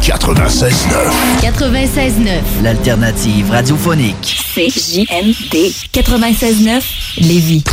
96.9. 0.00 1.42
96.9. 1.42 2.62
L'alternative 2.62 3.50
radiophonique. 3.50 4.44
CJMD 4.54 5.72
96.9 5.92 6.82
Lévis. 7.20 7.64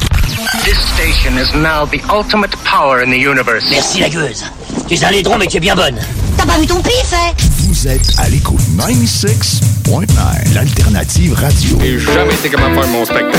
This 0.64 0.78
station 0.96 1.38
is 1.38 1.54
now 1.56 1.86
the 1.86 2.02
ultimate 2.12 2.56
power 2.64 3.02
in 3.04 3.10
the 3.12 3.18
universe. 3.18 3.70
Merci 3.70 4.00
la 4.00 4.10
gueuse. 4.10 4.44
Tu 4.88 4.96
es 4.96 5.04
un 5.04 5.12
laidron 5.12 5.38
mais 5.38 5.48
tu 5.48 5.58
es 5.58 5.60
bien 5.60 5.76
bonne. 5.76 6.00
T'as 6.38 6.46
pas 6.46 6.58
vu 6.58 6.66
ton 6.66 6.82
pif, 6.82 7.14
hein? 7.14 7.32
Vous 7.68 7.88
êtes 7.88 8.14
à 8.18 8.30
l'écoute 8.30 8.62
96.9. 8.78 10.54
L'alternative 10.54 11.34
radio. 11.36 11.78
J'ai 11.82 12.00
jamais 12.00 12.34
été 12.34 12.50
capable 12.50 12.76
de 12.76 12.82
faire 12.82 12.90
mon 12.92 13.06
spectacle. 13.06 13.38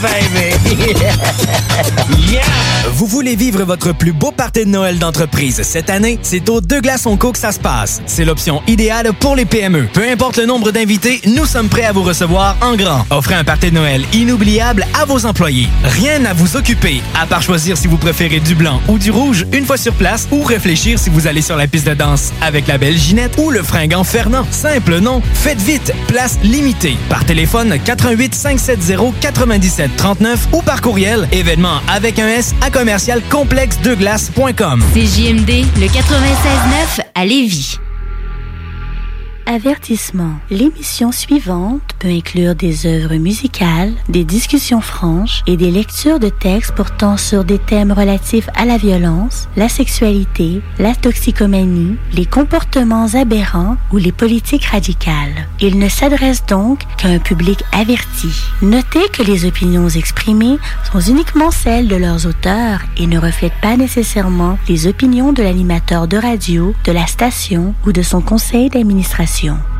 baby! 0.00 0.47
Vous 2.92 3.06
voulez 3.06 3.36
vivre 3.36 3.64
votre 3.64 3.92
plus 3.92 4.12
beau 4.12 4.32
party 4.32 4.64
de 4.64 4.70
Noël 4.70 4.98
d'entreprise 4.98 5.62
cette 5.62 5.88
année? 5.88 6.18
C'est 6.22 6.48
au 6.48 6.60
Deux 6.60 6.80
Glaçons 6.80 7.16
Co 7.16 7.32
que 7.32 7.38
ça 7.38 7.52
se 7.52 7.58
passe. 7.58 8.02
C'est 8.06 8.24
l'option 8.24 8.62
idéale 8.66 9.12
pour 9.18 9.36
les 9.36 9.44
PME. 9.44 9.88
Peu 9.92 10.08
importe 10.10 10.36
le 10.36 10.46
nombre 10.46 10.70
d'invités, 10.70 11.20
nous 11.26 11.46
sommes 11.46 11.68
prêts 11.68 11.84
à 11.84 11.92
vous 11.92 12.02
recevoir 12.02 12.56
en 12.60 12.76
grand. 12.76 13.06
Offrez 13.10 13.34
un 13.34 13.44
party 13.44 13.70
de 13.70 13.76
Noël 13.76 14.04
inoubliable 14.12 14.86
à 15.00 15.04
vos 15.04 15.26
employés. 15.26 15.68
Rien 15.84 16.24
à 16.24 16.32
vous 16.32 16.56
occuper, 16.56 17.02
à 17.18 17.26
part 17.26 17.42
choisir 17.42 17.76
si 17.76 17.86
vous 17.86 17.98
préférez 17.98 18.40
du 18.40 18.54
blanc 18.54 18.80
ou 18.88 18.98
du 18.98 19.10
rouge 19.10 19.46
une 19.52 19.64
fois 19.64 19.76
sur 19.76 19.94
place 19.94 20.26
ou 20.30 20.42
réfléchir 20.42 20.98
si 20.98 21.08
vous 21.08 21.26
allez 21.26 21.42
sur 21.42 21.56
la 21.56 21.66
piste 21.66 21.86
de 21.86 21.94
danse 21.94 22.32
avec 22.42 22.66
la 22.66 22.78
belle 22.78 22.98
Ginette 22.98 23.34
ou 23.38 23.50
le 23.50 23.62
fringant 23.62 24.04
Fernand. 24.04 24.46
Simple, 24.50 24.98
non? 24.98 25.22
Faites 25.34 25.60
vite, 25.60 25.92
place 26.08 26.38
limitée. 26.42 26.96
Par 27.08 27.24
téléphone 27.24 27.76
88 27.84 28.34
570 28.34 29.14
97 29.20 29.90
39 29.96 30.48
ou 30.52 30.57
par 30.62 30.80
courriel 30.80 31.28
événement 31.32 31.80
avec 31.88 32.18
un 32.18 32.28
S 32.28 32.54
à 32.60 32.70
commercial 32.70 33.22
complexe 33.30 33.80
de 33.80 33.94
glace.com. 33.94 34.82
CJMD, 34.94 35.64
le 35.76 35.86
96.9 35.86 37.00
à 37.14 37.24
Lévis. 37.24 37.78
Avertissement. 39.50 40.34
L'émission 40.50 41.10
suivante 41.10 41.80
peut 42.00 42.08
inclure 42.08 42.54
des 42.54 42.84
œuvres 42.84 43.14
musicales, 43.14 43.94
des 44.10 44.22
discussions 44.22 44.82
franches 44.82 45.42
et 45.46 45.56
des 45.56 45.70
lectures 45.70 46.20
de 46.20 46.28
textes 46.28 46.74
portant 46.74 47.16
sur 47.16 47.44
des 47.44 47.58
thèmes 47.58 47.90
relatifs 47.90 48.50
à 48.54 48.66
la 48.66 48.76
violence, 48.76 49.48
la 49.56 49.70
sexualité, 49.70 50.60
la 50.78 50.94
toxicomanie, 50.94 51.96
les 52.12 52.26
comportements 52.26 53.06
aberrants 53.14 53.78
ou 53.90 53.96
les 53.96 54.12
politiques 54.12 54.66
radicales. 54.66 55.48
Il 55.60 55.78
ne 55.78 55.88
s'adresse 55.88 56.44
donc 56.44 56.80
qu'à 56.98 57.08
un 57.08 57.18
public 57.18 57.64
averti. 57.72 58.28
Notez 58.60 59.08
que 59.14 59.22
les 59.22 59.46
opinions 59.46 59.88
exprimées 59.88 60.58
sont 60.92 61.00
uniquement 61.00 61.50
celles 61.50 61.88
de 61.88 61.96
leurs 61.96 62.26
auteurs 62.26 62.82
et 62.98 63.06
ne 63.06 63.18
reflètent 63.18 63.62
pas 63.62 63.78
nécessairement 63.78 64.58
les 64.68 64.86
opinions 64.86 65.32
de 65.32 65.42
l'animateur 65.42 66.06
de 66.06 66.18
radio, 66.18 66.74
de 66.84 66.92
la 66.92 67.06
station 67.06 67.74
ou 67.86 67.92
de 67.92 68.02
son 68.02 68.20
conseil 68.20 68.68
d'administration. 68.68 69.37
meditación. 69.38 69.77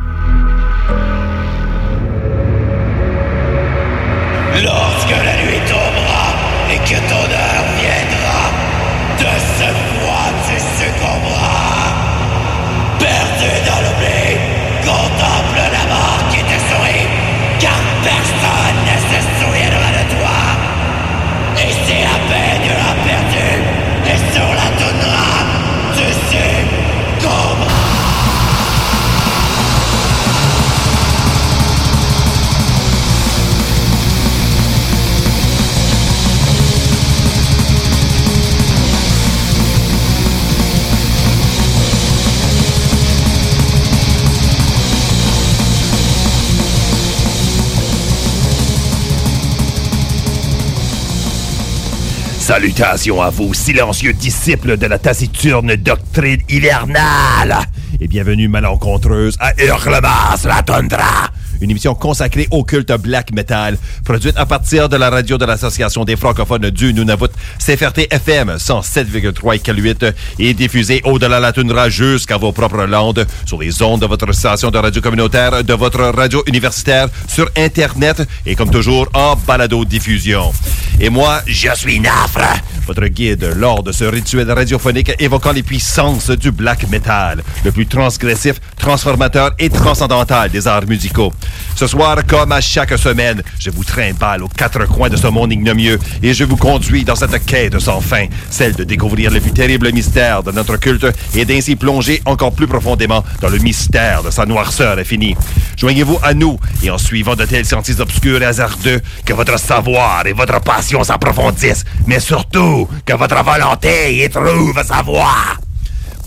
Salutations 52.49 53.21
à 53.21 53.29
vous, 53.29 53.53
silencieux 53.53 54.11
disciples 54.11 54.75
de 54.75 54.87
la 54.87 54.97
taciturne 54.97 55.75
doctrine 55.75 56.41
hivernale, 56.49 57.59
et 58.01 58.07
bienvenue 58.07 58.47
malencontreuse 58.47 59.37
à 59.39 59.53
Hurlemas 59.63 60.45
la 60.45 60.63
Tundra, 60.63 61.29
une 61.61 61.71
émission 61.71 61.95
consacrée 61.95 62.47
au 62.51 62.63
culte 62.63 62.91
black 62.93 63.31
metal, 63.31 63.77
produite 64.03 64.37
à 64.37 64.45
partir 64.45 64.89
de 64.89 64.97
la 64.97 65.09
radio 65.09 65.37
de 65.37 65.45
l'Association 65.45 66.05
des 66.05 66.15
francophones 66.15 66.69
du 66.69 66.93
Nunavut, 66.93 67.29
CFRT 67.59 68.07
FM 68.11 68.55
107,3 68.57 69.69
et 69.69 69.81
8 69.81 70.05
et 70.39 70.53
diffusée 70.53 71.01
au-delà 71.03 71.39
la 71.39 71.51
Tundra 71.51 71.89
jusqu'à 71.89 72.37
vos 72.37 72.51
propres 72.51 72.85
landes, 72.85 73.25
sur 73.45 73.59
les 73.59 73.81
ondes 73.81 74.01
de 74.01 74.05
votre 74.05 74.31
station 74.31 74.71
de 74.71 74.77
radio 74.77 75.01
communautaire, 75.01 75.63
de 75.63 75.73
votre 75.73 76.01
radio 76.01 76.43
universitaire, 76.47 77.07
sur 77.27 77.49
Internet 77.55 78.27
et 78.45 78.55
comme 78.55 78.71
toujours 78.71 79.07
en 79.13 79.35
balado-diffusion. 79.35 80.51
Et 80.99 81.09
moi, 81.09 81.41
je 81.45 81.69
suis 81.75 81.99
Nafre, 81.99 82.61
votre 82.85 83.05
guide 83.07 83.53
lors 83.55 83.83
de 83.83 83.91
ce 83.91 84.03
rituel 84.03 84.51
radiophonique 84.51 85.13
évoquant 85.19 85.51
les 85.51 85.63
puissances 85.63 86.29
du 86.29 86.51
black 86.51 86.89
metal, 86.89 87.43
le 87.63 87.71
plus 87.71 87.85
transgressif, 87.85 88.59
transformateur 88.77 89.51
et 89.59 89.69
transcendantal 89.69 90.49
des 90.49 90.67
arts 90.67 90.87
musicaux. 90.87 91.31
Ce 91.75 91.87
soir, 91.87 92.17
comme 92.27 92.51
à 92.51 92.61
chaque 92.61 92.97
semaine, 92.97 93.41
je 93.59 93.69
vous 93.69 93.83
trimballe 93.83 94.43
aux 94.43 94.47
quatre 94.47 94.85
coins 94.85 95.09
de 95.09 95.15
ce 95.17 95.27
monde 95.27 95.51
ignomieux 95.51 95.99
et 96.21 96.33
je 96.33 96.43
vous 96.43 96.57
conduis 96.57 97.03
dans 97.03 97.15
cette 97.15 97.45
quête 97.45 97.79
sans 97.79 98.01
fin, 98.01 98.25
celle 98.49 98.75
de 98.75 98.83
découvrir 98.83 99.31
le 99.31 99.39
plus 99.39 99.51
terrible 99.51 99.91
mystère 99.91 100.43
de 100.43 100.51
notre 100.51 100.77
culte 100.77 101.07
et 101.35 101.45
d'ainsi 101.45 101.75
plonger 101.75 102.21
encore 102.25 102.53
plus 102.53 102.67
profondément 102.67 103.23
dans 103.41 103.49
le 103.49 103.57
mystère 103.59 104.23
de 104.23 104.31
sa 104.31 104.45
noirceur 104.45 104.97
infinie. 104.97 105.35
Joignez-vous 105.77 106.19
à 106.23 106.33
nous 106.33 106.59
et 106.83 106.89
en 106.89 106.97
suivant 106.97 107.35
de 107.35 107.45
tels 107.45 107.65
sentiers 107.65 107.99
obscurs 108.01 108.41
et 108.41 108.45
hasardeux, 108.45 109.01
que 109.25 109.33
votre 109.33 109.57
savoir 109.57 110.25
et 110.25 110.33
votre 110.33 110.59
passion 110.61 111.03
s'approfondissent, 111.03 111.85
mais 112.05 112.19
surtout 112.19 112.87
que 113.05 113.13
votre 113.13 113.43
volonté 113.43 114.23
y 114.23 114.29
trouve 114.29 114.81
sa 114.85 115.01
voie. 115.01 115.68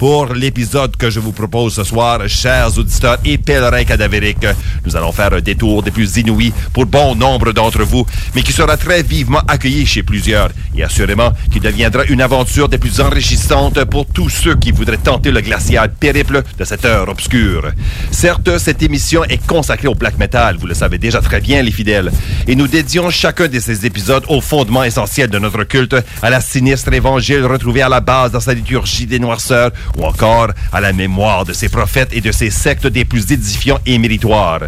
Pour 0.03 0.35
l'épisode 0.35 0.97
que 0.97 1.11
je 1.11 1.21
vous 1.21 1.31
propose 1.31 1.75
ce 1.75 1.85
soir, 1.85 2.19
chers 2.27 2.77
auditeurs 2.77 3.19
et 3.25 3.39
pèlerins 3.39 3.85
cadavériques, 3.85 4.49
nous 4.85 4.97
allons 4.97 5.13
faire 5.13 5.33
un 5.33 5.41
détour 5.41 5.81
des 5.81 5.93
plus 5.93 6.17
inouïs 6.17 6.53
pour 6.73 6.87
bon 6.87 7.15
nombre 7.15 7.53
d'entre 7.53 7.85
vous, 7.85 8.05
mais 8.35 8.43
qui 8.43 8.53
sera 8.53 8.77
très 8.77 9.05
vivement 9.05 9.43
accueilli 9.47 9.87
chez 9.87 10.03
plusieurs, 10.03 10.49
et 10.77 10.83
assurément 10.83 11.31
qui 11.53 11.61
deviendra 11.61 12.03
une 12.07 12.21
aventure 12.21 12.69
des 12.69 12.79
plus 12.79 13.01
enrichissantes 13.01 13.85
pour 13.85 14.07
tous 14.07 14.29
ceux 14.29 14.57
qui 14.57 14.73
voudraient 14.73 14.97
tenter 14.97 15.31
le 15.31 15.41
glacial 15.41 15.93
périple 15.95 16.43
de 16.59 16.65
cette 16.65 16.85
heure 16.85 17.09
obscure. 17.09 17.71
Certes, 18.11 18.59
cette 18.59 18.83
émission 18.83 19.23
est 19.23 19.47
consacrée 19.47 19.87
au 19.87 19.95
black 19.95 20.19
metal, 20.19 20.57
vous 20.57 20.67
le 20.67 20.75
savez 20.75 20.99
déjà 20.99 21.21
très 21.21 21.41
bien 21.41 21.63
les 21.63 21.71
fidèles, 21.71 22.11
et 22.49 22.57
nous 22.57 22.67
dédions 22.67 23.09
chacun 23.11 23.47
de 23.47 23.61
ces 23.61 23.87
épisodes 23.87 24.25
au 24.27 24.41
fondement 24.41 24.83
essentiel 24.83 25.31
de 25.31 25.39
notre 25.39 25.63
culte, 25.63 25.95
à 26.23 26.29
la 26.29 26.41
sinistre 26.41 26.93
évangile 26.93 27.47
retrouvée 27.47 27.83
à 27.83 27.89
la 27.89 28.01
base 28.01 28.33
dans 28.33 28.41
sa 28.41 28.53
liturgie 28.53 29.07
des 29.07 29.21
noirceurs, 29.21 29.71
ou 29.97 30.05
encore 30.05 30.49
à 30.73 30.81
la 30.81 30.93
mémoire 30.93 31.45
de 31.45 31.53
ces 31.53 31.69
prophètes 31.69 32.11
et 32.13 32.21
de 32.21 32.33
ces 32.33 32.51
sectes 32.51 32.87
des 32.87 33.05
plus 33.05 33.31
édifiants 33.33 33.79
et 33.87 33.99
méritoires. 33.99 34.61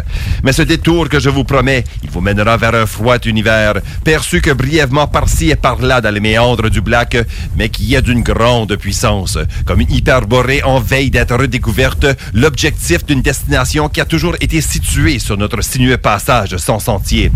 Mais 0.43 0.53
ce 0.53 0.61
détour 0.61 1.09
que 1.09 1.19
je 1.19 1.29
vous 1.29 1.43
promets, 1.43 1.83
il 2.03 2.09
vous 2.09 2.21
mènera 2.21 2.57
vers 2.57 2.75
un 2.75 2.85
froid 2.85 3.17
univers, 3.25 3.75
perçu 4.03 4.41
que 4.41 4.51
brièvement 4.51 5.07
par-ci 5.07 5.49
et 5.49 5.55
par-là 5.55 6.01
dans 6.01 6.13
les 6.13 6.19
méandres 6.19 6.69
du 6.69 6.81
Black, 6.81 7.17
mais 7.55 7.69
qui 7.69 7.95
est 7.95 8.01
d'une 8.01 8.21
grande 8.21 8.75
puissance. 8.75 9.37
Comme 9.65 9.81
une 9.81 9.91
hyperborée 9.91 10.63
en 10.63 10.79
veille 10.79 11.11
d'être 11.11 11.35
redécouverte, 11.35 12.05
l'objectif 12.33 13.05
d'une 13.05 13.21
destination 13.21 13.89
qui 13.89 14.01
a 14.01 14.05
toujours 14.05 14.35
été 14.39 14.61
située 14.61 15.19
sur 15.19 15.37
notre 15.37 15.61
sinueux 15.61 15.97
passage 15.97 16.57
sans 16.57 16.79
sentier. 16.79 17.31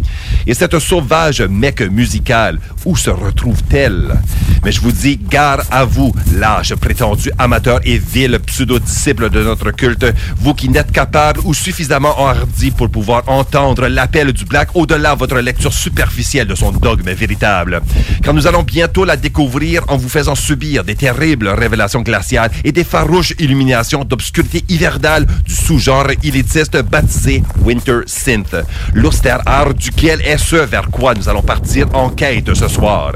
Et 0.46 0.54
cette 0.54 0.80
sauvage 0.80 1.42
mecque 1.42 1.82
musicale, 1.82 2.60
où 2.86 2.96
se 2.96 3.10
retrouve-t-elle? 3.10 4.18
Mais 4.64 4.72
je 4.72 4.82
vous 4.82 4.92
dis, 4.92 5.18
gare 5.18 5.64
à 5.72 5.86
vous, 5.86 6.14
lâche 6.34 6.76
prétendu 6.76 7.32
amateur 7.38 7.79
et 7.84 7.98
vil 7.98 8.40
pseudo-disciple 8.40 9.30
de 9.30 9.44
notre 9.44 9.72
culte, 9.72 10.06
vous 10.38 10.54
qui 10.54 10.70
n'êtes 10.70 10.92
capable 10.92 11.40
ou 11.46 11.54
suffisamment 11.54 12.20
enhardi 12.20 12.72
pour 12.72 12.90
pouvoir 12.90 13.24
entendre 13.28 13.88
l'appel 13.88 14.34
du 14.34 14.46
Black 14.46 14.70
au-delà 14.76 15.14
de 15.14 15.20
votre 15.20 15.40
lecture 15.40 15.74
superficielle 15.74 16.48
de 16.48 16.56
son 16.56 16.72
dogme 16.72 17.12
véritable. 17.12 17.82
Car 18.24 18.34
nous 18.34 18.48
allons 18.48 18.64
bientôt 18.64 19.06
la 19.06 19.18
découvrir 19.18 19.84
en 19.88 19.98
vous 19.98 20.10
faisant 20.10 20.36
subir 20.36 20.84
des 20.84 20.96
terribles 20.96 21.48
révélations 21.50 22.02
glaciales 22.02 22.52
et 22.64 22.72
des 22.72 22.84
farouches 22.84 23.34
illuminations 23.40 24.04
d'obscurité 24.04 24.64
hivernale 24.70 25.26
du 25.46 25.54
sous-genre 25.54 26.08
élitiste 26.24 26.82
baptisé 26.84 27.44
Winter 27.64 28.00
Synth. 28.06 28.56
L'austère 28.94 29.42
art 29.46 29.74
duquel 29.74 30.22
est 30.22 30.38
ce 30.38 30.56
vers 30.56 30.90
quoi 30.90 31.14
nous 31.14 31.30
allons 31.30 31.42
partir 31.42 31.88
en 31.94 32.10
quête 32.10 32.54
ce 32.54 32.68
soir. 32.68 33.14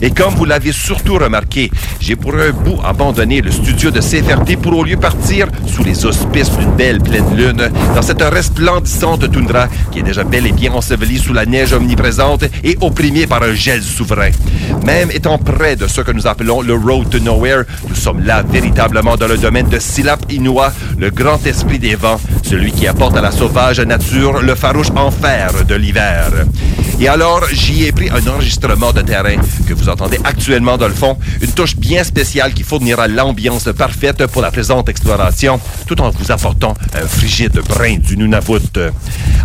Et 0.00 0.10
comme 0.10 0.34
vous 0.34 0.44
l'avez 0.44 0.72
surtout 0.72 1.14
remarqué, 1.14 1.70
j'ai 2.00 2.16
pour 2.16 2.34
un 2.34 2.50
bout 2.50 2.78
abandonné 2.84 3.40
le 3.40 3.50
studio 3.50 3.90
de 3.92 4.00
CFRT 4.00 4.56
pour 4.60 4.76
au 4.76 4.84
lieu 4.84 4.96
partir 4.96 5.46
sous 5.66 5.82
les 5.82 6.04
auspices 6.04 6.50
d'une 6.56 6.72
belle 6.72 7.00
pleine 7.00 7.36
lune 7.36 7.70
dans 7.94 8.02
cette 8.02 8.22
resplendissante 8.22 9.30
toundra 9.30 9.68
qui 9.90 10.00
est 10.00 10.02
déjà 10.02 10.24
bel 10.24 10.46
et 10.46 10.52
bien 10.52 10.72
ensevelie 10.72 11.18
sous 11.18 11.32
la 11.32 11.46
neige 11.46 11.72
omniprésente 11.72 12.44
et 12.64 12.76
opprimée 12.80 13.26
par 13.26 13.42
un 13.42 13.54
gel 13.54 13.82
souverain. 13.82 14.30
Même 14.84 15.10
étant 15.10 15.38
près 15.38 15.76
de 15.76 15.86
ce 15.86 16.00
que 16.00 16.12
nous 16.12 16.26
appelons 16.26 16.62
le 16.62 16.74
Road 16.74 17.10
to 17.10 17.18
Nowhere, 17.18 17.64
nous 17.88 17.94
sommes 17.94 18.24
là 18.24 18.42
véritablement 18.42 19.16
dans 19.16 19.28
le 19.28 19.38
domaine 19.38 19.68
de 19.68 19.78
Silap 19.78 20.24
Inua, 20.30 20.72
le 20.98 21.10
grand 21.10 21.44
esprit 21.46 21.78
des 21.78 21.94
vents, 21.94 22.20
celui 22.42 22.72
qui 22.72 22.86
apporte 22.86 23.16
à 23.16 23.20
la 23.20 23.30
sauvage 23.30 23.80
nature 23.80 24.42
le 24.42 24.54
farouche 24.54 24.90
enfer 24.96 25.64
de 25.66 25.74
l'hiver. 25.74 26.30
Et 27.00 27.08
alors, 27.08 27.44
j'y 27.50 27.84
ai 27.84 27.92
pris 27.92 28.10
un 28.10 28.24
enregistrement 28.28 28.92
de 28.92 29.00
terrain 29.00 29.36
que 29.66 29.74
vous 29.74 29.88
entendez 29.88 30.20
actuellement 30.22 30.76
dans 30.76 30.86
le 30.86 30.94
fond, 30.94 31.16
une 31.40 31.50
touche 31.50 31.76
bien 31.76 32.04
spéciale 32.04 32.54
qui 32.54 32.62
fournira 32.62 33.08
l'ambiance 33.08 33.68
parfaite 33.72 34.26
pour 34.26 34.42
la 34.42 34.50
présente 34.50 34.88
exploration, 34.88 35.60
tout 35.86 36.00
en 36.00 36.10
vous 36.10 36.30
apportant 36.30 36.74
un 36.94 37.06
frigide 37.06 37.60
brin 37.68 37.98
du 37.98 38.16
Nunavut. 38.16 38.78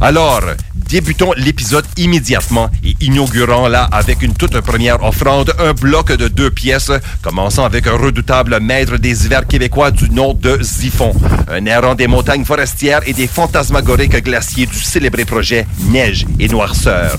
Alors, 0.02 0.42
débutons 0.76 1.34
l'épisode 1.36 1.86
immédiatement 1.98 2.70
et 2.84 2.96
inaugurant 3.02 3.68
là 3.68 3.88
avec 3.92 4.22
une 4.22 4.34
toute 4.34 4.60
première 4.62 5.04
offrande 5.04 5.54
un 5.60 5.74
bloc 5.74 6.12
de 6.12 6.28
deux 6.28 6.52
pièces, 6.52 6.92
commençant 7.22 7.66
avec 7.66 7.88
un 7.88 7.98
redoutable 7.98 8.60
maître 8.60 8.98
des 8.98 9.26
hivers 9.26 9.48
québécois 9.48 9.92
du 9.92 10.10
nom 10.10 10.34
de 10.34 10.60
Ziphon, 10.62 11.14
un 11.50 11.66
errant 11.66 11.96
des 11.96 12.08
montagnes 12.08 12.46
forestières 12.46 13.02
et 13.06 13.14
des 13.14 13.28
fantasmagoriques 13.28 14.24
glaciers 14.24 14.66
du 14.66 14.80
célébré 14.80 15.26
projet 15.26 15.68
Neige 15.90 16.26
et 16.40 16.48
Noirceur. 16.48 17.18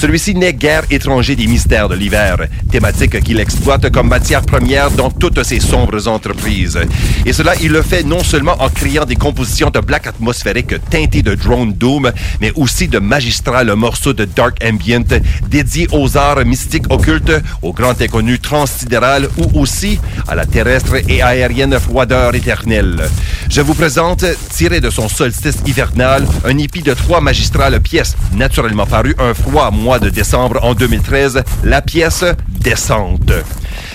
Celui-ci 0.00 0.34
n'est 0.34 0.54
guère 0.54 0.84
étranger 0.90 1.36
des 1.36 1.46
mystères 1.46 1.86
de 1.86 1.94
l'hiver, 1.94 2.38
thématique 2.72 3.22
qu'il 3.22 3.38
exploite 3.38 3.90
comme 3.90 4.08
matière 4.08 4.40
première 4.40 4.90
dans 4.90 5.10
toutes 5.10 5.42
ses 5.42 5.60
sombres 5.60 6.08
entreprises. 6.08 6.78
Et 7.26 7.34
cela, 7.34 7.52
il 7.60 7.70
le 7.72 7.82
fait 7.82 8.02
non 8.02 8.24
seulement 8.24 8.56
en 8.62 8.70
créant 8.70 9.04
des 9.04 9.16
compositions 9.16 9.68
de 9.68 9.78
black 9.80 10.06
atmosphérique 10.06 10.72
teintées 10.88 11.20
de 11.20 11.34
drone 11.34 11.74
doom, 11.74 12.10
mais 12.40 12.50
aussi 12.56 12.88
de 12.88 12.98
magistrales 12.98 13.74
morceaux 13.74 14.14
de 14.14 14.24
dark 14.24 14.56
ambient 14.64 15.20
dédiés 15.50 15.86
aux 15.92 16.16
arts 16.16 16.46
mystiques 16.46 16.90
occultes, 16.90 17.34
au 17.60 17.74
grand 17.74 18.00
inconnu 18.00 18.38
transsidéral 18.38 19.28
ou 19.36 19.60
aussi 19.60 20.00
à 20.28 20.34
la 20.34 20.46
terrestre 20.46 20.94
et 21.10 21.20
aérienne 21.20 21.78
froideur 21.78 22.34
éternelle. 22.34 23.06
Je 23.50 23.60
vous 23.60 23.74
présente, 23.74 24.24
tiré 24.48 24.80
de 24.80 24.88
son 24.88 25.10
solstice 25.10 25.58
hivernal, 25.66 26.26
un 26.46 26.56
épi 26.56 26.80
de 26.80 26.94
trois 26.94 27.20
magistrales 27.20 27.78
pièces, 27.80 28.16
naturellement 28.34 28.86
paru 28.86 29.14
un 29.18 29.34
froid 29.34 29.70
de 29.98 30.10
décembre 30.10 30.60
en 30.62 30.74
2013, 30.74 31.42
la 31.64 31.82
pièce 31.82 32.24
Descente. 32.48 33.32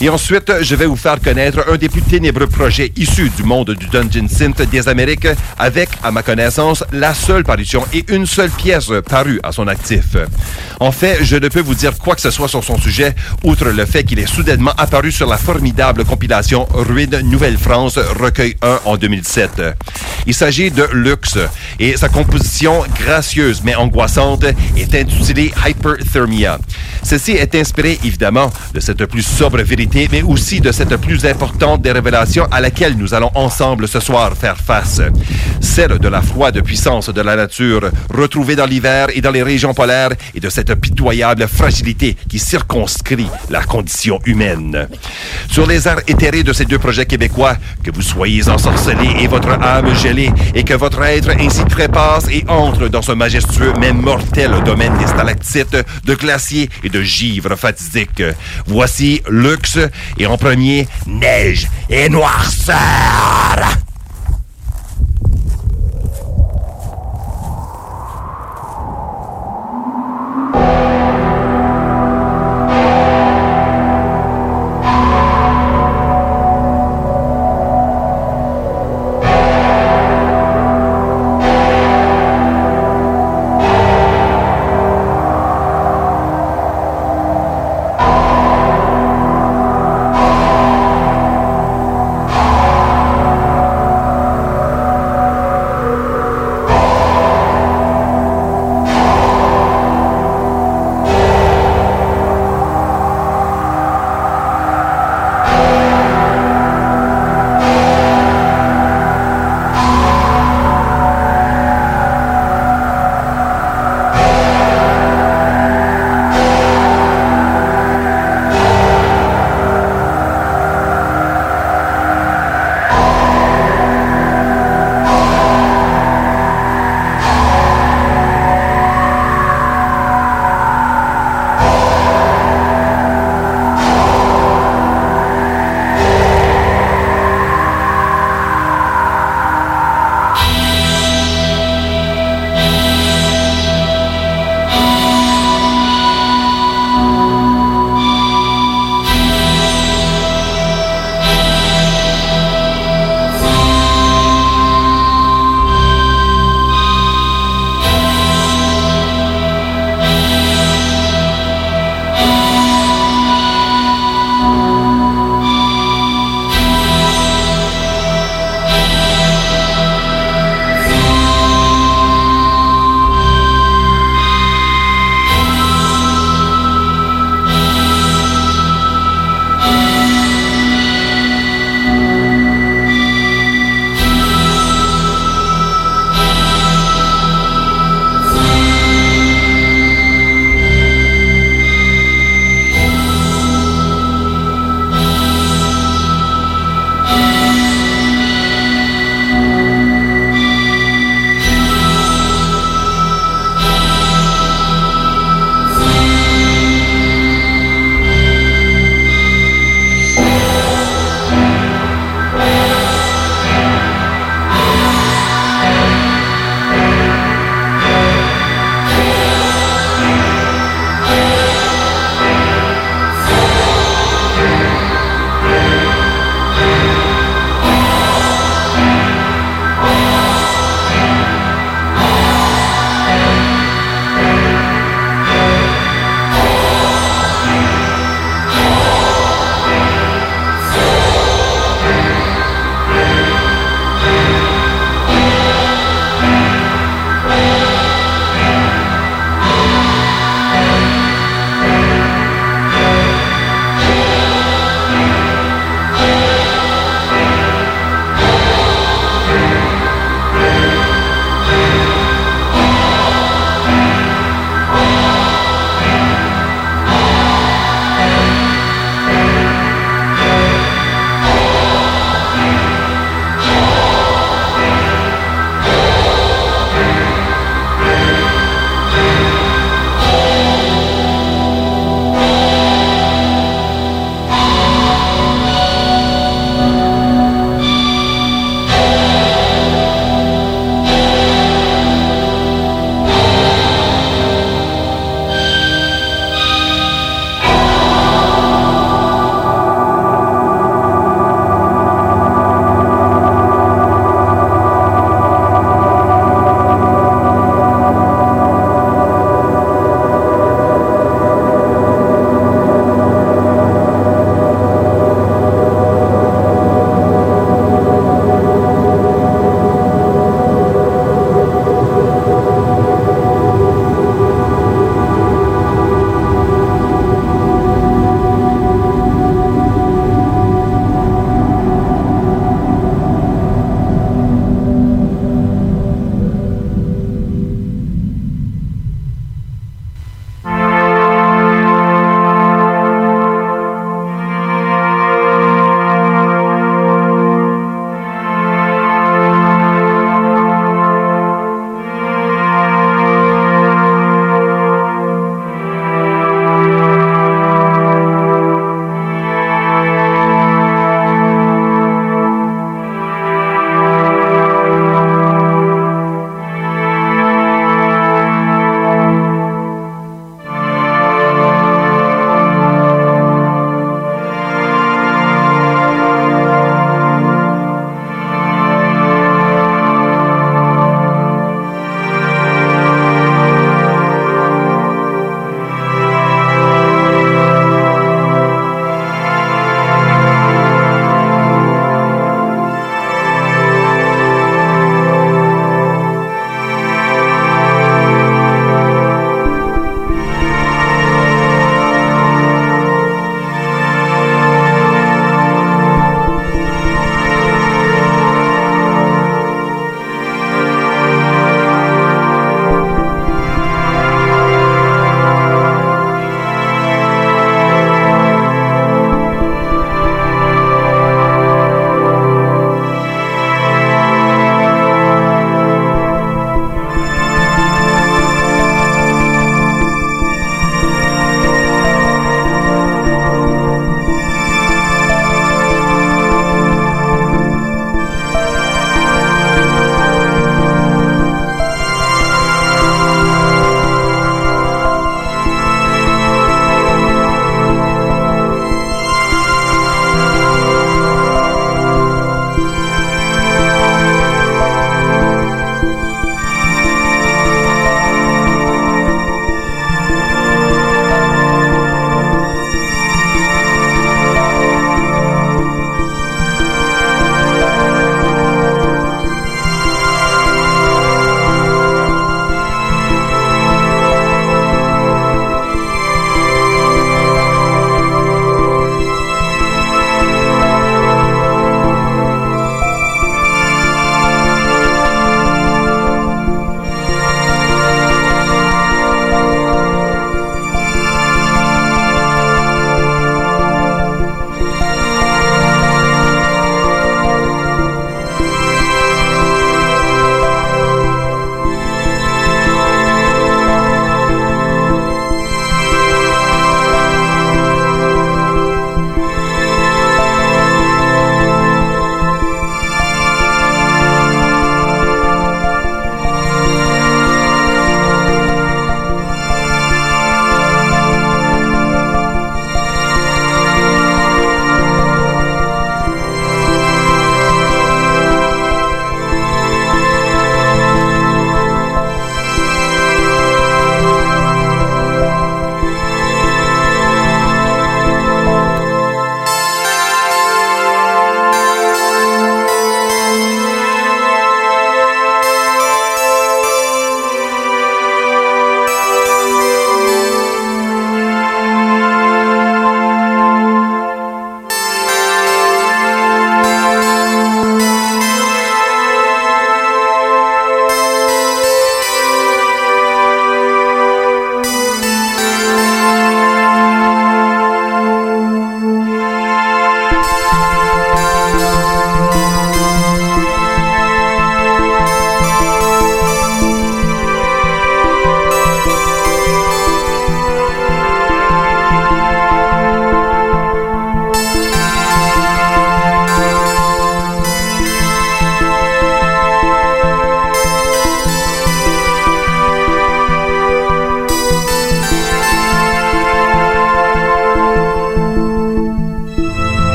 Et 0.00 0.08
ensuite, 0.08 0.52
je 0.60 0.76
vais 0.76 0.86
vous 0.86 0.94
faire 0.94 1.20
connaître 1.20 1.64
un 1.68 1.76
des 1.76 1.88
plus 1.88 2.02
ténébreux 2.02 2.46
projets 2.46 2.92
issus 2.96 3.30
du 3.36 3.42
monde 3.42 3.72
du 3.72 3.86
Dungeon 3.86 4.28
Synth 4.28 4.62
des 4.70 4.88
Amériques, 4.88 5.26
avec, 5.58 5.88
à 6.04 6.12
ma 6.12 6.22
connaissance, 6.22 6.84
la 6.92 7.14
seule 7.14 7.42
parution 7.42 7.84
et 7.92 8.04
une 8.08 8.24
seule 8.24 8.50
pièce 8.50 8.92
parue 9.08 9.40
à 9.42 9.50
son 9.50 9.66
actif. 9.66 10.16
En 10.78 10.92
fait, 10.92 11.24
je 11.24 11.34
ne 11.34 11.48
peux 11.48 11.60
vous 11.60 11.74
dire 11.74 11.98
quoi 11.98 12.14
que 12.14 12.20
ce 12.20 12.30
soit 12.30 12.46
sur 12.46 12.62
son 12.62 12.78
sujet, 12.78 13.12
outre 13.42 13.64
le 13.70 13.86
fait 13.86 14.04
qu'il 14.04 14.20
est 14.20 14.28
soudainement 14.28 14.72
apparu 14.78 15.10
sur 15.10 15.26
la 15.26 15.36
formidable 15.36 16.04
compilation 16.04 16.68
Ruine 16.72 17.20
Nouvelle-France, 17.24 17.98
recueil 17.98 18.54
1 18.62 18.80
en 18.84 18.96
2007. 18.96 19.62
Il 20.26 20.34
s'agit 20.34 20.70
de 20.70 20.86
Lux, 20.92 21.38
et 21.80 21.96
sa 21.96 22.08
composition 22.08 22.84
gracieuse 23.00 23.62
mais 23.64 23.74
angoissante 23.74 24.44
est 24.76 24.94
intitulée 24.94 25.52
Hyperthermia. 25.66 26.58
Ceci 27.02 27.32
est 27.32 27.54
inspiré 27.54 27.98
évidemment 28.04 28.52
de 28.74 28.80
cette 28.80 29.04
plus 29.06 29.22
sobre 29.22 29.62
vérité, 29.62 29.87
mais 29.94 30.22
aussi 30.22 30.60
de 30.60 30.72
cette 30.72 30.96
plus 30.96 31.24
importante 31.24 31.82
des 31.82 31.92
révélations 31.92 32.46
à 32.50 32.60
laquelle 32.60 32.96
nous 32.96 33.14
allons 33.14 33.30
ensemble 33.34 33.88
ce 33.88 34.00
soir 34.00 34.36
faire 34.36 34.56
face. 34.56 35.00
Celle 35.60 35.98
de 35.98 36.08
la 36.08 36.22
froide 36.22 36.60
puissance 36.62 37.08
de 37.08 37.20
la 37.20 37.36
nature, 37.36 37.90
retrouvée 38.12 38.56
dans 38.56 38.66
l'hiver 38.66 39.08
et 39.14 39.20
dans 39.20 39.30
les 39.30 39.42
régions 39.42 39.74
polaires, 39.74 40.10
et 40.34 40.40
de 40.40 40.50
cette 40.50 40.74
pitoyable 40.74 41.46
fragilité 41.48 42.16
qui 42.28 42.38
circonscrit 42.38 43.28
la 43.50 43.62
condition 43.62 44.20
humaine. 44.24 44.88
Sur 45.50 45.66
les 45.66 45.88
airs 45.88 46.02
éthérés 46.06 46.42
de 46.42 46.52
ces 46.52 46.64
deux 46.64 46.78
projets 46.78 47.06
québécois, 47.06 47.56
que 47.82 47.90
vous 47.90 48.02
soyez 48.02 48.48
ensorcelés 48.48 49.16
et 49.20 49.26
votre 49.26 49.50
âme 49.50 49.94
gelée, 49.94 50.30
et 50.54 50.64
que 50.64 50.74
votre 50.74 51.02
être 51.02 51.30
ainsi 51.30 51.64
trépasse 51.64 52.26
et 52.30 52.44
entre 52.48 52.88
dans 52.88 53.02
ce 53.02 53.12
majestueux 53.12 53.72
mais 53.80 53.92
mortel 53.92 54.50
domaine 54.64 54.96
des 54.98 55.06
stalactites, 55.06 55.76
de 56.04 56.14
glaciers 56.14 56.68
et 56.84 56.88
de 56.88 57.02
givre 57.02 57.56
fatidique. 57.56 58.22
Voici 58.66 59.22
Luxe 59.30 59.77
et 60.18 60.26
en 60.26 60.36
premier 60.36 60.86
Neige 61.06 61.68
et 61.90 62.08
Noirceur. 62.08 62.76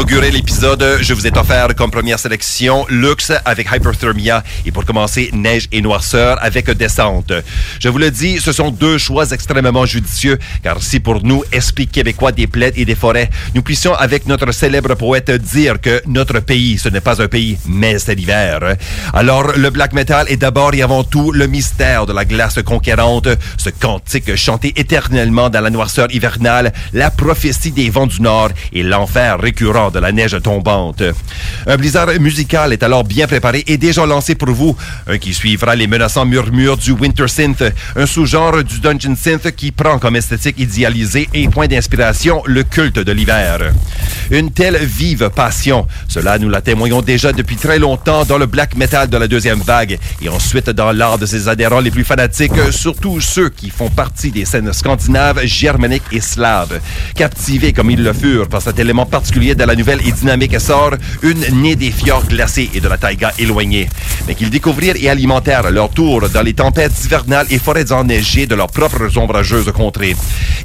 Inaugurer 0.00 0.30
l'épisode, 0.30 0.98
je 1.02 1.12
vous 1.12 1.26
ai 1.26 1.38
offert 1.38 1.74
comme 1.76 1.90
première 1.90 2.18
sélection 2.18 2.86
Lux 2.88 3.32
avec 3.44 3.68
Hyperthermia 3.70 4.42
et 4.64 4.72
pour 4.72 4.86
commencer 4.86 5.28
Neige 5.34 5.68
et 5.72 5.82
Noirceur 5.82 6.42
avec 6.42 6.70
Descente. 6.70 7.34
Je 7.78 7.88
vous 7.90 7.98
le 7.98 8.10
dis, 8.10 8.38
ce 8.40 8.50
sont 8.50 8.70
deux 8.70 8.96
choix 8.96 9.30
extrêmement 9.30 9.84
judicieux 9.84 10.38
car 10.62 10.82
si 10.82 11.00
pour 11.00 11.22
nous, 11.22 11.44
esprits 11.52 11.86
québécois 11.86 12.32
des 12.32 12.46
plaines 12.46 12.72
et 12.76 12.86
des 12.86 12.94
forêts, 12.94 13.28
nous 13.54 13.60
puissions 13.60 13.92
avec 13.92 14.24
notre 14.24 14.50
célèbre 14.52 14.94
poète 14.94 15.30
dire 15.32 15.78
que 15.78 16.00
notre 16.06 16.40
pays, 16.40 16.78
ce 16.78 16.88
n'est 16.88 17.02
pas 17.02 17.20
un 17.20 17.28
pays, 17.28 17.58
mais 17.66 17.98
c'est 17.98 18.14
l'hiver. 18.14 18.76
Alors 19.12 19.52
le 19.54 19.68
black 19.68 19.92
metal 19.92 20.24
est 20.30 20.38
d'abord 20.38 20.72
et 20.72 20.80
avant 20.80 21.04
tout 21.04 21.30
le 21.30 21.46
mystère 21.46 22.06
de 22.06 22.14
la 22.14 22.24
glace 22.24 22.58
conquérante, 22.64 23.28
ce 23.58 23.68
cantique 23.68 24.34
chanté 24.34 24.72
éternellement 24.76 25.50
dans 25.50 25.60
la 25.60 25.68
noirceur 25.68 26.10
hivernale, 26.10 26.72
la 26.94 27.10
prophétie 27.10 27.72
des 27.72 27.90
vents 27.90 28.06
du 28.06 28.22
nord 28.22 28.48
et 28.72 28.82
l'enfer 28.82 29.38
récurrent 29.38 29.89
de 29.92 30.00
la 30.00 30.12
neige 30.12 30.40
tombante. 30.40 31.14
Un 31.66 31.76
blizzard 31.76 32.08
musical 32.20 32.72
est 32.72 32.82
alors 32.82 33.04
bien 33.04 33.26
préparé 33.26 33.64
et 33.66 33.76
déjà 33.76 34.06
lancé 34.06 34.34
pour 34.34 34.50
vous, 34.50 34.76
un 35.06 35.18
qui 35.18 35.34
suivra 35.34 35.76
les 35.76 35.86
menaçants 35.86 36.26
murmures 36.26 36.76
du 36.76 36.92
winter 36.92 37.28
synth, 37.28 37.62
un 37.96 38.06
sous-genre 38.06 38.64
du 38.64 38.80
dungeon 38.80 39.16
synth 39.16 39.50
qui 39.52 39.72
prend 39.72 39.98
comme 39.98 40.16
esthétique 40.16 40.58
idéalisée 40.58 41.28
et 41.34 41.48
point 41.48 41.66
d'inspiration 41.66 42.42
le 42.46 42.62
culte 42.62 42.98
de 42.98 43.12
l'hiver. 43.12 43.72
Une 44.30 44.50
telle 44.52 44.76
vive 44.76 45.30
passion, 45.30 45.86
cela 46.08 46.38
nous 46.38 46.48
la 46.48 46.60
témoignons 46.60 47.02
déjà 47.02 47.32
depuis 47.32 47.56
très 47.56 47.78
longtemps 47.78 48.24
dans 48.24 48.38
le 48.38 48.46
black 48.46 48.76
metal 48.76 49.08
de 49.08 49.16
la 49.16 49.28
deuxième 49.28 49.60
vague 49.60 49.98
et 50.22 50.28
ensuite 50.28 50.70
dans 50.70 50.92
l'art 50.92 51.18
de 51.18 51.26
ses 51.26 51.48
adhérents 51.48 51.80
les 51.80 51.90
plus 51.90 52.04
fanatiques, 52.04 52.52
surtout 52.70 53.20
ceux 53.20 53.48
qui 53.48 53.70
font 53.70 53.90
partie 53.90 54.30
des 54.30 54.44
scènes 54.44 54.72
scandinaves, 54.72 55.44
germaniques 55.44 56.02
et 56.12 56.20
slaves. 56.20 56.80
Captivés 57.14 57.72
comme 57.72 57.90
ils 57.90 58.02
le 58.02 58.12
furent 58.12 58.48
par 58.48 58.62
cet 58.62 58.78
élément 58.78 59.06
particulier 59.06 59.54
de 59.54 59.64
la 59.64 59.74
nouvelle 59.74 60.00
et 60.06 60.12
dynamique 60.12 60.54
essor, 60.54 60.94
née 61.32 61.76
des 61.76 61.90
fjords 61.90 62.26
glacés 62.26 62.70
et 62.74 62.80
de 62.80 62.88
la 62.88 62.98
taïga 62.98 63.32
éloignée, 63.38 63.88
mais 64.26 64.34
qu'ils 64.34 64.50
découvrirent 64.50 64.96
et 64.96 65.08
alimentèrent 65.08 65.70
leur 65.70 65.90
tour 65.90 66.28
dans 66.28 66.42
les 66.42 66.54
tempêtes 66.54 66.92
hivernales 67.04 67.46
et 67.50 67.58
forêts 67.58 67.92
enneigées 67.92 68.46
de 68.46 68.54
leurs 68.54 68.70
propres 68.70 69.16
ombrageuses 69.16 69.72
contrées. 69.72 70.16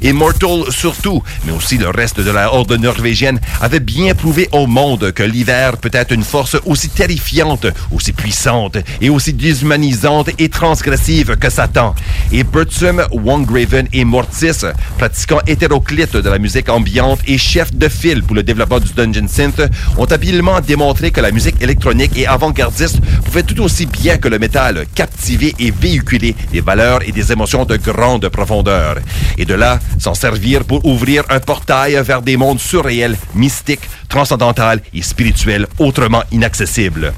Immortal 0.02 0.64
surtout, 0.70 1.22
mais 1.44 1.52
aussi 1.52 1.78
le 1.78 1.88
reste 1.88 2.20
de 2.20 2.30
la 2.30 2.52
horde 2.52 2.72
norvégienne, 2.72 3.40
avait 3.60 3.80
bien 3.80 4.14
prouvé 4.14 4.48
au 4.52 4.66
monde 4.66 5.12
que 5.12 5.22
l'hiver 5.22 5.76
peut 5.78 5.90
être 5.92 6.12
une 6.12 6.24
force 6.24 6.56
aussi 6.64 6.88
terrifiante, 6.88 7.66
aussi 7.92 8.12
puissante 8.12 8.78
et 9.00 9.10
aussi 9.10 9.32
déshumanisante 9.32 10.30
et 10.38 10.48
transgressive 10.48 11.36
que 11.36 11.50
Satan. 11.50 11.94
Et 12.32 12.44
Bertram 12.44 13.02
Wangraven 13.12 13.88
et 13.92 14.04
Mortis, 14.04 14.64
pratiquant 14.98 15.40
hétéroclite 15.46 16.16
de 16.16 16.28
la 16.28 16.38
musique 16.38 16.68
ambiante 16.68 17.20
et 17.26 17.38
chef 17.38 17.74
de 17.74 17.88
file 17.88 18.22
pour 18.22 18.36
le 18.36 18.42
développement 18.42 18.80
du 18.80 18.92
Dungeon 18.92 19.28
Synth, 19.28 19.62
ont 19.96 20.04
habilement 20.04 20.45
démontré 20.66 21.10
que 21.10 21.20
la 21.20 21.32
musique 21.32 21.60
électronique 21.60 22.16
et 22.16 22.26
avant-gardiste 22.26 23.00
pouvait 23.24 23.42
tout 23.42 23.60
aussi 23.60 23.84
bien 23.86 24.16
que 24.16 24.28
le 24.28 24.38
métal 24.38 24.86
captiver 24.94 25.54
et 25.58 25.72
véhiculer 25.72 26.36
des 26.52 26.60
valeurs 26.60 27.00
et 27.06 27.10
des 27.10 27.32
émotions 27.32 27.64
de 27.64 27.76
grande 27.76 28.28
profondeur. 28.28 28.96
Et 29.38 29.44
de 29.44 29.54
là, 29.54 29.80
s'en 29.98 30.14
servir 30.14 30.64
pour 30.64 30.84
ouvrir 30.86 31.24
un 31.30 31.40
portail 31.40 32.00
vers 32.04 32.22
des 32.22 32.36
mondes 32.36 32.60
surréels, 32.60 33.16
mystiques, 33.34 33.88
transcendantales 34.08 34.80
et 34.94 35.02
spirituels 35.02 35.66
autrement 35.78 36.22
inaccessibles. 36.30 37.12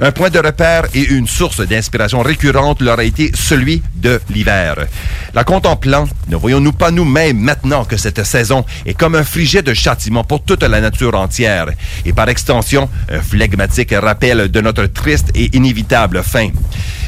Un 0.00 0.10
point 0.10 0.30
de 0.30 0.38
repère 0.38 0.86
et 0.94 1.02
une 1.02 1.26
source 1.26 1.60
d'inspiration 1.60 2.22
récurrente 2.22 2.80
leur 2.80 2.98
a 2.98 3.04
été 3.04 3.30
celui 3.34 3.82
de 3.96 4.20
l'hiver. 4.30 4.86
La 5.34 5.44
contemplant, 5.44 6.08
ne 6.28 6.36
voyons-nous 6.36 6.72
pas 6.72 6.90
nous-mêmes 6.90 7.38
maintenant 7.38 7.84
que 7.84 7.98
cette 7.98 8.24
saison 8.24 8.64
est 8.86 8.94
comme 8.94 9.14
un 9.14 9.22
frigide 9.22 9.66
de 9.66 9.74
châtiment 9.74 10.24
pour 10.24 10.42
toute 10.42 10.62
la 10.62 10.80
nature 10.80 11.14
entière 11.14 11.66
et 12.06 12.14
par 12.14 12.28
extension 12.28 12.69
un 12.78 13.20
flegmatique 13.20 13.94
rappel 13.96 14.50
de 14.50 14.60
notre 14.60 14.86
triste 14.86 15.30
et 15.34 15.56
inévitable 15.56 16.22
fin. 16.22 16.48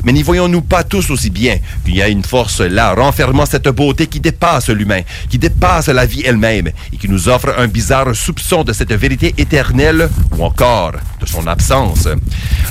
Mais 0.04 0.12
n'y 0.12 0.22
voyons-nous 0.22 0.62
pas 0.62 0.82
tous 0.82 1.10
aussi 1.10 1.30
bien 1.30 1.58
qu'il 1.84 1.94
y 1.94 2.02
a 2.02 2.08
une 2.08 2.24
force 2.24 2.60
là 2.60 2.94
renfermant 2.94 3.46
cette 3.46 3.68
beauté 3.68 4.06
qui 4.06 4.20
dépasse 4.20 4.68
l'humain, 4.68 5.02
qui 5.28 5.38
dépasse 5.38 5.88
la 5.88 6.06
vie 6.06 6.22
elle-même 6.24 6.70
et 6.92 6.96
qui 6.96 7.08
nous 7.08 7.28
offre 7.28 7.54
un 7.56 7.68
bizarre 7.68 8.14
soupçon 8.14 8.64
de 8.64 8.72
cette 8.72 8.92
vérité 8.92 9.34
éternelle 9.38 10.08
ou 10.36 10.44
encore 10.44 10.92
de 11.20 11.26
son 11.26 11.46
absence. 11.46 12.08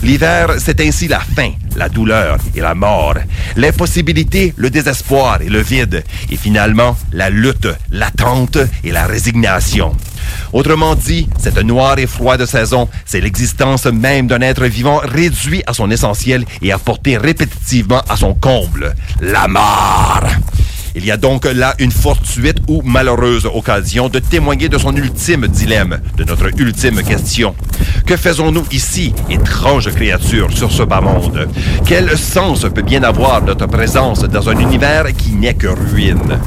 L'hiver, 0.04 0.56
c'est 0.60 0.82
ainsi 0.82 1.08
la 1.08 1.20
faim, 1.20 1.52
la 1.76 1.89
douleur 1.89 2.38
et 2.56 2.62
la 2.62 2.76
mort, 2.76 3.15
l'impossibilité, 3.56 4.54
le 4.58 4.70
désespoir 4.70 5.41
et 5.41 5.50
le 5.50 5.62
vide, 5.62 6.04
et 6.30 6.38
finalement 6.38 6.98
la 7.13 7.30
lutte, 7.30 7.67
l'attente 7.91 8.58
et 8.84 8.91
la 8.91 9.06
résignation. 9.06 9.96
Autrement 10.54 10.96
dit, 10.96 11.30
cette 11.39 11.63
noire 11.63 11.98
et 12.00 12.08
froide 12.08 12.46
saison, 12.46 12.89
c'est 13.06 13.22
l'existence 13.22 13.86
même 13.86 14.28
d'un 14.28 14.41
être 14.41 14.65
vivant 14.65 15.02
réduit 15.04 15.63
à 15.65 15.74
son 15.74 15.89
essentiel 15.89 16.46
et 16.62 16.72
apporté 16.72 17.17
répétitivement 17.21 18.01
à 18.10 18.17
son 18.17 18.34
comble, 18.34 18.93
la 19.21 19.47
mort. 19.47 20.23
Il 20.93 21.06
y 21.06 21.12
a 21.12 21.15
donc 21.15 21.45
là 21.45 21.73
une 21.80 21.91
fortuite 21.91 22.58
ou 22.67 22.82
malheureuse 22.82 23.45
occasion 23.45 24.10
de 24.10 24.19
témoigner 24.19 24.67
de 24.67 24.77
son 24.77 24.93
ultime 24.93 25.47
dilemme, 25.47 26.01
de 26.17 26.25
notre 26.25 26.47
ultime 26.60 27.01
question. 27.01 27.56
Que 28.06 28.17
faisons-nous 28.17 28.65
ici, 28.71 29.13
étrange 29.30 29.89
créature, 29.93 30.51
sur 30.51 30.69
ce 30.69 30.84
bas 30.84 30.99
monde? 30.99 31.47
Quel 31.86 32.17
sens 32.17 32.65
peut 32.75 32.82
bien 32.82 33.04
avoir 33.04 33.41
notre 33.41 33.67
présence 33.67 34.23
dans 34.23 34.49
un 34.49 34.60
univers 34.60 35.06
qui 35.15 35.32
n'est 35.32 35.54
que 35.54 35.67
ruine? 35.67 36.39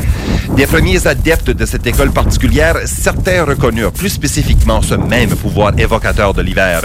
Des 0.56 0.66
premiers 0.66 1.06
adeptes 1.06 1.50
de 1.50 1.64
cette 1.64 1.86
école 1.86 2.12
particulière, 2.12 2.76
certains 2.84 3.44
reconnurent 3.44 3.92
plus 3.92 4.10
spécifiquement 4.10 4.82
ce 4.82 4.94
même 4.94 5.30
pouvoir 5.30 5.72
évocateur 5.78 6.34
de 6.34 6.42
l'hiver. 6.42 6.82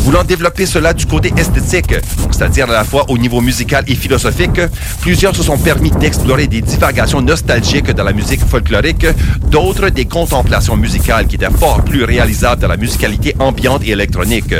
Voulant 0.00 0.24
développer 0.24 0.66
cela 0.66 0.92
du 0.94 1.06
côté 1.06 1.32
esthétique, 1.36 1.94
c'est-à-dire 2.30 2.68
à 2.68 2.72
la 2.72 2.84
fois 2.84 3.06
au 3.08 3.18
niveau 3.18 3.40
musical 3.40 3.84
et 3.86 3.94
philosophique, 3.94 4.60
plusieurs 5.00 5.36
se 5.36 5.42
sont 5.42 5.58
permis 5.58 5.90
d'explorer 5.90 6.46
des 6.46 6.62
divagations 6.88 7.20
nostalgiques 7.20 7.90
dans 7.90 8.04
la 8.04 8.14
musique 8.14 8.40
folklorique, 8.40 9.06
d'autres 9.50 9.90
des 9.90 10.06
contemplations 10.06 10.74
musicales 10.74 11.26
qui 11.26 11.36
étaient 11.36 11.50
fort 11.50 11.84
plus 11.84 12.02
réalisables 12.02 12.62
dans 12.62 12.68
la 12.68 12.78
musicalité 12.78 13.34
ambiante 13.38 13.82
et 13.84 13.90
électronique. 13.90 14.54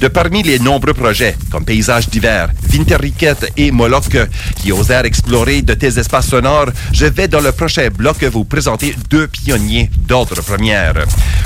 De 0.00 0.08
parmi 0.08 0.42
les 0.42 0.58
nombreux 0.58 0.94
projets, 0.94 1.36
comme 1.50 1.64
Paysages 1.64 2.08
d'hiver, 2.08 2.48
Winterriket 2.72 3.52
et 3.56 3.70
Moloch, 3.70 4.16
qui 4.56 4.72
osèrent 4.72 5.04
explorer 5.04 5.62
de 5.62 5.74
tels 5.74 5.96
espaces 5.96 6.28
sonores, 6.28 6.70
je 6.92 7.06
vais 7.06 7.28
dans 7.28 7.40
le 7.40 7.52
prochain 7.52 7.88
bloc 7.88 8.24
vous 8.24 8.44
présenter 8.44 8.96
deux 9.08 9.28
pionniers 9.28 9.90
d'ordre 10.08 10.42
première. 10.42 10.94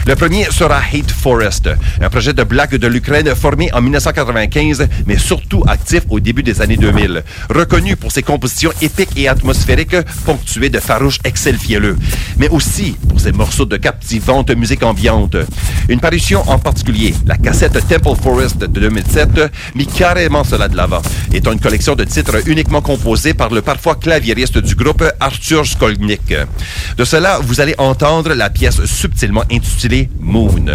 Le 0.07 0.15
premier 0.17 0.45
sera 0.51 0.79
Hate 0.79 1.11
Forest, 1.11 1.69
un 2.01 2.09
projet 2.09 2.33
de 2.33 2.45
black 2.45 2.75
de 2.75 2.87
l'Ukraine 2.87 3.35
formé 3.35 3.71
en 3.73 3.83
1995, 3.83 4.87
mais 5.07 5.19
surtout 5.19 5.65
actif 5.67 6.03
au 6.09 6.21
début 6.21 6.43
des 6.43 6.61
années 6.63 6.77
2000. 6.77 7.25
Reconnu 7.51 7.97
pour 7.97 8.13
ses 8.13 8.23
compositions 8.23 8.73
épiques 8.81 9.17
et 9.17 9.29
atmosphériques, 9.29 9.97
ponctuées 10.24 10.70
de 10.70 10.81
farouches 10.81 11.18
excels 11.24 11.59
fielleux, 11.59 11.96
mais 12.38 12.48
aussi 12.48 12.96
pour 13.09 13.20
ses 13.20 13.33
morceaux 13.33 13.66
de 13.66 13.77
captivante 13.77 14.50
musique 14.50 14.83
ambiante. 14.83 15.37
Une 15.88 16.00
parution 16.00 16.42
en 16.48 16.59
particulier, 16.59 17.14
la 17.27 17.37
cassette 17.37 17.79
Temple 17.88 18.20
Forest 18.22 18.59
de 18.59 18.66
2007, 18.66 19.40
mit 19.74 19.87
carrément 19.87 20.44
cela 20.44 20.68
de 20.68 20.77
l'avant, 20.77 21.03
étant 21.33 21.53
une 21.53 21.61
collection 21.61 21.94
de 21.94 22.05
titres 22.05 22.48
uniquement 22.48 22.81
composés 22.81 23.35
par 23.35 23.50
le 23.50 23.62
parfois 23.62 23.94
claviériste 23.96 24.59
du 24.59 24.74
groupe 24.74 25.05
Arthur 25.20 25.66
Skolnick. 25.66 26.35
De 26.96 27.05
cela, 27.05 27.38
vous 27.42 27.61
allez 27.61 27.74
entendre 27.79 28.35
la 28.35 28.50
pièce 28.50 28.85
subtilement 28.85 29.44
intitulée 29.50 30.09
Moon. 30.20 30.66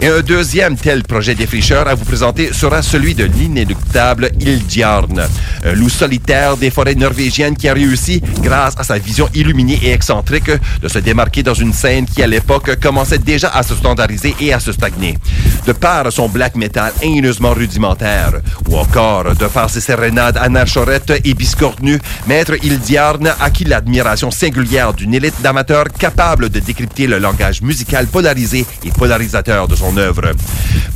Et 0.00 0.08
un 0.08 0.20
deuxième 0.20 0.76
tel 0.76 1.02
projet 1.02 1.34
défricheur 1.34 1.88
à 1.88 1.94
vous 1.94 2.04
présenter 2.04 2.52
sera 2.52 2.82
celui 2.82 3.14
de 3.14 3.24
l'inéluctable 3.24 4.30
Ildjarn, 4.40 5.22
un 5.64 5.72
loup 5.72 5.88
solitaire 5.88 6.56
des 6.56 6.70
forêts 6.70 6.94
norvégiennes 6.94 7.56
qui 7.56 7.68
a 7.68 7.74
réussi, 7.74 8.22
grâce 8.42 8.71
à 8.78 8.84
sa 8.84 8.98
vision 8.98 9.28
illuminée 9.34 9.78
et 9.82 9.92
excentrique, 9.92 10.50
de 10.80 10.88
se 10.88 10.98
démarquer 10.98 11.42
dans 11.42 11.54
une 11.54 11.72
scène 11.72 12.06
qui, 12.06 12.22
à 12.22 12.26
l'époque, 12.26 12.78
commençait 12.80 13.18
déjà 13.18 13.48
à 13.48 13.62
se 13.62 13.74
standardiser 13.74 14.34
et 14.40 14.52
à 14.52 14.60
se 14.60 14.72
stagner. 14.72 15.18
De 15.66 15.72
par 15.72 16.12
son 16.12 16.28
black 16.28 16.56
metal 16.56 16.92
haineusement 17.02 17.52
rudimentaire, 17.52 18.32
ou 18.68 18.76
encore 18.76 19.34
de 19.34 19.46
par 19.46 19.70
ses 19.70 19.80
sérénades 19.80 20.36
anarchorettes 20.36 21.20
et 21.24 21.34
biscornues, 21.34 22.00
Maître 22.26 22.54
Ildjarn 22.62 23.32
acquit 23.40 23.64
l'admiration 23.64 24.30
singulière 24.30 24.92
d'une 24.92 25.14
élite 25.14 25.40
d'amateurs 25.42 25.84
capable 25.98 26.48
de 26.48 26.60
décrypter 26.60 27.06
le 27.06 27.18
langage 27.18 27.62
musical 27.62 28.06
polarisé 28.06 28.66
et 28.84 28.90
polarisateur 28.90 29.68
de 29.68 29.76
son 29.76 29.96
œuvre. 29.96 30.32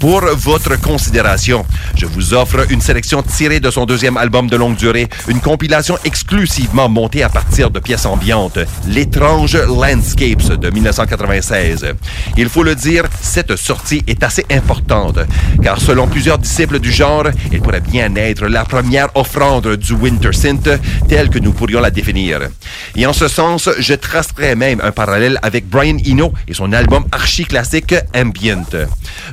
Pour 0.01 0.23
votre 0.37 0.81
considération, 0.81 1.65
je 1.95 2.07
vous 2.07 2.35
offre 2.35 2.71
une 2.71 2.81
sélection 2.81 3.23
tirée 3.23 3.61
de 3.61 3.71
son 3.71 3.87
deuxième 3.87 4.17
album 4.17 4.49
de 4.49 4.57
longue 4.57 4.77
durée, 4.77 5.09
une 5.29 5.41
compilation 5.41 5.99
exclusivement 6.05 6.89
montée 6.89 7.23
à 7.23 7.29
partir 7.29 7.66
de 7.71 7.81
pièces 7.81 8.07
ambiantes, 8.07 8.59
L'étrange 8.89 9.57
Landscapes 9.57 10.59
de 10.59 10.71
1996. 10.71 11.87
Il 12.37 12.49
faut 12.49 12.63
le 12.63 12.75
dire, 12.75 13.05
cette 13.21 13.57
sortie 13.57 14.03
est 14.07 14.23
assez 14.23 14.45
importante, 14.51 15.19
car 15.63 15.81
selon 15.81 16.07
plusieurs 16.07 16.39
disciples 16.39 16.79
du 16.79 16.91
genre, 16.91 17.27
elle 17.53 17.61
pourrait 17.61 17.81
bien 17.81 18.15
être 18.17 18.47
la 18.47 18.65
première 18.65 19.09
offrande 19.15 19.77
du 19.77 19.93
Winter 19.93 20.33
Synth 20.33 20.69
telle 21.09 21.31
que 21.31 21.39
nous 21.39 21.53
pourrions 21.53 21.81
la 21.81 21.91
définir. 21.91 22.41
Et 22.95 23.07
en 23.07 23.13
ce 23.13 23.29
sens, 23.29 23.69
je 23.79 23.95
tracerai 23.95 24.55
même 24.55 24.81
un 24.83 24.93
parallèle 24.93 25.39
avec 25.43 25.69
Brian 25.69 25.97
Eno 26.07 26.33
et 26.49 26.55
son 26.55 26.73
album 26.73 27.05
archi-classique 27.13 27.95
Ambient. 28.15 28.87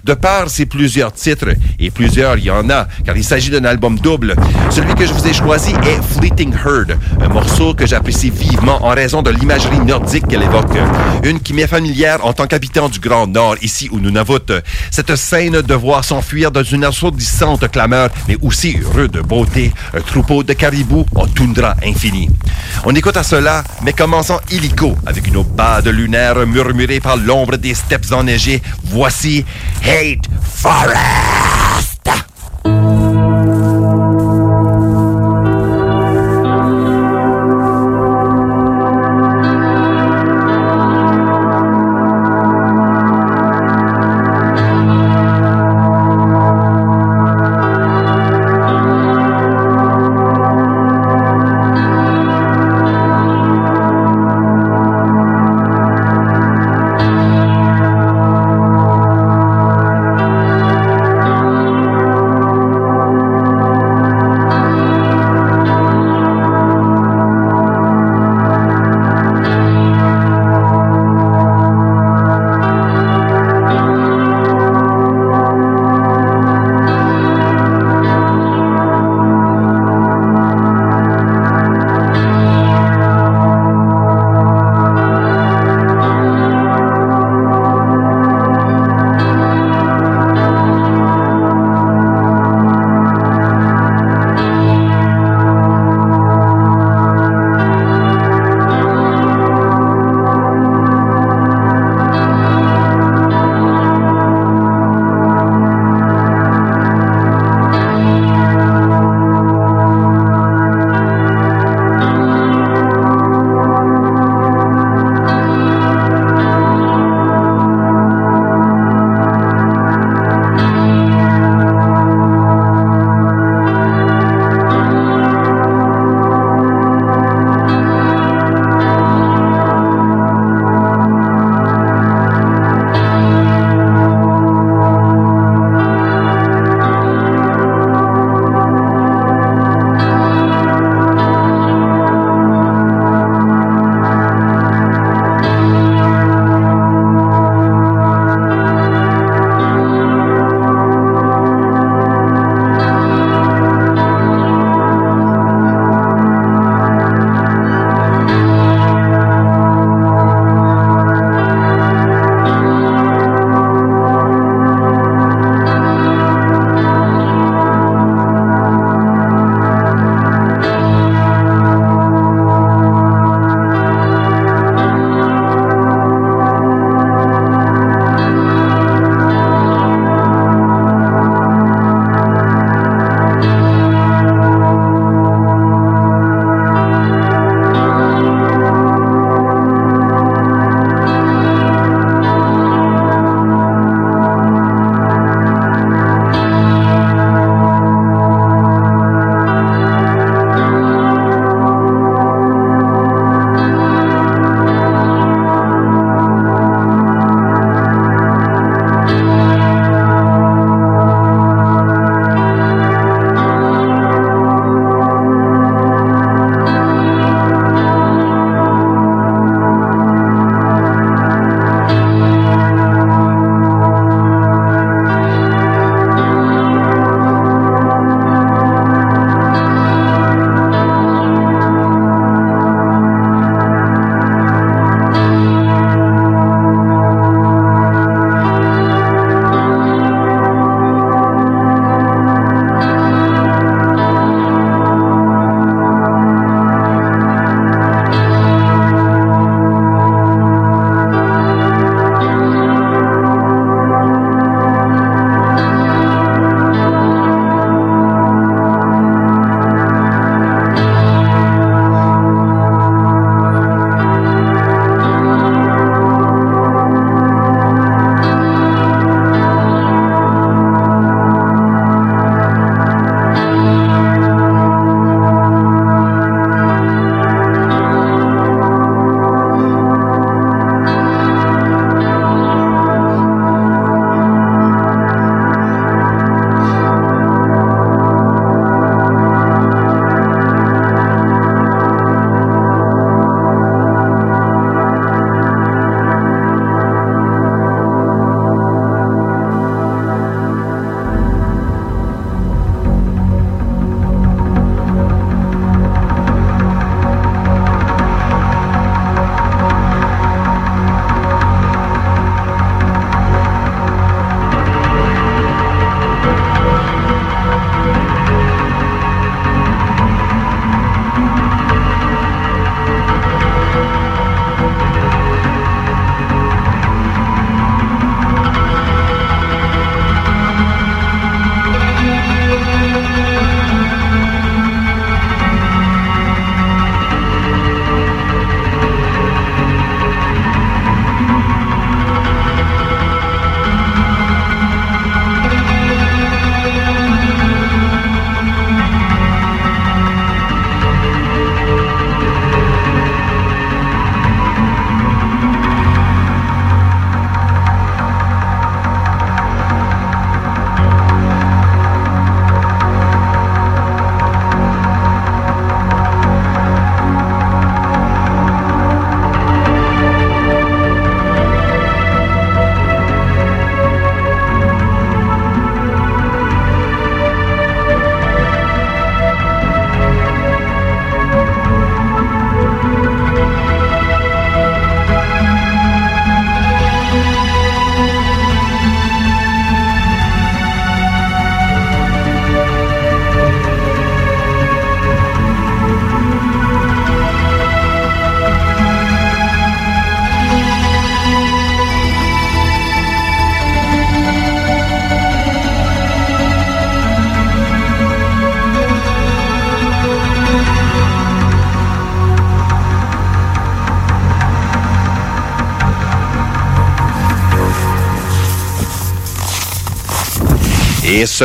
De 0.04 0.14
par 0.14 0.50
ses 0.50 0.66
plusieurs 0.66 1.14
titres, 1.14 1.50
et 1.80 1.92
plusieurs 1.92 2.38
il 2.38 2.46
y 2.46 2.52
en 2.52 2.70
a, 2.70 2.88
car 3.06 3.16
il 3.16 3.24
s'agit 3.24 3.50
d'un 3.50 3.66
album 3.66 4.00
double, 4.00 4.36
celui 4.70 4.94
que 4.96 5.06
je 5.06 5.14
vous 5.14 5.28
ai 5.28 5.34
choisi 5.34 5.72
est 5.72 6.02
Fleeting 6.02 6.54
Herd, 6.54 6.98
un 7.22 7.30
morceau 7.30 7.74
que 7.74 7.86
j'apprécie 7.86 8.23
vivement 8.30 8.86
en 8.86 8.90
raison 8.90 9.22
de 9.22 9.30
l'imagerie 9.30 9.80
nordique 9.80 10.28
qu'elle 10.28 10.44
évoque. 10.44 10.78
Une 11.24 11.40
qui 11.40 11.54
m'est 11.54 11.68
familière 11.68 12.26
en 12.26 12.34
tant 12.34 12.48
qu'habitant 12.48 12.90
du 12.90 13.00
Grand 13.00 13.28
Nord, 13.28 13.56
ici 13.62 13.90
où 13.92 14.00
nous 14.00 14.10
Nunavut. 14.10 14.52
Cette 14.92 15.16
scène 15.16 15.62
de 15.62 15.74
voir 15.74 16.04
s'enfuir 16.04 16.52
dans 16.52 16.64
une 16.64 16.84
assourdissante 16.84 17.70
clameur, 17.72 18.10
mais 18.28 18.38
aussi 18.42 18.80
rude 18.94 19.18
beauté, 19.20 19.74
un 19.94 20.02
troupeau 20.02 20.44
de 20.44 20.54
caribous 20.54 21.06
en 21.16 21.28
toundra 21.28 21.76
infinie. 21.84 22.30
On 22.86 22.96
écoute 22.96 23.18
à 23.18 23.24
cela, 23.24 23.64
mais 23.84 23.94
commençant 23.94 24.40
illico, 24.52 24.96
avec 25.06 25.28
une 25.28 25.44
bade 25.44 25.88
lunaire 25.88 26.46
murmurée 26.46 27.00
par 27.00 27.18
l'ombre 27.18 27.58
des 27.58 27.74
steppes 27.74 28.12
enneigées. 28.12 28.62
Voici 28.84 29.46
Hate 29.84 30.26
Forest! 30.42 31.93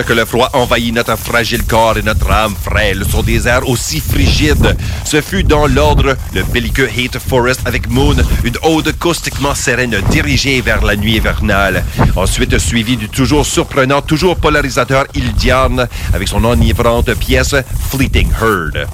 Que 0.07 0.13
le 0.13 0.25
froid 0.25 0.49
envahit 0.53 0.95
notre 0.95 1.17
fragile 1.17 1.65
corps 1.65 1.99
et 1.99 2.03
notre 2.03 2.31
âme 2.31 2.55
frêle 2.55 3.05
sur 3.05 3.25
des 3.25 3.49
airs 3.49 3.69
aussi 3.69 4.01
frigides, 4.01 4.77
ce 5.05 5.21
fut 5.21 5.43
dans 5.43 5.67
l'ordre 5.67 6.17
le 6.35 6.43
belliqueux 6.45 6.89
Hate 6.89 7.19
Forest 7.19 7.63
avec 7.67 7.91
Moon, 7.91 8.15
une 8.45 8.57
ode 8.63 8.97
caustiquement 8.99 9.55
sereine 9.57 10.01
dirigée 10.09 10.61
vers 10.61 10.85
la 10.85 10.95
nuit 10.95 11.17
hivernale. 11.17 11.85
Ensuite 12.17 12.59
suivi 12.59 12.97
du 12.97 13.09
toujours 13.09 13.45
surprenant, 13.45 14.01
toujours 14.01 14.37
polarisateur 14.37 15.05
Ildiarn 15.15 15.89
avec 16.15 16.29
son 16.29 16.45
enivrante 16.45 17.13
pièce 17.15 17.57
Fleeting 17.91 18.31
Herd. 18.41 18.89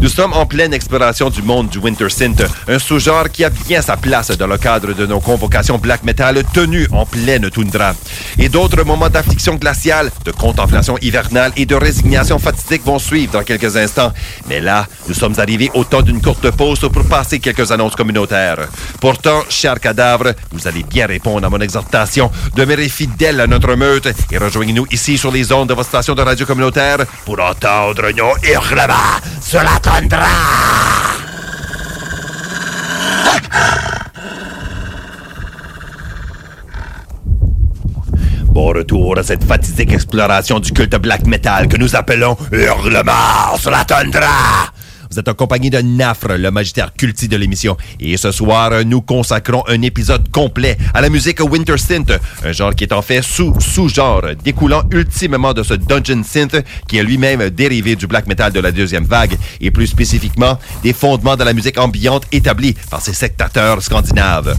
Nous 0.00 0.08
sommes 0.08 0.32
en 0.32 0.46
pleine 0.46 0.74
exploration 0.74 1.30
du 1.30 1.42
monde 1.42 1.68
du 1.68 1.78
Winter 1.78 2.08
Synth, 2.08 2.42
un 2.68 2.78
sous-genre 2.78 3.28
qui 3.30 3.44
a 3.44 3.50
bien 3.50 3.82
sa 3.82 3.96
place 3.96 4.30
dans 4.30 4.46
le 4.46 4.58
cadre 4.58 4.92
de 4.92 5.06
nos 5.06 5.20
convocations 5.20 5.78
black 5.78 6.02
metal 6.04 6.42
tenues 6.52 6.88
en 6.92 7.06
pleine 7.06 7.50
toundra. 7.50 7.94
Et 8.38 8.48
d'autres 8.48 8.82
moments 8.84 9.08
d'affliction 9.08 9.56
glaciale, 9.56 10.10
de 10.24 10.32
contemplation 10.32 10.96
hivernale 11.00 11.52
et 11.56 11.66
de 11.66 11.74
résignation 11.74 12.38
fatidique 12.38 12.84
vont 12.84 12.98
suivre 12.98 13.32
dans 13.32 13.42
quelques 13.42 13.76
instants. 13.76 14.12
Mais 14.48 14.60
là, 14.60 14.86
nous 15.08 15.14
sommes 15.14 15.34
arrivés 15.38 15.70
au 15.74 15.84
temps 15.84 16.02
d'une 16.02 16.20
courte 16.20 16.50
pause 16.50 16.80
pour 16.80 17.04
passer 17.04 17.38
quelques 17.38 17.70
annonces 17.72 17.96
communautaires. 17.96 18.68
Pourtant, 19.00 19.42
cher 19.48 19.78
cadavre, 19.80 20.34
vous 20.52 20.66
allez 20.66 20.82
bien 20.82 21.06
répondre 21.06 21.46
à 21.46 21.50
mon 21.50 21.60
exhortation. 21.60 22.30
Demeurez 22.54 22.88
fidèles 22.88 23.40
à 23.40 23.46
notre 23.46 23.74
meute 23.74 24.08
et 24.30 24.38
rejoignez-nous 24.38 24.86
ici 24.90 25.18
sur 25.18 25.30
les 25.30 25.52
ondes 25.52 25.68
de 25.68 25.74
votre 25.74 25.88
station 25.88 26.14
de 26.14 26.22
radio 26.22 26.46
communautaire 26.46 26.98
pour 27.24 27.40
entendre 27.40 28.10
nos 28.10 28.34
hurlements 28.42 29.20
sur 29.50 29.64
la 29.64 29.80
tundra. 29.80 30.28
Bon 38.44 38.66
retour 38.68 39.18
à 39.18 39.24
cette 39.24 39.42
fatidique 39.42 39.92
exploration 39.92 40.60
du 40.60 40.70
culte 40.70 40.94
black 40.94 41.26
metal 41.26 41.66
que 41.66 41.76
nous 41.78 41.96
appelons 41.96 42.36
Hurlement 42.52 43.56
sur 43.58 43.72
la 43.72 43.84
tundra. 43.84 44.70
Vous 45.12 45.18
êtes 45.18 45.26
en 45.26 45.34
compagnie 45.34 45.70
de 45.70 45.78
Nafre, 45.78 46.38
le 46.38 46.52
magistère 46.52 46.94
culti 46.94 47.26
de 47.26 47.36
l'émission. 47.36 47.76
Et 47.98 48.16
ce 48.16 48.30
soir, 48.30 48.84
nous 48.86 49.00
consacrons 49.00 49.64
un 49.66 49.82
épisode 49.82 50.30
complet 50.30 50.78
à 50.94 51.00
la 51.00 51.08
musique 51.08 51.40
Winter 51.40 51.78
Synth, 51.78 52.12
un 52.44 52.52
genre 52.52 52.76
qui 52.76 52.84
est 52.84 52.92
en 52.92 53.02
fait 53.02 53.20
sous-sous-genre, 53.20 54.22
découlant 54.44 54.84
ultimement 54.92 55.52
de 55.52 55.64
ce 55.64 55.74
Dungeon 55.74 56.22
Synth 56.22 56.64
qui 56.86 56.98
est 56.98 57.02
lui-même 57.02 57.50
dérivé 57.50 57.96
du 57.96 58.06
black 58.06 58.28
metal 58.28 58.52
de 58.52 58.60
la 58.60 58.70
deuxième 58.70 59.04
vague, 59.04 59.36
et 59.60 59.72
plus 59.72 59.88
spécifiquement 59.88 60.60
des 60.84 60.92
fondements 60.92 61.34
de 61.34 61.42
la 61.42 61.54
musique 61.54 61.80
ambiante 61.80 62.22
établis 62.30 62.76
par 62.88 63.00
ces 63.00 63.12
sectateurs 63.12 63.82
scandinaves. 63.82 64.56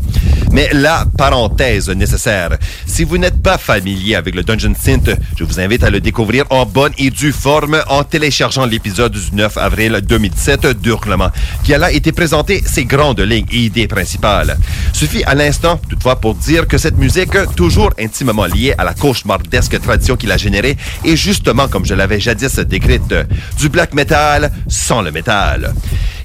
Mais 0.51 0.69
la 0.73 1.05
parenthèse 1.17 1.89
nécessaire, 1.89 2.57
si 2.85 3.05
vous 3.05 3.17
n'êtes 3.17 3.41
pas 3.41 3.57
familier 3.57 4.15
avec 4.15 4.35
le 4.35 4.43
Dungeon 4.43 4.73
Synth, 4.77 5.11
je 5.37 5.45
vous 5.45 5.61
invite 5.61 5.85
à 5.85 5.89
le 5.89 6.01
découvrir 6.01 6.43
en 6.49 6.65
bonne 6.65 6.91
et 6.97 7.09
due 7.09 7.31
forme 7.31 7.81
en 7.87 8.03
téléchargeant 8.03 8.65
l'épisode 8.65 9.13
du 9.13 9.33
9 9.33 9.57
avril 9.57 10.01
2010 10.03 10.40
d'Hurlement, 10.49 11.29
qui 11.63 11.73
a 11.73 11.77
là 11.77 11.91
été 11.91 12.11
présenté 12.11 12.63
ses 12.65 12.85
grandes 12.85 13.19
lignes 13.19 13.45
et 13.51 13.57
idées 13.57 13.87
principales. 13.87 14.57
Suffit 14.93 15.23
à 15.23 15.35
l'instant, 15.35 15.79
toutefois, 15.89 16.19
pour 16.19 16.35
dire 16.35 16.67
que 16.67 16.77
cette 16.77 16.97
musique, 16.97 17.31
toujours 17.55 17.91
intimement 17.99 18.45
liée 18.45 18.73
à 18.77 18.83
la 18.83 18.93
cauchemardesque 18.93 19.79
tradition 19.81 20.15
qu'il 20.15 20.31
a 20.31 20.37
générée, 20.37 20.77
est 21.05 21.15
justement, 21.15 21.67
comme 21.67 21.85
je 21.85 21.93
l'avais 21.93 22.19
jadis 22.19 22.55
décrite, 22.59 23.13
du 23.57 23.69
black 23.69 23.93
metal 23.93 24.51
sans 24.67 25.01
le 25.01 25.11
métal. 25.11 25.73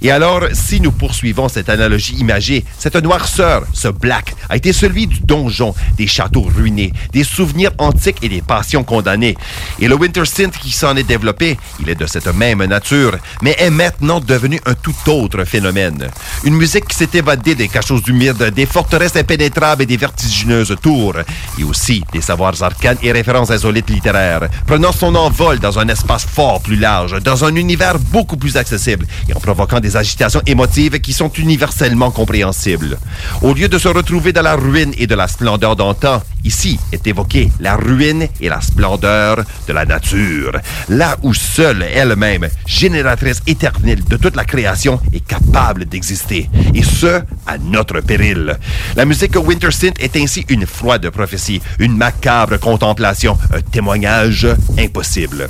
Et 0.03 0.11
alors, 0.11 0.45
si 0.53 0.81
nous 0.81 0.93
poursuivons 0.93 1.49
cette 1.49 1.69
analogie 1.69 2.15
imagée, 2.15 2.65
cette 2.79 2.97
noirceur, 2.97 3.65
ce 3.73 3.89
black, 3.89 4.35
a 4.49 4.57
été 4.57 4.73
celui 4.73 5.07
du 5.07 5.21
donjon, 5.21 5.75
des 5.97 6.07
châteaux 6.07 6.43
ruinés, 6.43 6.93
des 7.13 7.25
souvenirs 7.25 7.73
antiques 7.79 8.19
et 8.23 8.29
des 8.29 8.43
passions 8.43 8.85
condamnées. 8.85 9.37
Et 9.81 9.89
le 9.89 9.95
Winter 9.97 10.25
Synth 10.25 10.57
qui 10.59 10.71
s'en 10.71 10.97
est 10.97 11.03
développé, 11.03 11.59
il 11.81 11.89
est 11.89 11.95
de 11.95 12.07
cette 12.07 12.33
même 12.35 12.65
nature, 12.65 13.17
mais 13.43 13.57
est 13.59 13.71
maintenant 13.71 14.06
devenu 14.07 14.61
un 14.67 14.75
tout 14.75 14.95
autre 15.09 15.45
phénomène. 15.45 16.09
Une 16.45 16.55
musique 16.55 16.87
qui 16.87 16.97
s'est 16.97 17.09
évadée 17.15 17.55
des 17.55 17.69
cachots 17.69 18.01
humides, 18.07 18.53
des 18.55 18.67
forteresses 18.67 19.17
impénétrables 19.17 19.83
et 19.83 19.87
des 19.87 19.97
vertigineuses 19.97 20.77
tours, 20.81 21.17
et 21.59 21.65
aussi 21.65 22.05
des 22.13 22.21
savoirs 22.21 22.63
arcanes 22.63 22.99
et 23.03 23.11
références 23.11 23.51
insolites 23.51 23.91
littéraires, 23.91 24.49
prenant 24.67 24.93
son 24.93 25.15
envol 25.17 25.59
dans 25.59 25.79
un 25.79 25.89
espace 25.89 26.25
fort 26.25 26.61
plus 26.61 26.77
large, 26.77 27.21
dans 27.23 27.45
un 27.45 27.57
univers 27.57 27.99
beaucoup 27.99 28.37
plus 28.37 28.57
accessible, 28.57 29.07
et 29.29 29.35
en 29.35 29.41
provoquant 29.41 29.81
des 29.81 29.97
agitations 29.97 30.43
émotives 30.47 31.01
qui 31.01 31.13
sont 31.13 31.31
universellement 31.31 32.13
compréhensibles. 32.13 32.99
Au 33.43 33.55
lieu 33.55 33.69
de 33.69 33.79
se 33.79 33.89
retrouver 33.89 34.33
dans 34.33 34.43
la 34.43 34.55
ruine 34.55 34.95
et 34.99 35.09
de 35.09 35.15
la 35.17 35.27
splendeur 35.27 35.75
d'antan, 35.75 36.23
ici 36.45 36.79
est 36.93 37.07
évoquée 37.09 37.51
la 37.59 37.77
ruine 37.77 38.29
et 38.41 38.49
la 38.49 38.61
splendeur 38.61 39.43
de 39.67 39.73
la 39.73 39.85
nature, 39.85 40.53
là 40.89 41.17
où 41.23 41.35
seule 41.35 41.83
elle-même, 41.83 42.49
génératrice 42.67 43.43
éternelle 43.49 43.96
de 44.05 44.17
toute 44.17 44.37
la 44.37 44.45
création, 44.45 45.01
est 45.13 45.27
capable 45.27 45.85
d'exister, 45.85 46.49
et 46.75 46.83
ce, 46.83 47.21
à 47.47 47.59
notre 47.59 48.01
péril. 48.01 48.59
La 48.97 49.05
musique 49.05 49.37
Winter 49.37 49.71
Synth 49.71 50.01
est 50.01 50.17
ainsi 50.17 50.45
une 50.49 50.67
froide 50.67 51.09
prophétie, 51.11 51.61
une 51.79 51.97
macabre 51.97 52.59
contemplation, 52.59 53.39
un 53.53 53.61
témoignage 53.61 54.47
impossible. 54.79 55.49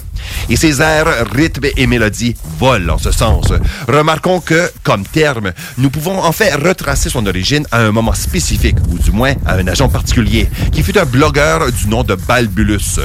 Et 0.48 0.56
ces 0.56 0.80
airs, 0.80 1.26
rythmes 1.32 1.66
et 1.76 1.86
mélodies 1.86 2.34
volent 2.58 2.94
en 2.94 2.98
ce 2.98 3.12
sens. 3.12 3.52
Remarquons 3.88 4.40
que, 4.40 4.70
comme 4.82 5.04
terme, 5.04 5.52
nous 5.78 5.90
pouvons 5.90 6.22
en 6.22 6.32
fait 6.32 6.54
retracer 6.54 7.10
son 7.10 7.26
origine 7.26 7.66
à 7.70 7.80
un 7.80 7.92
moment 7.92 8.14
spécifique, 8.14 8.76
ou 8.90 8.98
du 8.98 9.12
moins 9.12 9.34
à 9.44 9.54
un 9.54 9.66
agent 9.66 9.88
particulier, 9.88 10.48
qui 10.72 10.82
fut 10.82 10.98
un 10.98 11.04
blogueur 11.04 11.70
du 11.72 11.88
nom 11.88 12.02
de 12.02 12.14
Balbulus. 12.14 13.00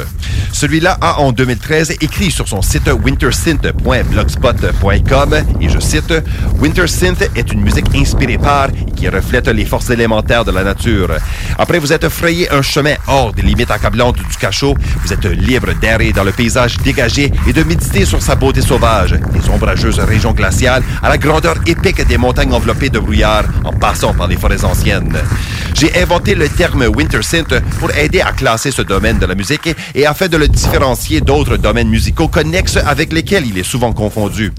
Celui-là 0.52 0.98
a 1.02 1.20
en 1.20 1.32
2013 1.32 1.98
écrit 2.02 2.32
sur 2.32 2.48
son 2.48 2.62
site 2.62 2.88
wintersynth.blogspot.com, 2.88 5.31
et 5.60 5.70
je 5.70 5.80
cite, 5.80 6.14
Winter 6.60 6.88
Synth 6.88 7.30
est 7.36 7.52
une 7.52 7.62
musique 7.62 7.86
inspirée 7.96 8.38
par 8.38 8.70
et 8.70 8.92
qui 8.92 9.08
reflète 9.10 9.48
les 9.48 9.66
forces 9.66 9.90
élémentaires 9.90 10.46
de 10.46 10.52
la 10.52 10.64
nature. 10.64 11.10
Après 11.58 11.80
vous 11.80 11.94
êtes 11.94 12.08
frayé 12.10 12.52
un 12.52 12.62
chemin 12.62 12.96
hors 13.08 13.34
des 13.34 13.42
limites 13.42 13.72
accablantes 13.72 14.18
du 14.18 14.38
cachot, 14.38 14.76
vous 15.04 15.14
êtes 15.14 15.26
libre 15.26 15.74
d'errer 15.80 16.12
dans 16.12 16.24
le 16.24 16.32
paysage 16.32 16.78
dégagé 16.78 17.32
et 17.48 17.54
de 17.54 17.64
méditer 17.64 18.06
sur 18.06 18.22
sa 18.22 18.36
beauté 18.36 18.62
sauvage, 18.62 19.12
des 19.12 19.50
ombrageuses 19.50 20.00
régions 20.00 20.34
glaciales 20.34 20.84
à 21.02 21.10
la 21.10 21.18
grandeur 21.18 21.56
épique 21.66 22.06
des 22.06 22.18
montagnes 22.18 22.54
enveloppées 22.54 22.90
de 22.90 23.00
brouillard 23.00 23.44
en 23.64 23.74
passant 23.74 24.14
par 24.14 24.28
les 24.28 24.38
forêts 24.38 24.64
anciennes. 24.66 25.18
J'ai 25.74 26.02
inventé 26.02 26.36
le 26.36 26.50
terme 26.50 26.84
Winter 26.84 27.22
Synth 27.22 27.54
pour 27.80 27.92
aider 27.96 28.22
à 28.22 28.32
classer 28.34 28.72
ce 28.72 28.82
domaine 28.82 29.20
de 29.20 29.26
la 29.26 29.36
musique 29.36 29.70
et 29.96 30.06
afin 30.06 30.28
de 30.28 30.38
le 30.38 30.48
différencier 30.48 31.22
d'autres 31.22 31.58
domaines 31.58 31.90
musicaux 31.90 32.28
connexes 32.28 32.78
avec 32.78 33.14
lesquels 33.14 33.46
il 33.48 33.58
est 33.58 33.64
souvent 33.64 33.94
confondu. 33.94 34.52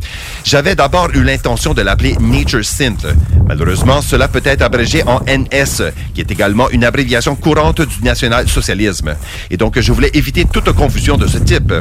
J'avais 0.45 0.62
d'abord 0.63 1.11
eu 1.15 1.23
l'intention 1.23 1.75
de 1.75 1.83
l'appeler 1.83 2.17
Nature 2.21 2.65
Synth. 2.65 3.07
Malheureusement, 3.47 4.01
cela 4.01 4.29
peut 4.29 4.41
être 4.45 4.63
abrégé 4.63 5.03
en 5.05 5.21
NS, 5.27 5.93
qui 6.15 6.21
est 6.21 6.31
également 6.31 6.71
une 6.71 6.85
abréviation 6.85 7.35
courante 7.35 7.83
du 7.83 8.03
national-socialisme. 8.03 9.15
Et 9.51 9.57
donc, 9.57 9.79
je 9.79 9.93
voulais 9.93 10.11
éviter 10.15 10.45
toute 10.45 10.73
confusion 10.73 11.17
de 11.17 11.27
ce 11.27 11.39
type. 11.39 11.75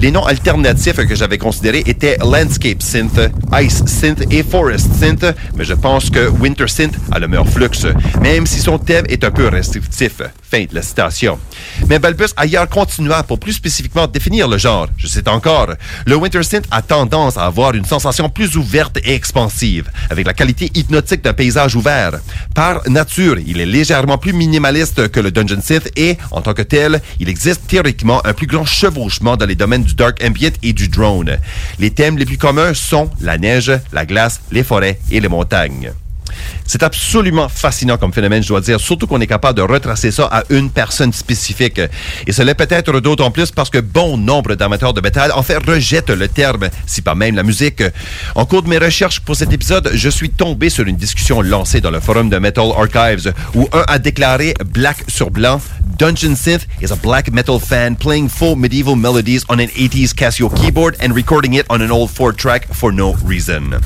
Les 0.00 0.10
noms 0.10 0.24
alternatifs 0.24 1.06
que 1.06 1.14
j'avais 1.14 1.38
considérés 1.38 1.82
étaient 1.86 2.16
Landscape 2.18 2.82
Synth, 2.82 3.20
Ice 3.60 3.84
Synth 3.86 4.24
et 4.32 4.42
Forest 4.42 4.88
Synth, 4.98 5.26
mais 5.56 5.64
je 5.64 5.74
pense 5.74 6.10
que 6.10 6.28
Winter 6.28 6.68
Synth 6.68 6.94
a 7.10 7.18
le 7.18 7.28
meilleur 7.28 7.48
flux, 7.48 7.68
même 8.20 8.46
si 8.46 8.60
son 8.60 8.78
thème 8.78 9.04
est 9.08 9.22
un 9.24 9.30
peu 9.30 9.48
restrictif. 9.48 10.22
Fin 10.50 10.64
de 10.64 10.74
la 10.74 10.82
citation. 10.82 11.38
Mais 11.88 11.98
Balbus 11.98 12.32
ailleurs 12.36 12.68
continua 12.68 13.22
pour 13.22 13.38
plus 13.38 13.52
spécifiquement 13.52 14.06
définir 14.06 14.48
le 14.48 14.58
genre. 14.58 14.88
Je 14.96 15.06
cite 15.06 15.28
encore, 15.28 15.68
le 16.06 16.16
Winter 16.16 16.42
Synth 16.42 16.66
a 16.70 16.82
tendance 16.82 17.36
à 17.36 17.44
avoir 17.46 17.74
une 17.74 17.84
sensation 17.84 18.21
plus 18.28 18.56
ouverte 18.56 18.98
et 19.04 19.14
expansive, 19.14 19.90
avec 20.10 20.26
la 20.26 20.34
qualité 20.34 20.70
hypnotique 20.74 21.22
d'un 21.22 21.32
paysage 21.32 21.76
ouvert. 21.76 22.12
Par 22.54 22.88
nature, 22.88 23.38
il 23.46 23.60
est 23.60 23.66
légèrement 23.66 24.18
plus 24.18 24.32
minimaliste 24.32 25.08
que 25.08 25.20
le 25.20 25.30
Dungeon 25.30 25.60
Synth 25.60 25.90
et, 25.96 26.18
en 26.30 26.40
tant 26.40 26.54
que 26.54 26.62
tel, 26.62 27.00
il 27.20 27.28
existe 27.28 27.66
théoriquement 27.66 28.24
un 28.26 28.32
plus 28.32 28.46
grand 28.46 28.64
chevauchement 28.64 29.36
dans 29.36 29.46
les 29.46 29.54
domaines 29.54 29.84
du 29.84 29.94
dark 29.94 30.22
ambient 30.24 30.52
et 30.62 30.72
du 30.72 30.88
drone. 30.88 31.38
Les 31.78 31.90
thèmes 31.90 32.18
les 32.18 32.26
plus 32.26 32.38
communs 32.38 32.74
sont 32.74 33.10
la 33.20 33.38
neige, 33.38 33.72
la 33.92 34.06
glace, 34.06 34.40
les 34.50 34.64
forêts 34.64 34.98
et 35.10 35.20
les 35.20 35.28
montagnes. 35.28 35.92
C'est 36.66 36.82
absolument 36.82 37.48
fascinant 37.48 37.96
comme 37.96 38.12
phénomène, 38.12 38.42
je 38.42 38.48
dois 38.48 38.60
dire, 38.60 38.80
surtout 38.80 39.06
qu'on 39.06 39.20
est 39.20 39.26
capable 39.26 39.58
de 39.58 39.62
retracer 39.62 40.10
ça 40.10 40.28
à 40.30 40.42
une 40.50 40.70
personne 40.70 41.12
spécifique. 41.12 41.80
Et 42.26 42.32
cela 42.32 42.54
peut-être 42.54 43.00
d'autant 43.00 43.30
plus 43.30 43.50
parce 43.50 43.70
que 43.70 43.78
bon 43.78 44.16
nombre 44.16 44.54
d'amateurs 44.54 44.94
de 44.94 45.00
métal 45.00 45.32
en 45.32 45.42
fait 45.42 45.58
rejettent 45.58 46.10
le 46.10 46.28
terme, 46.28 46.68
si 46.86 47.02
pas 47.02 47.14
même 47.14 47.34
la 47.34 47.42
musique. 47.42 47.82
En 48.34 48.44
cours 48.44 48.62
de 48.62 48.68
mes 48.68 48.78
recherches 48.78 49.20
pour 49.20 49.36
cet 49.36 49.52
épisode, 49.52 49.90
je 49.94 50.08
suis 50.08 50.30
tombé 50.30 50.70
sur 50.70 50.86
une 50.86 50.96
discussion 50.96 51.42
lancée 51.42 51.80
dans 51.80 51.90
le 51.90 52.00
forum 52.00 52.30
de 52.30 52.38
Metal 52.38 52.70
Archives 52.76 53.32
où 53.54 53.68
un 53.72 53.84
a 53.88 53.98
déclaré 53.98 54.54
black 54.64 55.04
sur 55.08 55.30
blanc 55.30 55.60
Dungeon 55.98 56.34
Synth 56.34 56.66
is 56.80 56.90
a 56.90 56.96
black 56.96 57.30
metal 57.30 57.58
fan 57.60 57.96
playing 57.96 58.28
full 58.28 58.56
medieval 58.56 58.96
melodies 58.96 59.44
on 59.48 59.60
an 59.60 59.68
80s 59.68 60.14
Casio 60.14 60.48
keyboard 60.48 60.96
and 61.00 61.14
recording 61.14 61.54
it 61.54 61.66
on 61.68 61.82
an 61.82 61.90
old 61.90 62.10
four 62.10 62.32
track 62.32 62.66
for 62.72 62.92
no 62.92 63.14
reason. 63.24 63.80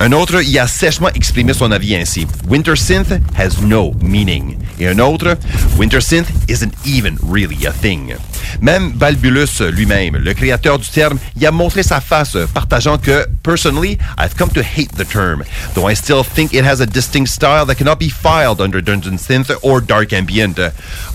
Un 0.00 0.12
autre 0.12 0.42
y 0.42 0.58
a 0.58 0.66
sèchement 0.66 1.10
exprimé 1.14 1.52
son 1.54 1.71
avis 1.72 1.96
ainsi. 1.96 2.26
Winter 2.48 2.76
Synth 2.76 3.20
has 3.36 3.60
no 3.62 3.92
meaning. 4.00 4.58
Et 4.78 4.88
un 4.88 4.98
autre, 4.98 5.36
Winter 5.78 6.00
Synth 6.00 6.28
isn't 6.48 6.74
even 6.84 7.16
really 7.22 7.66
a 7.66 7.72
thing. 7.72 8.14
Même 8.60 8.92
Balbulus 8.92 9.60
lui-même, 9.60 10.16
le 10.16 10.34
créateur 10.34 10.78
du 10.78 10.88
terme, 10.88 11.18
y 11.38 11.46
a 11.46 11.50
montré 11.50 11.82
sa 11.82 12.00
face, 12.00 12.36
partageant 12.52 12.98
que, 12.98 13.26
personally, 13.42 13.98
I've 14.18 14.34
come 14.36 14.50
to 14.50 14.60
hate 14.60 14.92
the 14.96 15.08
term, 15.08 15.42
though 15.74 15.88
I 15.88 15.94
still 15.94 16.22
think 16.22 16.52
it 16.52 16.64
has 16.64 16.80
a 16.80 16.86
distinct 16.86 17.30
style 17.30 17.64
that 17.66 17.76
cannot 17.76 17.98
be 17.98 18.10
filed 18.10 18.60
under 18.60 18.82
Dungeon 18.82 19.16
Synth 19.16 19.50
or 19.62 19.80
Dark 19.80 20.12
Ambient. 20.12 20.60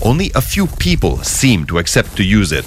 Only 0.02 0.32
a 0.34 0.40
few 0.40 0.66
people 0.78 1.22
seem 1.22 1.64
to 1.66 1.78
accept 1.78 2.16
to 2.16 2.22
use 2.22 2.52
it. 2.52 2.64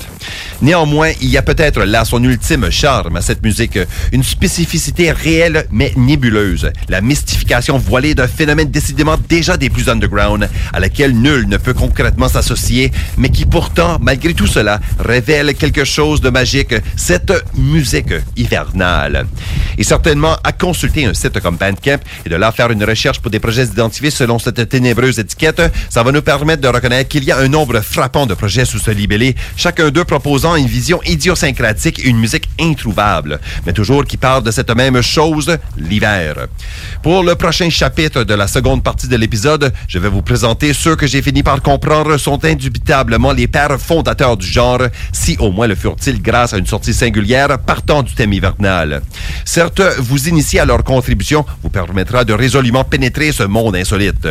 Néanmoins, 0.62 1.12
il 1.22 1.30
y 1.30 1.38
a 1.38 1.42
peut-être 1.42 1.84
là 1.84 2.06
son 2.06 2.24
ultime 2.24 2.70
charme 2.70 3.18
à 3.18 3.22
cette 3.22 3.44
musique, 3.44 3.80
une 4.12 4.24
spécificité 4.24 5.12
réelle 5.12 5.66
mais 5.72 5.92
nébuleuse, 5.96 6.72
la 6.88 7.02
mystification 7.02 7.78
voilée 7.82 8.16
d'un 8.16 8.28
phénomène 8.28 8.70
décidément 8.70 9.18
déjà 9.30 9.58
des 9.58 9.70
plus 9.70 9.90
underground, 9.90 10.50
à 10.74 10.80
laquelle 10.80 11.14
nul 11.14 11.48
ne 11.48 11.58
peut 11.58 11.74
concrètement 11.74 12.28
s'associer, 12.28 12.92
mais 13.18 13.30
qui 13.30 13.46
pourtant, 13.46 13.98
malgré 14.02 14.34
tout 14.34 14.48
cela, 14.48 14.80
révèle 15.00 15.54
quelque 15.56 15.84
chose 15.84 16.22
de 16.22 16.30
magique, 16.30 16.76
cette 16.96 17.34
musique 17.56 18.14
hivernale. 18.38 19.26
Et 19.78 19.84
certainement, 19.84 20.38
à 20.44 20.52
consulter 20.52 21.06
un 21.06 21.14
site 21.14 21.40
comme 21.40 21.58
Bandcamp 21.58 22.00
et 22.26 22.30
de 22.30 22.36
là 22.36 22.52
faire 22.52 22.72
une 22.72 22.84
recherche 22.84 23.20
pour 23.20 23.32
des 23.32 23.40
projets 23.40 23.66
identifiés 23.66 24.12
selon 24.12 24.40
cette 24.40 24.70
ténébreuse 24.70 25.20
étiquette, 25.20 25.62
ça 25.90 26.04
va 26.04 26.12
nous 26.12 26.22
permettre 26.22 26.62
de 26.62 26.68
reconnaître 26.68 27.10
qu'il 27.10 27.24
y 27.24 27.32
a 27.32 27.38
un 27.38 27.48
nombre 27.48 27.82
frappant 27.82 28.26
de 28.26 28.34
projets 28.34 28.66
sous 28.66 28.80
ce 28.80 28.92
libellé, 28.92 29.36
chacun 29.58 29.90
d'eux 29.90 30.06
proposant 30.06 30.56
une 30.56 30.68
vision 30.68 31.02
idiosyncratique 31.04 32.00
et 32.00 32.08
une 32.10 32.18
musique 32.18 32.50
introuvable, 32.60 33.40
mais 33.66 33.74
toujours 33.74 34.06
qui 34.06 34.18
parle 34.18 34.44
de 34.44 34.52
cette 34.52 34.74
même 34.76 35.02
chose, 35.02 35.58
l'hiver. 35.78 36.48
Pour 37.02 37.24
le 37.24 37.36
prochain 37.36 37.70
chapitre 37.72 38.24
de 38.24 38.34
la 38.34 38.48
seconde 38.48 38.84
partie 38.84 39.08
de 39.08 39.16
l'épisode, 39.16 39.74
je 39.88 40.00
vais 40.00 40.10
vous 40.10 40.22
présenter 40.22 40.74
ceux 40.74 40.96
que 40.96 41.08
j'ai 41.08 41.22
fini 41.22 41.44
par 41.44 41.62
comprendre 41.62 42.18
sont 42.18 42.44
indubitablement 42.46 43.32
les 43.32 43.48
pères 43.48 43.80
fondateurs 43.80 44.38
du 44.38 44.46
genre, 44.46 44.82
si 45.12 45.38
au 45.40 45.52
moins 45.52 45.68
le 45.68 45.76
furent-ils 45.76 46.22
grâce 46.22 46.54
à 46.54 46.58
une 46.58 46.66
sortie 46.66 46.94
singulière 46.94 47.58
partant 47.60 48.04
du 48.04 48.14
thème 48.14 48.34
hivernal. 48.34 49.02
Certes, 49.46 49.82
vous 50.00 50.28
initier 50.28 50.60
à 50.60 50.66
leur 50.66 50.84
contribution 50.84 51.46
vous 51.64 51.70
permettra 51.70 52.24
de 52.24 52.34
résolument 52.34 52.84
pénétrer 52.84 53.32
ce 53.32 53.44
monde 53.44 53.76
insolite. 53.76 54.28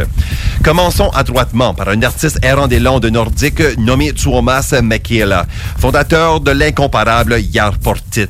Commençons 0.62 1.10
adroitement 1.10 1.74
par 1.74 1.88
un 1.88 2.02
artiste 2.02 2.38
errant 2.42 2.68
des 2.68 2.80
Landes 2.80 3.06
nordiques 3.06 3.78
nommé 3.78 4.12
Tuomas 4.12 4.74
Makela, 4.82 5.46
fondateur 5.78 6.40
de 6.40 6.50
l'incomparable 6.50 7.38
Jarportit. 7.52 8.26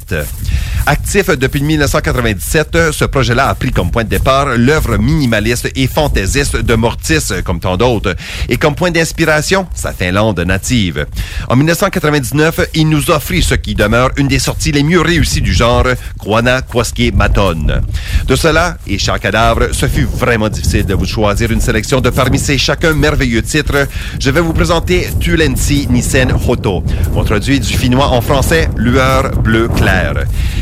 Actif 0.86 1.26
depuis 1.30 1.62
1997, 1.62 2.92
ce 2.92 3.04
projet-là 3.04 3.48
a 3.48 3.54
pris 3.54 3.70
comme 3.70 3.90
point 3.90 4.04
de 4.04 4.08
départ 4.08 4.56
l'œuvre 4.56 4.96
minimaliste 5.00 5.70
et 5.74 5.86
fantaisiste 5.86 6.56
de 6.56 6.74
Mortis, 6.74 7.32
comme 7.44 7.60
tant 7.60 7.76
d'autres, 7.76 8.14
et 8.48 8.56
comme 8.56 8.74
point 8.74 8.90
d'inspiration, 8.90 9.66
sa 9.74 9.92
Finlande 9.92 10.40
native. 10.40 11.06
En 11.48 11.56
1999, 11.56 12.70
il 12.74 12.88
nous 12.88 13.10
offrit 13.10 13.42
ce 13.42 13.54
qui 13.54 13.74
demeure 13.74 14.10
une 14.16 14.28
des 14.28 14.38
sorties 14.38 14.72
les 14.72 14.82
mieux 14.82 15.00
réussies 15.00 15.40
du 15.40 15.52
genre, 15.52 15.86
Kwana 16.18 16.62
Kwaske 16.62 17.12
Maton. 17.14 17.80
De 18.26 18.36
cela, 18.36 18.76
et 18.86 18.98
chaque 18.98 19.22
cadavre, 19.22 19.68
ce 19.72 19.86
fut 19.86 20.08
vraiment 20.10 20.48
difficile 20.48 20.86
de 20.86 20.94
vous 20.94 21.06
choisir 21.06 21.50
une 21.50 21.60
sélection 21.60 22.00
de 22.00 22.10
parmi 22.10 22.38
ces 22.38 22.58
chacun 22.58 22.94
merveilleux 22.94 23.42
titres. 23.42 23.86
Je 24.18 24.30
vais 24.30 24.40
vous 24.40 24.52
présenter 24.52 25.08
Tulensi 25.20 25.86
Nissen 25.90 26.32
Hoto, 26.48 26.82
traduit 27.24 27.60
du 27.60 27.76
finnois 27.76 28.08
en 28.08 28.20
français 28.20 28.68
Lueur 28.76 29.30
bleu 29.42 29.68
clair. 29.68 30.14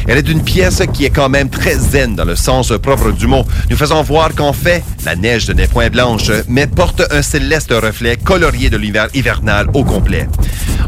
Elle 0.07 0.19
est 0.19 0.29
une 0.29 0.43
pièce 0.43 0.83
qui 0.93 1.05
est 1.05 1.11
quand 1.11 1.29
même 1.29 1.51
très 1.51 1.75
zen 1.75 2.17
dans 2.17 2.25
le 2.25 2.37
sens 2.37 2.73
propre 2.83 3.13
du 3.13 3.27
mot, 3.27 3.45
nous 3.71 3.77
faisant 3.77 4.03
voir 4.03 4.28
qu'en 4.35 4.53
fait, 4.53 4.83
la 5.05 5.17
neige 5.17 5.51
n'est 5.51 5.67
point 5.67 5.91
blanche, 5.91 6.31
mais 6.49 6.67
porte 6.67 7.03
un 7.11 7.23
céleste 7.23 7.73
reflet 7.73 8.17
colorié 8.17 8.71
de 8.71 8.77
l'hiver 8.77 9.09
hivernal 9.15 9.69
au 9.75 9.85
complet. 9.85 10.29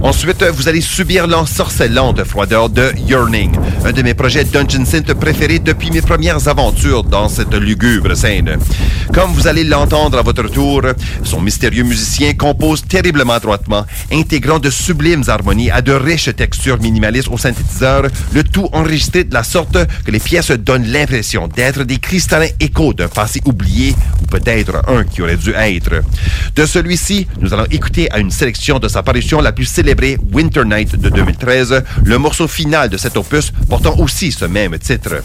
Ensuite, 0.02 0.42
vous 0.42 0.66
allez 0.66 0.80
subir 0.80 1.26
l'ensorcelante 1.26 2.24
froideur 2.24 2.70
de 2.70 2.90
Yearning, 3.06 3.54
un 3.84 3.92
de 3.92 4.02
mes 4.02 4.14
projets 4.14 4.44
Dungeon 4.44 4.86
Synth 4.86 5.12
préférés 5.12 5.58
depuis 5.58 5.90
mes 5.90 6.00
premières 6.00 6.48
aventures 6.48 7.04
dans 7.04 7.28
cette 7.28 7.54
lugubre 7.54 8.16
scène. 8.16 8.58
Comme 9.12 9.32
vous 9.32 9.46
allez 9.46 9.64
l'entendre 9.64 10.18
à 10.18 10.22
votre 10.22 10.48
tour, 10.48 10.82
son 11.22 11.42
mystérieux 11.42 11.82
musicien 11.82 12.32
compose 12.32 12.82
terriblement 12.82 13.38
droitement, 13.38 13.84
intégrant 14.10 14.58
de 14.58 14.70
sublimes 14.70 15.24
harmonies 15.28 15.70
à 15.70 15.82
de 15.82 15.92
riches 15.92 16.34
textures 16.34 16.80
minimalistes 16.80 17.28
au 17.28 17.36
synthétiseur, 17.36 18.04
le 18.32 18.42
tout 18.42 18.70
enregistré 18.72 19.24
de 19.24 19.34
la 19.34 19.44
sorte 19.44 19.76
que 20.04 20.10
les 20.10 20.18
pièces 20.18 20.50
donnent 20.50 20.86
l'impression 20.86 21.46
d'être 21.46 21.84
des 21.84 21.98
cristallins 21.98 22.48
échos 22.58 22.94
d'un 22.94 23.08
passé 23.08 23.29
oublié 23.44 23.94
ou 24.22 24.26
peut-être 24.26 24.82
un 24.88 25.04
qui 25.04 25.22
aurait 25.22 25.36
dû 25.36 25.52
être. 25.54 26.02
De 26.54 26.66
celui-ci, 26.66 27.26
nous 27.40 27.54
allons 27.54 27.66
écouter 27.70 28.10
à 28.10 28.18
une 28.18 28.30
sélection 28.30 28.78
de 28.78 28.88
sa 28.88 29.02
parution 29.02 29.40
la 29.40 29.52
plus 29.52 29.64
célébrée, 29.64 30.18
Winter 30.32 30.64
Night 30.64 30.96
de 30.96 31.08
2013, 31.08 31.82
le 32.04 32.18
morceau 32.18 32.48
final 32.48 32.88
de 32.88 32.96
cet 32.96 33.16
opus 33.16 33.52
portant 33.68 33.96
aussi 33.98 34.32
ce 34.32 34.44
même 34.44 34.78
titre. 34.78 35.22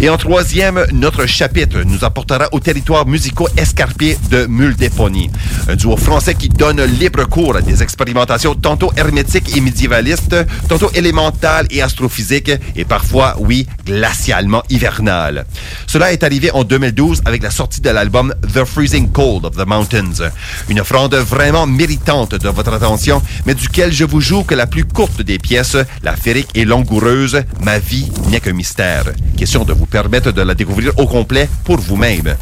Et 0.00 0.08
en 0.08 0.16
troisième, 0.16 0.84
notre 0.92 1.26
chapitre 1.26 1.82
nous 1.84 2.04
apportera 2.04 2.48
au 2.52 2.60
territoire 2.60 3.06
musicaux 3.06 3.48
escarpié 3.56 4.16
de 4.30 4.46
Muldepony, 4.46 5.30
un 5.68 5.76
duo 5.76 5.96
français 5.96 6.34
qui 6.34 6.48
donne 6.48 6.82
libre 6.82 7.24
cours 7.24 7.56
à 7.56 7.62
des 7.62 7.82
expérimentations 7.82 8.54
tantôt 8.54 8.92
hermétiques 8.96 9.56
et 9.56 9.60
médiévalistes, 9.60 10.36
tantôt 10.68 10.90
élémentales 10.94 11.66
et 11.70 11.82
astrophysiques, 11.82 12.52
et 12.76 12.84
parfois, 12.84 13.36
oui, 13.38 13.66
glacialement 13.84 14.62
hivernales. 14.70 15.44
Cela 15.86 16.12
est 16.12 16.22
arrivé 16.22 16.50
en 16.52 16.64
2012 16.64 17.22
avec 17.24 17.41
la 17.42 17.50
sortie 17.50 17.80
de 17.80 17.90
l'album 17.90 18.32
The 18.54 18.64
Freezing 18.64 19.10
Cold 19.10 19.44
of 19.44 19.56
the 19.56 19.66
Mountains, 19.66 20.30
une 20.68 20.80
offrande 20.80 21.16
vraiment 21.16 21.66
méritante 21.66 22.36
de 22.36 22.48
votre 22.48 22.72
attention, 22.72 23.20
mais 23.46 23.54
duquel 23.54 23.92
je 23.92 24.04
vous 24.04 24.20
joue 24.20 24.44
que 24.44 24.54
la 24.54 24.68
plus 24.68 24.84
courte 24.84 25.22
des 25.22 25.38
pièces, 25.38 25.76
la 26.04 26.14
férique 26.14 26.50
et 26.54 26.64
langoureuse, 26.64 27.42
Ma 27.60 27.78
vie 27.78 28.10
n'est 28.28 28.40
qu'un 28.40 28.52
mystère. 28.52 29.04
Question 29.36 29.64
de 29.64 29.72
vous 29.72 29.86
permettre 29.86 30.30
de 30.30 30.42
la 30.42 30.54
découvrir 30.54 30.92
au 30.98 31.06
complet 31.06 31.48
pour 31.64 31.78
vous-même. 31.78 32.36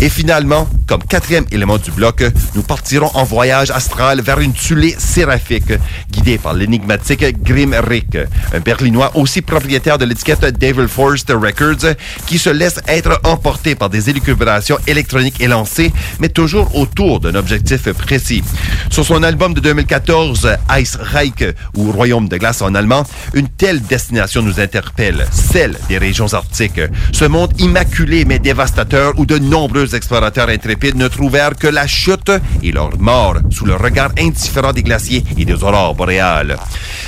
Et 0.00 0.10
finalement, 0.10 0.68
comme 0.86 1.02
quatrième 1.02 1.46
élément 1.50 1.78
du 1.78 1.90
bloc, 1.90 2.22
nous 2.54 2.62
partirons 2.62 3.10
en 3.14 3.24
voyage 3.24 3.70
astral 3.70 4.20
vers 4.20 4.40
une 4.40 4.52
tulle 4.52 4.92
séraphique, 4.98 5.72
guidée 6.10 6.38
par 6.38 6.52
l'énigmatique 6.52 7.42
Grim 7.42 7.74
Rick, 7.74 8.18
un 8.52 8.60
berlinois 8.60 9.12
aussi 9.14 9.40
propriétaire 9.40 9.96
de 9.96 10.04
l'étiquette 10.04 10.58
Devil 10.58 10.88
Force 10.88 11.24
Records, 11.28 11.94
qui 12.26 12.38
se 12.38 12.50
laisse 12.50 12.80
être 12.86 13.18
emporté 13.24 13.74
par 13.74 13.88
des 13.88 14.10
élucubrations 14.10 14.41
électroniques 14.86 15.40
élancées, 15.40 15.92
mais 16.20 16.28
toujours 16.28 16.74
autour 16.76 17.20
d'un 17.20 17.34
objectif 17.34 17.92
précis. 17.92 18.42
Sur 18.90 19.04
son 19.04 19.22
album 19.22 19.54
de 19.54 19.60
2014, 19.60 20.48
Ice 20.78 20.96
Reich, 21.00 21.44
ou 21.76 21.92
Royaume 21.92 22.28
de 22.28 22.36
glace 22.36 22.62
en 22.62 22.74
allemand, 22.74 23.04
une 23.34 23.48
telle 23.48 23.82
destination 23.82 24.42
nous 24.42 24.60
interpelle, 24.60 25.26
celle 25.30 25.76
des 25.88 25.98
régions 25.98 26.32
arctiques. 26.32 26.80
Ce 27.12 27.24
monde 27.24 27.52
immaculé 27.58 28.24
mais 28.24 28.38
dévastateur 28.38 29.12
où 29.16 29.26
de 29.26 29.38
nombreux 29.38 29.94
explorateurs 29.94 30.48
intrépides 30.48 30.96
ne 30.96 31.08
trouvèrent 31.08 31.56
que 31.56 31.68
la 31.68 31.86
chute 31.86 32.30
et 32.62 32.72
leur 32.72 32.98
mort 32.98 33.36
sous 33.50 33.64
le 33.64 33.74
regard 33.74 34.12
indifférent 34.18 34.72
des 34.72 34.82
glaciers 34.82 35.24
et 35.36 35.44
des 35.44 35.62
aurores 35.62 35.94
boréales. 35.94 36.56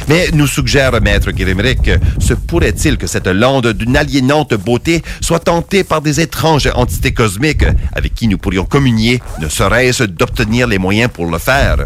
Mais 0.09 0.29
nous 0.33 0.47
suggère 0.47 1.01
Maître 1.01 1.31
Grimrick, 1.31 1.91
se 2.19 2.35
pourrait-il 2.35 2.99
que 2.99 3.07
cette 3.07 3.27
lande 3.27 3.73
d'une 3.73 3.97
aliénante 3.97 4.55
beauté 4.55 5.03
soit 5.21 5.41
tentée 5.41 5.85
par 5.85 6.01
des 6.03 6.21
étranges 6.21 6.71
entités 6.75 7.13
cosmiques 7.15 7.65
avec 7.95 8.15
qui 8.15 8.29
nous 8.29 8.39
pourrions 8.39 8.65
communier, 8.65 9.23
ne 9.41 9.49
serait-ce 9.49 10.05
d'obtenir 10.05 10.67
les 10.67 10.79
moyens 10.79 11.11
pour 11.13 11.27
le 11.27 11.39
faire? 11.39 11.77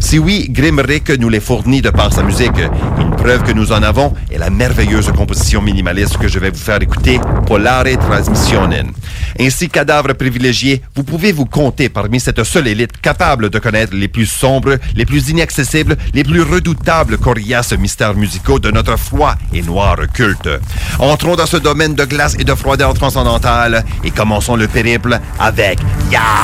Si 0.00 0.18
oui, 0.18 0.46
Grimrick 0.48 1.10
nous 1.18 1.28
les 1.28 1.40
fournit 1.40 1.82
de 1.82 1.90
par 1.90 2.12
sa 2.12 2.22
musique. 2.22 2.56
Une 2.98 3.14
preuve 3.16 3.42
que 3.42 3.52
nous 3.52 3.70
en 3.70 3.82
avons 3.82 4.14
est 4.32 4.38
la 4.38 4.48
merveilleuse 4.48 5.12
composition 5.12 5.60
minimaliste 5.60 6.16
que 6.16 6.26
je 6.26 6.38
vais 6.38 6.50
vous 6.50 6.58
faire 6.58 6.80
écouter, 6.80 7.20
Polare 7.46 7.98
Transmissionen. 7.98 8.92
Ainsi, 9.38 9.68
cadavre 9.68 10.14
privilégié, 10.14 10.82
vous 10.96 11.04
pouvez 11.04 11.32
vous 11.32 11.44
compter 11.44 11.90
parmi 11.90 12.18
cette 12.18 12.42
seule 12.44 12.68
élite 12.68 12.98
capable 13.00 13.50
de 13.50 13.58
connaître 13.58 13.94
les 13.94 14.08
plus 14.08 14.26
sombres, 14.26 14.76
les 14.96 15.04
plus 15.04 15.28
inaccessibles, 15.28 15.96
les 16.14 16.24
plus 16.24 16.42
redoutables 16.42 17.18
coriaces 17.18 17.72
mystères 17.78 18.14
musicaux 18.14 18.58
de 18.58 18.70
notre 18.70 18.96
froid 18.96 19.34
et 19.52 19.62
noir 19.62 19.96
culte. 20.12 20.48
Entrons 20.98 21.36
dans 21.36 21.46
ce 21.46 21.58
domaine 21.58 21.94
de 21.94 22.04
glace 22.04 22.36
et 22.38 22.44
de 22.44 22.54
froideur 22.54 22.94
transcendantale 22.94 23.84
et 24.02 24.10
commençons 24.10 24.49
le 24.56 24.68
périple 24.68 25.18
avec 25.38 25.78
Yar! 26.10 26.40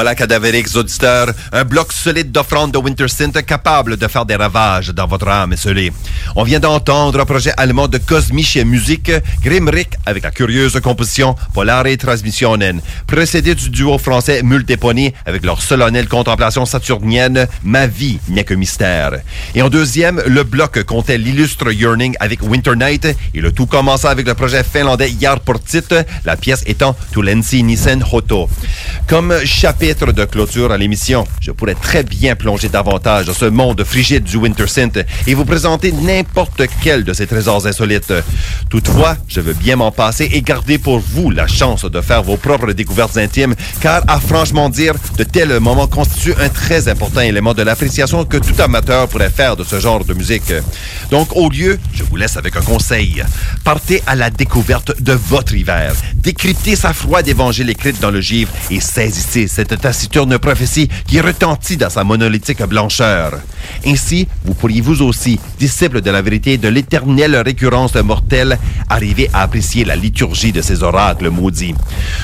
Voilà, 0.00 0.14
cadavériques 0.14 0.74
auditeurs, 0.76 1.26
un 1.52 1.64
bloc 1.64 1.92
solide 1.92 2.32
d'offrandes 2.32 2.72
de 2.72 2.78
Winter 2.78 3.06
Synth 3.06 3.44
capable 3.44 3.98
de 3.98 4.08
faire 4.08 4.24
des 4.24 4.34
ravages 4.34 4.88
dans 4.88 5.06
votre 5.06 5.28
âme 5.28 5.52
esselée. 5.52 5.92
On 6.36 6.42
vient 6.42 6.58
d'entendre 6.58 7.20
un 7.20 7.26
projet 7.26 7.52
allemand 7.58 7.86
de 7.86 7.98
Kosmische 7.98 8.56
Musik, 8.64 9.12
Grimrick, 9.44 9.90
avec 10.06 10.22
la 10.22 10.30
curieuse 10.30 10.80
composition 10.82 11.34
Polare 11.52 11.98
Transmissionen, 11.98 12.80
précédé 13.06 13.54
du 13.54 13.68
duo 13.68 13.98
français 13.98 14.42
Multipony 14.42 15.12
avec 15.26 15.44
leur 15.44 15.60
solennelle 15.60 16.08
contemplation 16.08 16.64
saturnienne 16.64 17.46
Ma 17.62 17.86
vie 17.86 18.20
n'est 18.30 18.44
que 18.44 18.54
mystère. 18.54 19.20
Et 19.54 19.60
en 19.60 19.68
deuxième, 19.68 20.22
le 20.26 20.44
bloc 20.44 20.82
comptait 20.84 21.18
l'illustre 21.18 21.72
Yearning 21.72 22.16
avec 22.20 22.40
Winter 22.42 22.74
Night 22.74 23.04
et 23.34 23.40
le 23.42 23.52
tout 23.52 23.66
commença 23.66 24.08
avec 24.08 24.26
le 24.26 24.32
projet 24.32 24.64
finlandais 24.64 25.12
Jarportit, 25.20 25.82
la 26.24 26.38
pièce 26.38 26.62
étant 26.64 26.96
Tulensi 27.12 27.62
Nissen 27.62 28.02
Hoto. 28.10 28.48
Comme 29.10 29.34
chapitre 29.44 30.12
de 30.12 30.24
clôture 30.24 30.70
à 30.70 30.78
l'émission, 30.78 31.26
je 31.40 31.50
pourrais 31.50 31.74
très 31.74 32.04
bien 32.04 32.36
plonger 32.36 32.68
davantage 32.68 33.26
dans 33.26 33.34
ce 33.34 33.46
monde 33.46 33.82
frigide 33.82 34.22
du 34.22 34.36
Winter 34.36 34.68
Synth 34.68 35.00
et 35.26 35.34
vous 35.34 35.44
présenter 35.44 35.90
n'importe 35.90 36.62
quel 36.80 37.02
de 37.02 37.12
ces 37.12 37.26
trésors 37.26 37.66
insolites. 37.66 38.14
Toutefois, 38.68 39.16
je 39.26 39.40
veux 39.40 39.52
bien 39.52 39.74
m'en 39.74 39.90
passer 39.90 40.30
et 40.32 40.42
garder 40.42 40.78
pour 40.78 41.00
vous 41.00 41.32
la 41.32 41.48
chance 41.48 41.84
de 41.84 42.00
faire 42.00 42.22
vos 42.22 42.36
propres 42.36 42.70
découvertes 42.70 43.16
intimes, 43.16 43.56
car 43.80 44.04
à 44.06 44.20
franchement 44.20 44.68
dire, 44.68 44.94
de 45.18 45.24
tels 45.24 45.58
moments 45.58 45.88
constituent 45.88 46.40
un 46.40 46.48
très 46.48 46.86
important 46.86 47.22
élément 47.22 47.52
de 47.52 47.64
l'appréciation 47.64 48.24
que 48.24 48.36
tout 48.36 48.62
amateur 48.62 49.08
pourrait 49.08 49.30
faire 49.30 49.56
de 49.56 49.64
ce 49.64 49.80
genre 49.80 50.04
de 50.04 50.14
musique. 50.14 50.52
Donc, 51.10 51.34
au 51.34 51.50
lieu, 51.50 51.80
je 51.92 52.04
vous 52.04 52.14
laisse 52.14 52.36
avec 52.36 52.56
un 52.56 52.62
conseil. 52.62 53.24
Partez 53.64 54.04
à 54.06 54.14
la 54.14 54.30
découverte 54.30 55.02
de 55.02 55.14
votre 55.14 55.52
hiver. 55.52 55.96
Décryptez 56.14 56.76
sa 56.76 56.92
froide 56.92 57.26
évangile 57.26 57.70
écrite 57.70 57.98
dans 58.00 58.12
le 58.12 58.20
givre 58.20 58.52
et 58.70 58.78
saisissez 59.00 59.48
cette 59.48 59.80
taciturne 59.80 60.36
prophétie 60.36 60.90
qui 61.06 61.22
retentit 61.22 61.78
dans 61.78 61.88
sa 61.88 62.04
monolithique 62.04 62.62
blancheur. 62.64 63.40
Ainsi, 63.86 64.28
vous 64.44 64.52
pourriez 64.52 64.82
vous 64.82 65.00
aussi, 65.00 65.40
disciple 65.58 66.02
de 66.02 66.10
la 66.10 66.20
vérité 66.20 66.58
de 66.58 66.68
l'éternelle 66.68 67.36
récurrence 67.36 67.94
mortelle, 67.94 68.58
arriver 68.90 69.30
à 69.32 69.40
apprécier 69.40 69.86
la 69.86 69.96
liturgie 69.96 70.52
de 70.52 70.60
ces 70.60 70.82
oracles 70.82 71.30
maudits. 71.30 71.74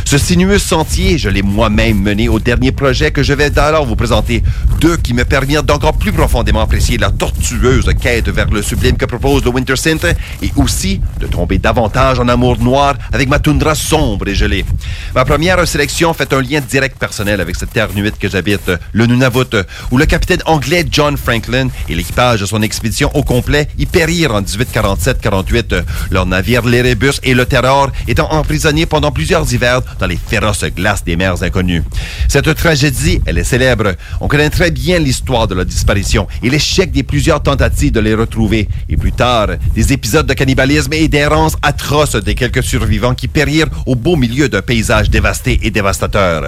Ce 0.05 0.18
sinueux 0.18 0.59
sentier, 0.59 1.16
je 1.16 1.31
l'ai 1.31 1.41
moi-même 1.41 1.99
mené 1.99 2.29
au 2.29 2.39
dernier 2.39 2.72
projet 2.72 3.11
que 3.11 3.22
je 3.22 3.33
vais 3.33 3.59
alors 3.59 3.87
vous 3.87 3.97
présenter, 3.97 4.43
deux 4.79 4.99
qui 4.99 5.14
me 5.14 5.24
permirent 5.24 5.62
d'encore 5.62 5.97
plus 5.97 6.12
profondément 6.12 6.61
apprécier 6.61 6.99
la 6.99 7.11
tortueuse 7.11 7.91
quête 7.99 8.29
vers 8.29 8.51
le 8.51 8.61
sublime 8.61 8.99
que 8.99 9.07
propose 9.07 9.43
le 9.45 9.51
Winter 9.51 9.77
Synth 9.77 10.05
et 10.43 10.53
aussi 10.57 11.01
de 11.20 11.27
tomber 11.27 11.57
davantage 11.57 12.20
en 12.20 12.29
amour 12.29 12.59
noir 12.59 12.97
avec 13.12 13.31
ma 13.31 13.39
toundra 13.39 13.74
sombre 13.74 14.29
et 14.29 14.35
gelée. 14.35 14.66
Ma 15.14 15.24
première 15.24 15.66
sélection 15.66 16.12
fait 16.12 16.35
un 16.35 16.43
lien 16.43 16.56
direct 16.61 16.99
personnel 16.99 17.41
avec 17.41 17.57
cette 17.57 17.73
terre 17.73 17.89
nuite 17.95 18.19
que 18.19 18.29
j'habite, 18.29 18.71
le 18.93 19.07
Nunavut, 19.07 19.57
où 19.91 19.99
le 19.99 20.07
capitaine 20.07 20.43
anglais 20.47 20.85
John 20.91 21.17
Franklin 21.17 21.69
et 21.89 21.95
l'équipage 21.95 22.41
de 22.41 22.47
son 22.47 22.63
expédition 22.63 23.11
au 23.15 23.23
complet 23.23 23.69
y 23.79 23.87
périrent 23.87 24.35
en 24.35 24.43
1847-48, 24.43 25.83
leur 26.11 26.27
navire 26.27 26.65
l'Erebus 26.65 27.21
et 27.23 27.35
le 27.35 27.47
Terror 27.47 27.91
étant 28.09 28.33
emprisonnés 28.33 28.87
pendant 28.87 29.13
plusieurs 29.13 29.53
hivers 29.53 29.83
dans 29.99 30.07
les 30.07 30.17
féroces 30.17 30.65
glaces 30.65 31.05
des 31.05 31.17
mers 31.17 31.43
inconnues. 31.43 31.83
Cette 32.29 32.55
tragédie, 32.55 33.21
elle 33.27 33.39
est 33.39 33.45
célèbre. 33.45 33.95
On 34.21 34.29
connaît 34.29 34.51
très 34.51 34.71
bien 34.71 34.99
l'histoire 34.99 35.47
de 35.49 35.55
leur 35.55 35.65
disparition 35.65 36.27
et 36.43 36.51
l'échec 36.51 36.91
des 36.91 37.03
plusieurs 37.03 37.43
tentatives 37.43 37.93
de 37.93 38.01
les 38.01 38.15
retrouver. 38.15 38.69
Et 38.89 38.97
plus 38.97 39.13
tard, 39.13 39.49
des 39.75 39.93
épisodes 39.93 40.27
de 40.27 40.35
cannibalisme 40.35 40.93
et 40.93 41.09
d'errance 41.09 41.57
atroces 41.63 42.17
des 42.17 42.35
quelques 42.35 42.63
survivants 42.63 43.15
qui 43.15 43.29
périrent 43.29 43.69
au 43.87 43.95
beau 43.95 44.17
milieu 44.17 44.49
d'un 44.49 44.63
paysage 44.63 45.11
dévasté 45.11 45.59
et 45.63 45.71
dévastateur. 45.71 46.45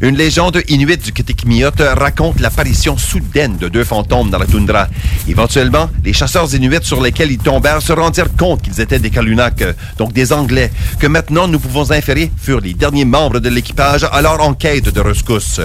Une 0.00 0.16
légende 0.16 0.62
inuite 0.68 1.04
du 1.04 1.12
Kitikmiot 1.12 1.70
raconte 1.96 2.40
l'apparition 2.40 2.96
soudaine 2.96 3.56
de 3.56 3.68
deux 3.68 3.84
fantômes 3.84 4.30
dans 4.30 4.38
la 4.38 4.46
toundra. 4.46 4.88
Éventuellement, 5.28 5.90
les 6.04 6.12
chasseurs 6.12 6.54
inuits 6.54 6.78
sur 6.82 7.00
lesquels 7.00 7.32
ils 7.32 7.38
tombèrent 7.38 7.82
se 7.82 7.92
rendirent 7.92 8.34
compte 8.36 8.62
qu'ils 8.62 8.80
étaient 8.80 8.98
des 8.98 9.10
Kalunak, 9.10 9.64
donc 9.98 10.12
des 10.12 10.32
Anglais, 10.32 10.70
que 10.98 11.06
maintenant 11.06 11.48
nous 11.48 11.58
pouvons 11.58 11.90
inférer 11.90 12.30
furent 12.40 12.60
les 12.60 12.74
derniers 12.74 13.04
membres 13.04 13.40
de 13.40 13.48
l'équipage 13.48 14.06
alors 14.12 14.40
en 14.40 14.54
quête 14.54 14.88
de 14.92 15.00
rescousse. 15.00 15.60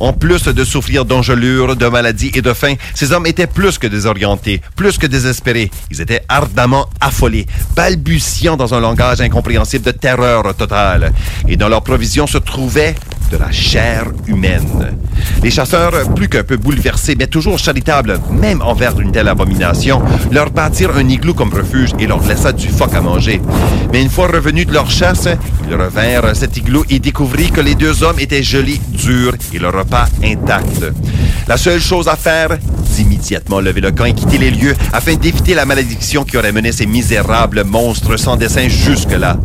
En 0.00 0.12
plus 0.12 0.44
de 0.44 0.64
souffrir 0.64 1.04
d'engelures, 1.04 1.76
de 1.76 1.86
maladies 1.86 2.32
et 2.34 2.42
de 2.42 2.52
faim, 2.52 2.74
ces 2.94 3.12
hommes 3.12 3.26
étaient 3.26 3.46
plus 3.46 3.78
que 3.78 3.86
désorientés, 3.86 4.60
plus 4.76 4.98
que 4.98 5.06
désespérés. 5.06 5.70
Ils 5.90 6.00
étaient 6.00 6.22
ardemment 6.28 6.86
affolés, 7.00 7.46
balbutiant 7.76 8.56
dans 8.56 8.74
un 8.74 8.80
langage 8.80 9.20
incompréhensible 9.20 9.84
de 9.84 9.90
terreur 9.90 10.54
totale. 10.54 11.12
Et 11.48 11.56
dans 11.56 11.68
leurs 11.68 11.82
provisions 11.82 12.26
se 12.26 12.38
trouvait 12.38 12.94
de 13.32 13.38
la 13.38 13.50
chair 13.50 14.04
humaine. 14.26 14.96
Les 15.42 15.50
chasseurs, 15.50 15.92
plus 16.14 16.28
qu'un 16.28 16.44
peu 16.44 16.58
bouleversés, 16.58 17.16
mais 17.18 17.26
toujours 17.26 17.58
charitables, 17.58 18.20
même 18.30 18.60
envers 18.60 19.00
une 19.00 19.10
telle 19.10 19.28
abomination, 19.28 20.02
leur 20.30 20.50
bâtirent 20.50 20.96
un 20.96 21.08
igloo 21.08 21.32
comme 21.32 21.52
refuge 21.52 21.90
et 21.98 22.06
leur 22.06 22.22
laissa 22.26 22.52
du 22.52 22.68
phoque 22.68 22.94
à 22.94 23.00
manger. 23.00 23.40
Mais 23.90 24.02
une 24.02 24.10
fois 24.10 24.28
revenus 24.28 24.66
de 24.66 24.72
leur 24.72 24.90
chasse, 24.90 25.28
ils 25.68 25.74
revinrent 25.74 26.36
cet 26.36 26.58
igloo 26.58 26.84
et 26.90 26.98
découvrirent 26.98 27.52
que 27.52 27.62
les 27.62 27.74
deux 27.74 28.02
hommes 28.02 28.20
étaient 28.20 28.42
gelés, 28.42 28.80
durs 28.88 29.34
et 29.52 29.58
le 29.58 29.68
repas 29.68 30.08
intact. 30.22 30.84
La 31.48 31.56
seule 31.56 31.80
chose 31.80 32.08
à 32.08 32.16
faire, 32.16 32.58
d'immédiatement 32.94 33.60
lever 33.60 33.80
le 33.80 33.90
camp 33.90 34.04
et 34.04 34.14
quitter 34.14 34.38
les 34.38 34.50
lieux 34.50 34.74
afin 34.92 35.14
d'éviter 35.14 35.54
la 35.54 35.64
malédiction 35.64 36.24
qui 36.24 36.36
aurait 36.36 36.52
mené 36.52 36.72
ces 36.72 36.86
misérables 36.86 37.64
monstres 37.64 38.16
sans 38.18 38.36
dessin 38.36 38.68
jusque-là. 38.68 39.38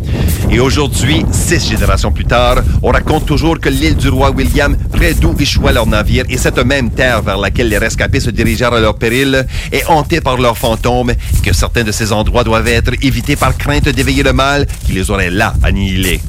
Et 0.51 0.59
aujourd'hui, 0.59 1.25
six 1.31 1.67
générations 1.67 2.11
plus 2.11 2.25
tard, 2.25 2.57
on 2.83 2.91
raconte 2.91 3.25
toujours 3.25 3.59
que 3.59 3.69
l'île 3.79 3.95
du 3.95 4.09
roi 4.09 4.31
William, 4.31 4.75
près 4.91 5.13
d'où 5.13 5.35
échoua 5.39 5.71
leur 5.71 5.85
navire, 5.85 6.25
et 6.29 6.37
cette 6.37 6.57
même 6.57 6.89
terre 6.89 7.21
vers 7.21 7.37
laquelle 7.37 7.69
les 7.69 7.77
rescapés 7.77 8.19
se 8.19 8.29
dirigèrent 8.29 8.73
à 8.73 8.79
leur 8.79 8.97
péril, 8.97 9.45
est 9.71 9.85
hantée 9.87 10.19
par 10.19 10.37
leurs 10.37 10.57
fantômes, 10.57 11.11
et 11.11 11.41
que 11.43 11.53
certains 11.53 11.83
de 11.83 11.91
ces 11.91 12.11
endroits 12.11 12.43
doivent 12.43 12.67
être 12.67 12.91
évités 13.01 13.35
par 13.35 13.55
crainte 13.55 13.89
d'éveiller 13.89 14.23
le 14.23 14.33
mal 14.33 14.65
qui 14.85 14.93
les 14.93 15.11
aurait 15.11 15.29
là 15.29 15.53
annihilés. 15.63 16.21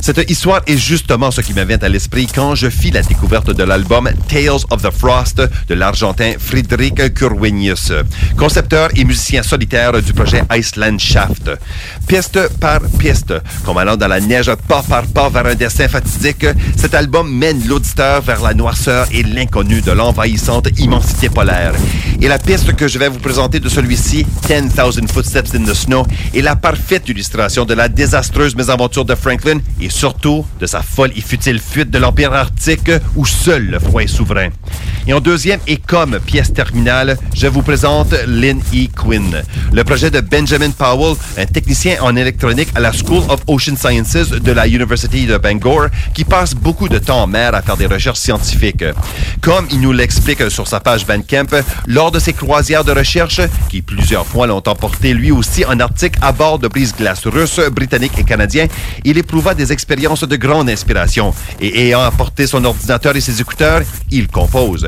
Cette 0.00 0.30
histoire 0.30 0.62
est 0.66 0.76
justement 0.76 1.30
ce 1.30 1.40
qui 1.40 1.54
me 1.54 1.64
vient 1.64 1.78
à 1.80 1.88
l'esprit 1.88 2.26
quand 2.26 2.54
je 2.54 2.68
fis 2.68 2.90
la 2.90 3.02
découverte 3.02 3.50
de 3.50 3.62
l'album 3.62 4.10
Tales 4.28 4.64
of 4.70 4.82
the 4.82 4.90
Frost 4.90 5.42
de 5.68 5.74
l'Argentin 5.74 6.32
Friedrich 6.38 7.14
Kurwinius, 7.14 7.92
concepteur 8.36 8.90
et 8.94 9.04
musicien 9.04 9.42
solitaire 9.42 10.00
du 10.02 10.12
projet 10.12 10.42
Iceland 10.52 10.98
Shaft. 10.98 11.50
Piste 12.06 12.48
par 12.60 12.80
piste, 13.00 13.34
comme 13.64 13.78
allant 13.78 13.96
dans 13.96 14.06
la 14.06 14.20
neige 14.20 14.52
pas 14.68 14.84
par 14.88 15.06
pas 15.06 15.28
vers 15.28 15.46
un 15.46 15.56
destin 15.56 15.88
fatidique, 15.88 16.46
cet 16.76 16.94
album 16.94 17.28
mène 17.28 17.66
l'auditeur 17.66 18.22
vers 18.22 18.42
la 18.42 18.54
noirceur 18.54 19.08
et 19.10 19.24
l'inconnu 19.24 19.80
de 19.80 19.90
l'envahissante 19.90 20.68
immensité 20.78 21.28
polaire. 21.28 21.74
Et 22.20 22.28
la 22.28 22.38
piste 22.38 22.76
que 22.76 22.86
je 22.86 22.98
vais 22.98 23.08
vous 23.08 23.18
présenter 23.18 23.58
de 23.58 23.68
celui-ci, 23.68 24.24
10,000 24.46 25.08
Footsteps 25.08 25.54
in 25.54 25.64
the 25.64 25.74
Snow, 25.74 26.06
est 26.32 26.42
la 26.42 26.54
parfaite 26.54 27.08
illustration 27.08 27.64
de 27.64 27.74
la 27.74 27.88
désastreuse 27.88 28.54
mésaventure 28.54 29.04
de 29.04 29.14
Franklin 29.16 29.58
et 29.80 29.90
surtout 29.90 30.46
de 30.60 30.66
sa 30.66 30.82
folle 30.82 31.10
et 31.16 31.20
futile 31.20 31.58
fuite 31.58 31.90
de 31.90 31.98
l'Empire 31.98 32.32
arctique 32.32 32.90
où 33.16 33.26
seul 33.26 33.66
le 33.66 33.78
froid 33.80 34.02
est 34.02 34.06
souverain. 34.06 34.50
Et 35.08 35.12
en 35.12 35.20
deuxième 35.20 35.60
et 35.66 35.76
comme 35.76 36.18
pièce 36.20 36.52
terminale, 36.52 37.16
je 37.34 37.46
vous 37.46 37.62
présente 37.62 38.12
Lynn 38.26 38.60
E. 38.74 38.88
Quinn, 38.96 39.42
le 39.72 39.84
projet 39.84 40.10
de 40.10 40.20
Benjamin 40.20 40.70
Powell, 40.70 41.16
un 41.36 41.46
technicien 41.46 41.95
en 42.00 42.16
électronique 42.16 42.68
à 42.74 42.80
la 42.80 42.92
School 42.92 43.22
of 43.28 43.40
Ocean 43.46 43.76
Sciences 43.76 44.30
de 44.30 44.52
la 44.52 44.66
University 44.66 45.26
de 45.26 45.36
Bangor, 45.36 45.86
qui 46.14 46.24
passe 46.24 46.54
beaucoup 46.54 46.88
de 46.88 46.98
temps 46.98 47.22
en 47.22 47.26
mer 47.26 47.54
à 47.54 47.62
faire 47.62 47.76
des 47.76 47.86
recherches 47.86 48.18
scientifiques. 48.18 48.84
Comme 49.40 49.66
il 49.70 49.80
nous 49.80 49.92
l'explique 49.92 50.50
sur 50.50 50.66
sa 50.66 50.80
page 50.80 51.06
Bandcamp, 51.06 51.62
lors 51.86 52.10
de 52.10 52.18
ses 52.18 52.32
croisières 52.32 52.84
de 52.84 52.92
recherche, 52.92 53.40
qui 53.68 53.82
plusieurs 53.82 54.26
fois 54.26 54.46
l'ont 54.46 54.62
emporté 54.66 55.14
lui 55.14 55.30
aussi 55.30 55.64
en 55.64 55.78
Arctique 55.80 56.14
à 56.22 56.32
bord 56.32 56.58
de 56.58 56.68
brise-glace 56.68 57.26
russes, 57.26 57.60
britanniques 57.70 58.18
et 58.18 58.24
canadiens, 58.24 58.66
il 59.04 59.18
éprouva 59.18 59.54
des 59.54 59.72
expériences 59.72 60.24
de 60.24 60.36
grande 60.36 60.68
inspiration 60.68 61.34
et 61.60 61.86
ayant 61.86 62.02
apporté 62.02 62.46
son 62.46 62.64
ordinateur 62.64 63.16
et 63.16 63.20
ses 63.20 63.40
écouteurs, 63.40 63.82
il 64.10 64.28
compose. 64.28 64.86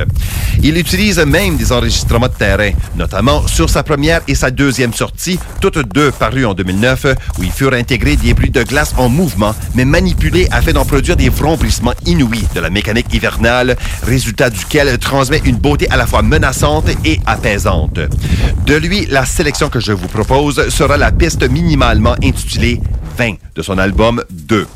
Il 0.63 0.77
utilise 0.77 1.19
même 1.19 1.57
des 1.57 1.73
enregistrements 1.73 2.29
de 2.29 2.33
terrain, 2.33 2.71
notamment 2.97 3.47
sur 3.47 3.71
sa 3.71 3.83
première 3.83 4.23
et 4.27 4.35
sa 4.35 4.51
deuxième 4.51 4.93
sortie, 4.93 5.39
toutes 5.61 5.79
deux 5.79 6.11
parues 6.11 6.45
en 6.45 6.55
2009, 6.55 6.98
où 7.07 7.43
il 7.43 7.51
furent 7.51 7.75
intégrés 7.75 8.17
des 8.17 8.35
bruits 8.35 8.51
de 8.51 8.63
glace 8.63 8.95
en 8.97 9.09
mouvement, 9.09 9.55
mais 9.75 9.85
manipulés 9.85 10.49
afin 10.51 10.73
d'en 10.73 10.85
produire 10.85 11.17
des 11.17 11.29
vrombissements 11.29 11.95
inouïs 12.07 12.47
de 12.55 12.61
la 12.61 12.71
mécanique 12.71 13.13
hivernale, 13.13 13.77
résultat 14.03 14.51
duquel 14.51 14.99
transmet 14.99 15.41
une 15.45 15.57
beauté 15.57 15.89
à 15.91 15.97
la 15.97 16.07
fois 16.07 16.23
menaçante 16.23 16.89
et 17.05 17.21
apaisante. 17.27 18.01
De 18.67 18.75
lui, 18.75 19.07
la 19.07 19.25
sélection 19.25 19.69
que 19.69 19.81
je 19.81 19.93
vous 19.93 20.09
propose 20.09 20.69
sera 20.69 20.97
la 20.97 21.13
piste 21.13 21.49
minimalement 21.49 22.15
intitulée 22.23 22.81
20 23.19 23.35
de 23.55 23.63
son 23.63 23.79
album 23.79 24.23
2. 24.31 24.67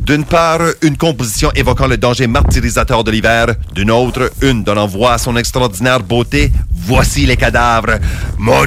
D'une 0.00 0.24
part, 0.24 0.60
une 0.82 0.96
composition 0.96 1.50
évoquant 1.54 1.86
le 1.86 1.96
danger 1.96 2.26
martyrisateur 2.26 3.04
de 3.04 3.10
l'hiver, 3.10 3.46
d'une 3.74 3.90
autre, 3.90 4.30
une 4.42 4.62
donnant 4.62 4.86
voix 4.86 5.14
à 5.14 5.18
son 5.18 5.36
extraordinaire 5.36 6.00
beauté. 6.00 6.52
Voici 6.70 7.26
les 7.26 7.36
cadavres. 7.36 7.98
Mon! 8.38 8.66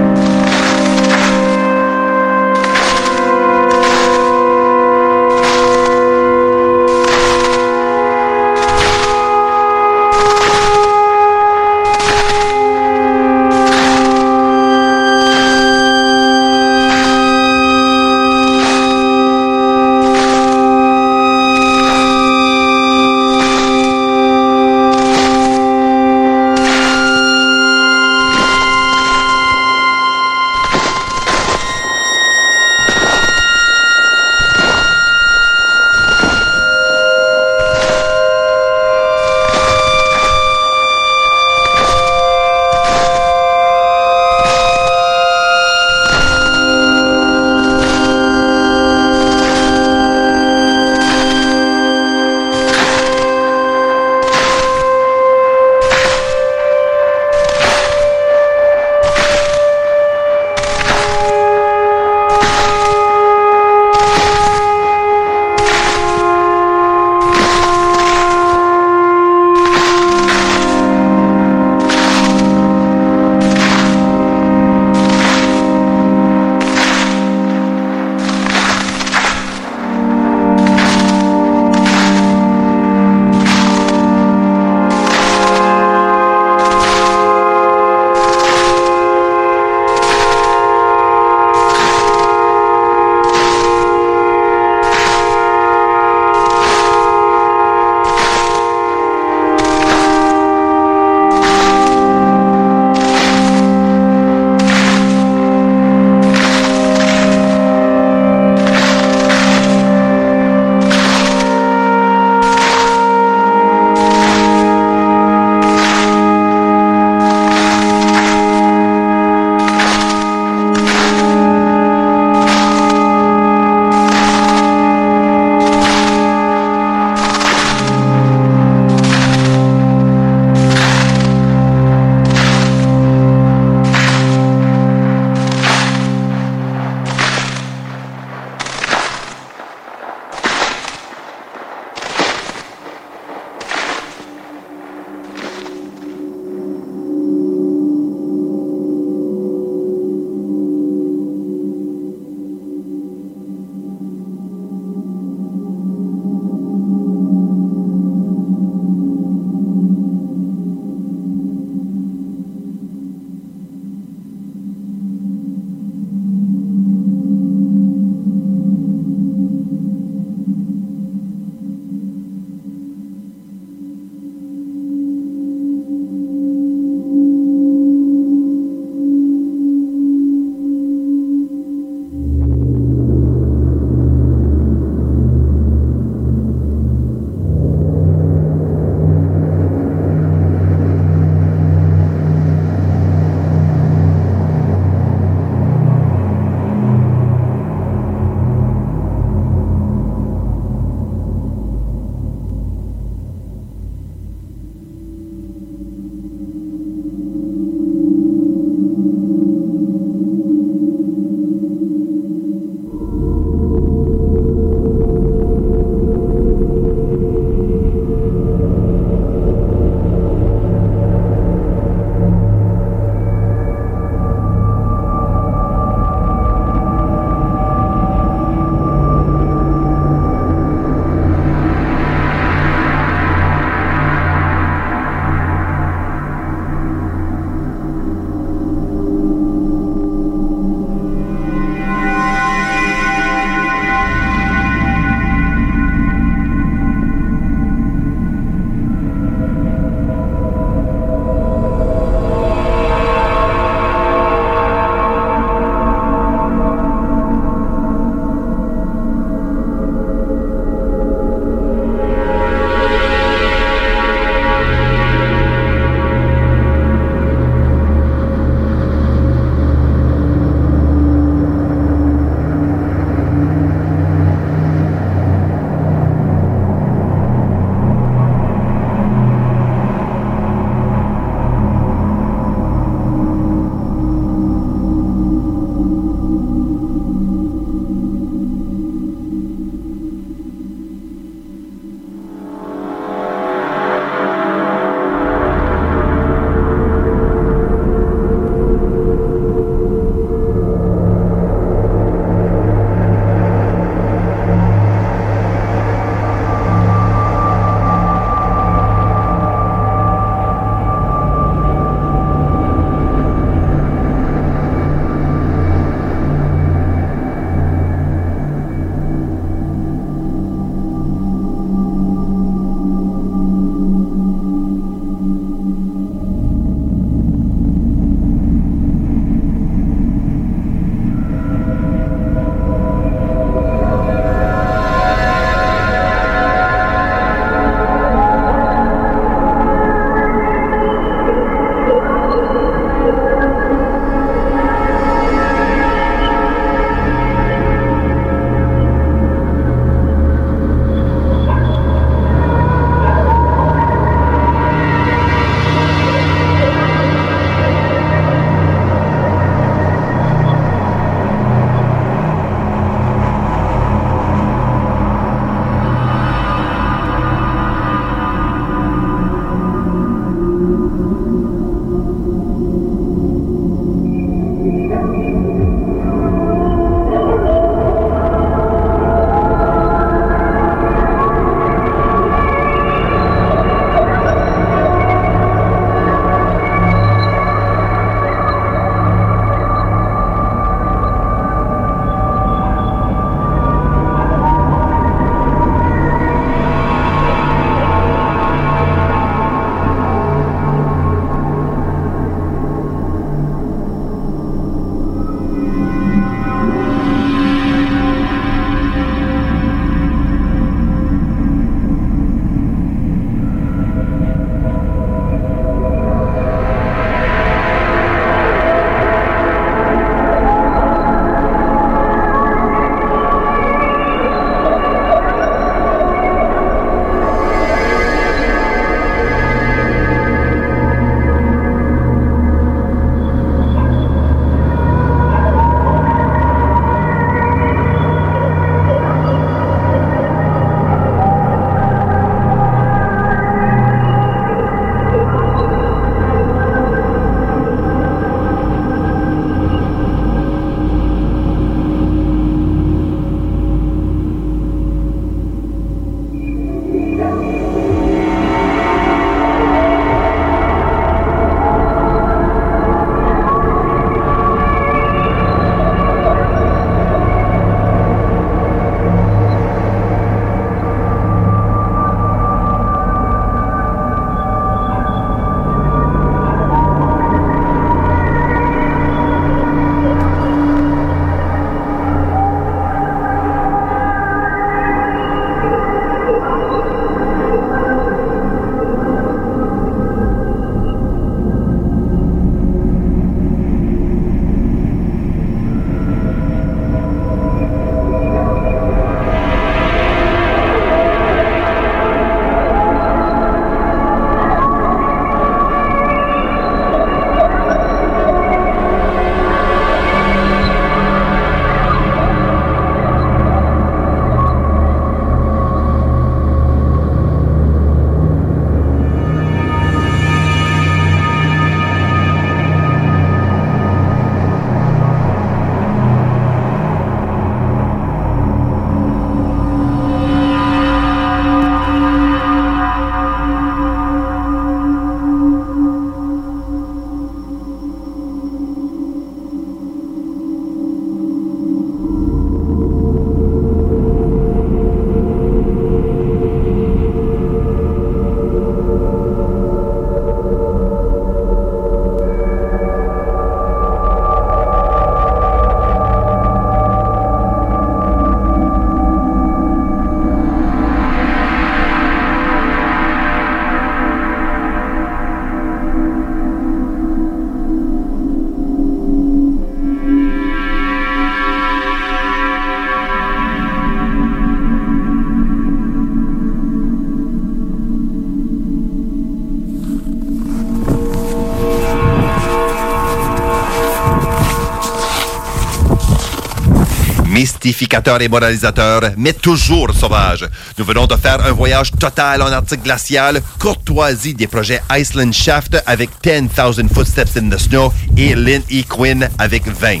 Mystificateur 587.62 588.20
et 588.20 588.28
moralisateur, 588.28 589.12
mais 589.16 589.32
toujours 589.32 589.92
sauvage. 589.94 590.44
Nous 590.78 590.84
venons 590.84 591.06
de 591.06 591.16
faire 591.16 591.44
un 591.46 591.52
voyage 591.52 591.92
total 591.92 592.42
en 592.42 592.50
Arctique 592.50 592.82
glacial, 592.82 593.40
courtoisie 593.58 594.34
des 594.34 594.48
projets 594.48 594.82
Iceland 594.90 595.32
Shaft 595.32 595.80
avec 595.86 596.10
10,000 596.22 596.88
Footsteps 596.92 597.36
in 597.36 597.48
the 597.50 597.58
Snow 597.58 597.92
et 598.16 598.34
Lynn 598.34 598.62
E. 598.70 598.82
Quinn 598.88 599.28
avec 599.38 599.68
20. 599.68 600.00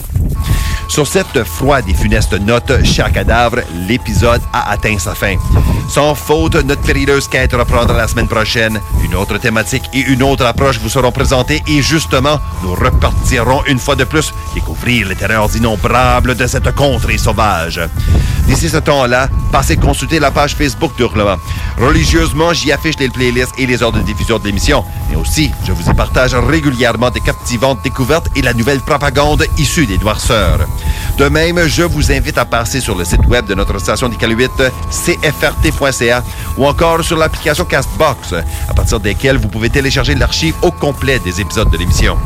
Sur 0.88 1.06
cette 1.06 1.44
froide 1.44 1.84
et 1.88 1.94
funeste 1.94 2.38
note, 2.40 2.84
cher 2.84 3.10
cadavre, 3.12 3.60
l'épisode 3.88 4.42
a 4.52 4.72
atteint 4.72 4.98
sa 4.98 5.14
fin. 5.14 5.36
Sans 5.88 6.14
faute, 6.14 6.56
notre 6.64 6.82
périleuse 6.82 7.28
quête 7.28 7.54
reprendra 7.54 7.96
la 7.96 8.08
semaine 8.08 8.28
prochaine. 8.28 8.78
Une 9.02 9.14
autre 9.14 9.38
thématique 9.38 9.84
et 9.94 10.00
une 10.00 10.22
autre 10.22 10.44
approche 10.44 10.78
vous 10.78 10.90
seront 10.90 11.12
présentées 11.12 11.62
et 11.66 11.80
justement, 11.80 12.38
nous 12.62 12.74
repartirons 12.74 13.64
une 13.66 13.78
fois 13.78 13.96
de 13.96 14.04
plus 14.04 14.34
les 14.84 15.14
terreurs 15.14 15.54
innombrables 15.56 16.34
de 16.34 16.46
cette 16.46 16.74
contrée 16.74 17.16
sauvage. 17.16 17.80
D'ici 18.46 18.68
ce 18.68 18.78
temps-là, 18.78 19.28
passez 19.52 19.76
consulter 19.76 20.18
la 20.18 20.30
page 20.32 20.56
Facebook 20.56 20.96
d'Hurlement. 20.96 21.36
Religieusement, 21.78 22.52
j'y 22.52 22.72
affiche 22.72 22.98
les 22.98 23.08
playlists 23.08 23.52
et 23.58 23.66
les 23.66 23.82
heures 23.82 23.92
de 23.92 24.00
diffusion 24.00 24.38
de 24.38 24.44
l'émission. 24.44 24.84
Mais 25.08 25.16
aussi, 25.16 25.52
je 25.64 25.72
vous 25.72 25.88
y 25.88 25.94
partage 25.94 26.34
régulièrement 26.34 27.10
des 27.10 27.20
captivantes 27.20 27.78
découvertes 27.84 28.28
et 28.34 28.42
la 28.42 28.54
nouvelle 28.54 28.80
propagande 28.80 29.44
issue 29.56 29.86
des 29.86 29.98
noirceurs. 29.98 30.66
De 31.16 31.28
même, 31.28 31.66
je 31.66 31.82
vous 31.82 32.10
invite 32.10 32.38
à 32.38 32.44
passer 32.44 32.80
sur 32.80 32.96
le 32.96 33.04
site 33.04 33.24
web 33.26 33.46
de 33.46 33.54
notre 33.54 33.78
station 33.78 34.08
d'ICAL8, 34.08 34.70
cfrt.ca, 34.90 36.24
ou 36.56 36.66
encore 36.66 37.04
sur 37.04 37.16
l'application 37.16 37.64
Castbox, 37.64 38.34
à 38.72 38.74
partir 38.74 39.00
desquelles 39.00 39.36
vous 39.36 39.48
pouvez 39.48 39.68
télécharger 39.68 40.14
l'archive 40.14 40.54
au 40.62 40.70
complet 40.70 41.18
des 41.18 41.42
épisodes 41.42 41.70
de 41.70 41.76
l'émission. 41.76 42.16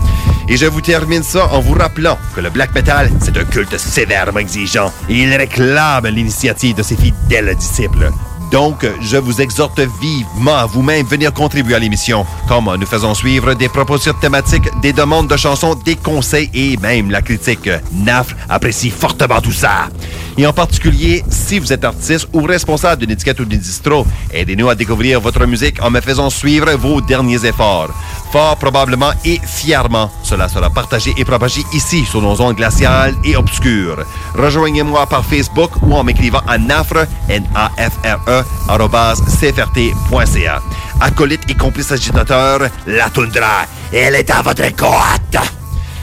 Et 0.48 0.56
je 0.56 0.66
vous 0.66 0.80
termine 0.80 1.24
ça 1.24 1.52
en 1.52 1.60
vous 1.60 1.74
rappelant 1.74 2.16
que 2.36 2.40
le 2.40 2.50
black 2.50 2.72
metal, 2.72 3.10
c'est 3.20 3.36
un 3.36 3.44
culte 3.44 3.76
sévèrement 3.76 4.38
exigeant 4.38 4.92
et 5.08 5.22
il 5.22 5.34
réclame 5.34 6.06
l'initiative 6.06 6.76
de 6.76 6.84
ses 6.84 6.96
fidèles 6.96 7.52
disciples. 7.56 8.12
Donc, 8.52 8.86
je 9.00 9.16
vous 9.16 9.40
exhorte 9.40 9.80
vivement 10.00 10.54
à 10.54 10.66
vous-même 10.66 11.04
venir 11.04 11.32
contribuer 11.32 11.74
à 11.74 11.80
l'émission, 11.80 12.24
comme 12.46 12.72
nous 12.78 12.86
faisons 12.86 13.12
suivre 13.12 13.54
des 13.54 13.68
propositions 13.68 14.14
thématiques, 14.20 14.70
des 14.80 14.92
demandes 14.92 15.26
de 15.26 15.36
chansons, 15.36 15.74
des 15.74 15.96
conseils 15.96 16.48
et 16.54 16.76
même 16.76 17.10
la 17.10 17.22
critique. 17.22 17.68
NAF 17.92 18.36
apprécie 18.48 18.90
fortement 18.90 19.40
tout 19.40 19.50
ça. 19.50 19.88
Et 20.38 20.46
en 20.46 20.52
particulier, 20.52 21.24
si 21.30 21.58
vous 21.58 21.72
êtes 21.72 21.84
artiste 21.84 22.28
ou 22.32 22.42
responsable 22.42 23.00
d'une 23.00 23.10
étiquette 23.10 23.40
ou 23.40 23.46
d'une 23.46 23.58
distro, 23.58 24.06
aidez-nous 24.32 24.68
à 24.68 24.74
découvrir 24.74 25.20
votre 25.20 25.46
musique 25.46 25.82
en 25.82 25.90
me 25.90 26.00
faisant 26.00 26.28
suivre 26.28 26.70
vos 26.74 27.00
derniers 27.00 27.46
efforts. 27.46 27.88
Fort 28.32 28.56
probablement 28.56 29.12
et 29.24 29.40
fièrement, 29.46 30.10
cela 30.22 30.48
sera 30.48 30.68
partagé 30.68 31.14
et 31.16 31.24
propagé 31.24 31.62
ici 31.72 32.04
sur 32.04 32.20
nos 32.20 32.38
ondes 32.40 32.56
glaciales 32.56 33.14
et 33.24 33.34
obscures. 33.34 34.04
Rejoignez-moi 34.34 35.06
par 35.06 35.24
Facebook 35.24 35.70
ou 35.82 35.94
en 35.94 36.04
m'écrivant 36.04 36.42
à 36.46 36.58
nafre, 36.58 37.06
N-A-F-R-E, 37.30 38.42
arobase 38.68 39.22
cfrt.ca. 39.40 40.60
Acolyte 41.00 41.48
et 41.48 41.54
complice 41.54 41.92
agitateur, 41.92 42.60
la 42.86 43.08
toundra, 43.08 43.64
elle 43.92 44.16
est 44.16 44.30
à 44.30 44.42
votre 44.42 44.68
côte. 44.76 45.55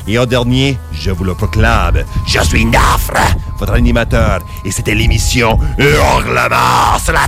Et 0.07 0.17
en 0.19 0.25
dernier, 0.25 0.77
je 0.91 1.11
vous 1.11 1.23
le 1.23 1.33
proclame, 1.33 2.03
je 2.27 2.39
suis 2.39 2.65
Nafre, 2.65 3.13
votre 3.57 3.73
animateur, 3.73 4.41
et 4.65 4.71
c'était 4.71 4.95
l'émission 4.95 5.57
Hurlement 5.77 6.99
sur 7.01 7.13
la 7.13 7.27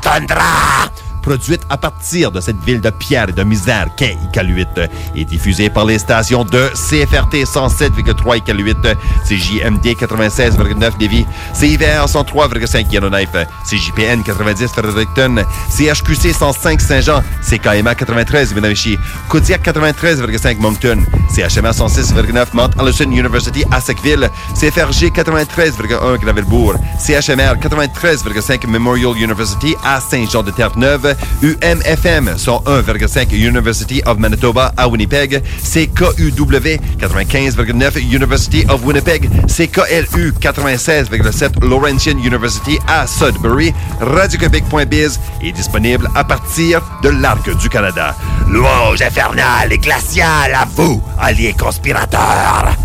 produite 1.25 1.63
à 1.71 1.77
partir 1.77 2.31
de 2.31 2.39
cette 2.39 2.63
ville 2.63 2.81
de 2.81 2.91
pierre 2.91 3.29
et 3.29 3.31
de 3.31 3.43
misère 3.43 3.87
qu'est 3.97 4.15
ICAL8 4.31 4.89
et 5.15 5.25
diffusée 5.25 5.71
par 5.71 5.83
les 5.83 5.97
stations 5.97 6.45
de 6.45 6.69
CFRT 6.75 7.45
107,3 7.45 8.41
ICAL8, 8.41 8.95
CJMD 9.27 9.85
96,9 9.99 10.99
Lévis, 10.99 11.25
CIVR 11.51 12.05
103,5 12.05 12.91
Yellowknife, 12.91 13.35
CJPN 13.67 14.21
90 14.21 14.67
Fredericton, 14.67 15.43
CHQC 15.71 16.31
105 16.31 16.79
Saint-Jean, 16.79 17.23
CKMA 17.41 17.95
93 17.95 18.53
Vinavichy, 18.53 18.95
Kodiak 19.27 19.65
93,5 19.65 20.59
Moncton, 20.59 21.03
CHMA 21.33 21.71
106,9 21.71 22.45
Mount 22.53 22.69
Allison 22.77 23.09
University 23.09 23.63
à 23.71 23.81
Sackville, 23.81 24.29
CFRG 24.53 25.11
93,1 25.11 26.19
Gravelbourg, 26.19 26.75
CHMR 26.99 27.55
93,5 27.59 28.67
Memorial 28.67 29.17
University 29.17 29.75
à 29.83 29.99
Saint-Jean-de-Terre-Neuve, 29.99 31.14
UMFM 31.41 32.35
101,5 32.37 33.33
University 33.33 34.01
of 34.05 34.17
Manitoba 34.17 34.73
à 34.77 34.87
Winnipeg, 34.87 35.41
CKUW 35.61 36.79
95,9 36.99 38.01
University 38.01 38.65
of 38.69 38.83
Winnipeg, 38.83 39.29
CKLU 39.47 40.31
96,7 40.39 41.63
Laurentian 41.63 42.17
University 42.17 42.77
à 42.87 43.05
Sudbury, 43.07 43.73
radioquebec.biz 43.99 45.19
est 45.41 45.51
disponible 45.51 46.09
à 46.15 46.23
partir 46.23 46.81
de 47.03 47.09
l'Arc 47.09 47.55
du 47.57 47.69
Canada. 47.69 48.15
Louange 48.49 49.01
infernale 49.01 49.73
et 49.73 49.77
glaciale 49.77 50.53
à 50.53 50.65
vous, 50.75 51.01
alliés 51.19 51.55
conspirateurs! 51.57 52.75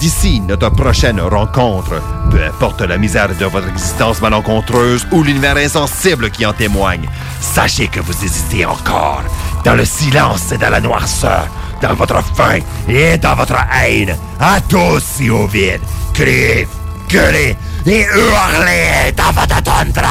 D'ici 0.00 0.40
notre 0.40 0.70
prochaine 0.70 1.20
rencontre, 1.20 2.00
peu 2.30 2.42
importe 2.44 2.82
la 2.82 2.98
misère 2.98 3.34
de 3.34 3.44
votre 3.46 3.68
existence 3.68 4.20
malencontreuse 4.20 5.04
ou 5.10 5.24
l'univers 5.24 5.56
insensible 5.56 6.30
qui 6.30 6.46
en 6.46 6.52
témoigne, 6.52 7.08
sachez 7.40 7.88
que 7.88 7.98
vous 7.98 8.12
existez 8.12 8.64
encore, 8.64 9.24
dans 9.64 9.74
le 9.74 9.84
silence 9.84 10.52
et 10.52 10.58
dans 10.58 10.70
la 10.70 10.80
noirceur, 10.80 11.48
dans 11.82 11.94
votre 11.94 12.22
faim 12.34 12.60
et 12.88 13.18
dans 13.18 13.34
votre 13.34 13.56
haine, 13.82 14.16
à 14.38 14.60
tous 14.60 15.20
et 15.20 15.30
au 15.30 15.48
vide. 15.48 15.80
Criez, 16.14 16.68
gueulez 17.08 17.56
et 17.84 18.02
hurlez 18.02 19.12
dans 19.16 19.32
votre 19.32 19.62
tundra! 19.62 20.08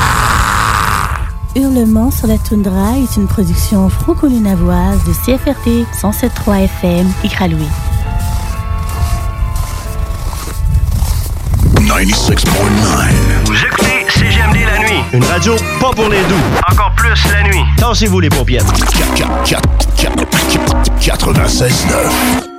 Hurlement 1.55 2.11
sur 2.11 2.27
la 2.27 2.38
toundra 2.38 2.97
est 2.97 3.15
une 3.15 3.27
production 3.27 3.89
franco-lunavoise 3.89 4.99
de 5.05 5.14
CFRT 5.14 5.88
107.3 5.95 6.65
FM 6.65 7.07
et. 7.23 7.30
96.9. 11.88 13.45
Vous 13.45 13.55
écoutez 13.55 14.05
CGMD 14.09 14.57
la 14.65 14.80
nuit. 14.80 15.01
Une 15.14 15.23
radio 15.23 15.55
pas 15.80 15.91
pour 15.91 16.09
les 16.09 16.22
doux. 16.23 16.35
Encore 16.69 16.91
plus 16.97 17.15
la 17.31 17.43
nuit. 17.43 17.64
Tassez-vous 17.77 18.19
les 18.19 18.27
paupières. 18.27 18.65
96.9. 20.99 22.56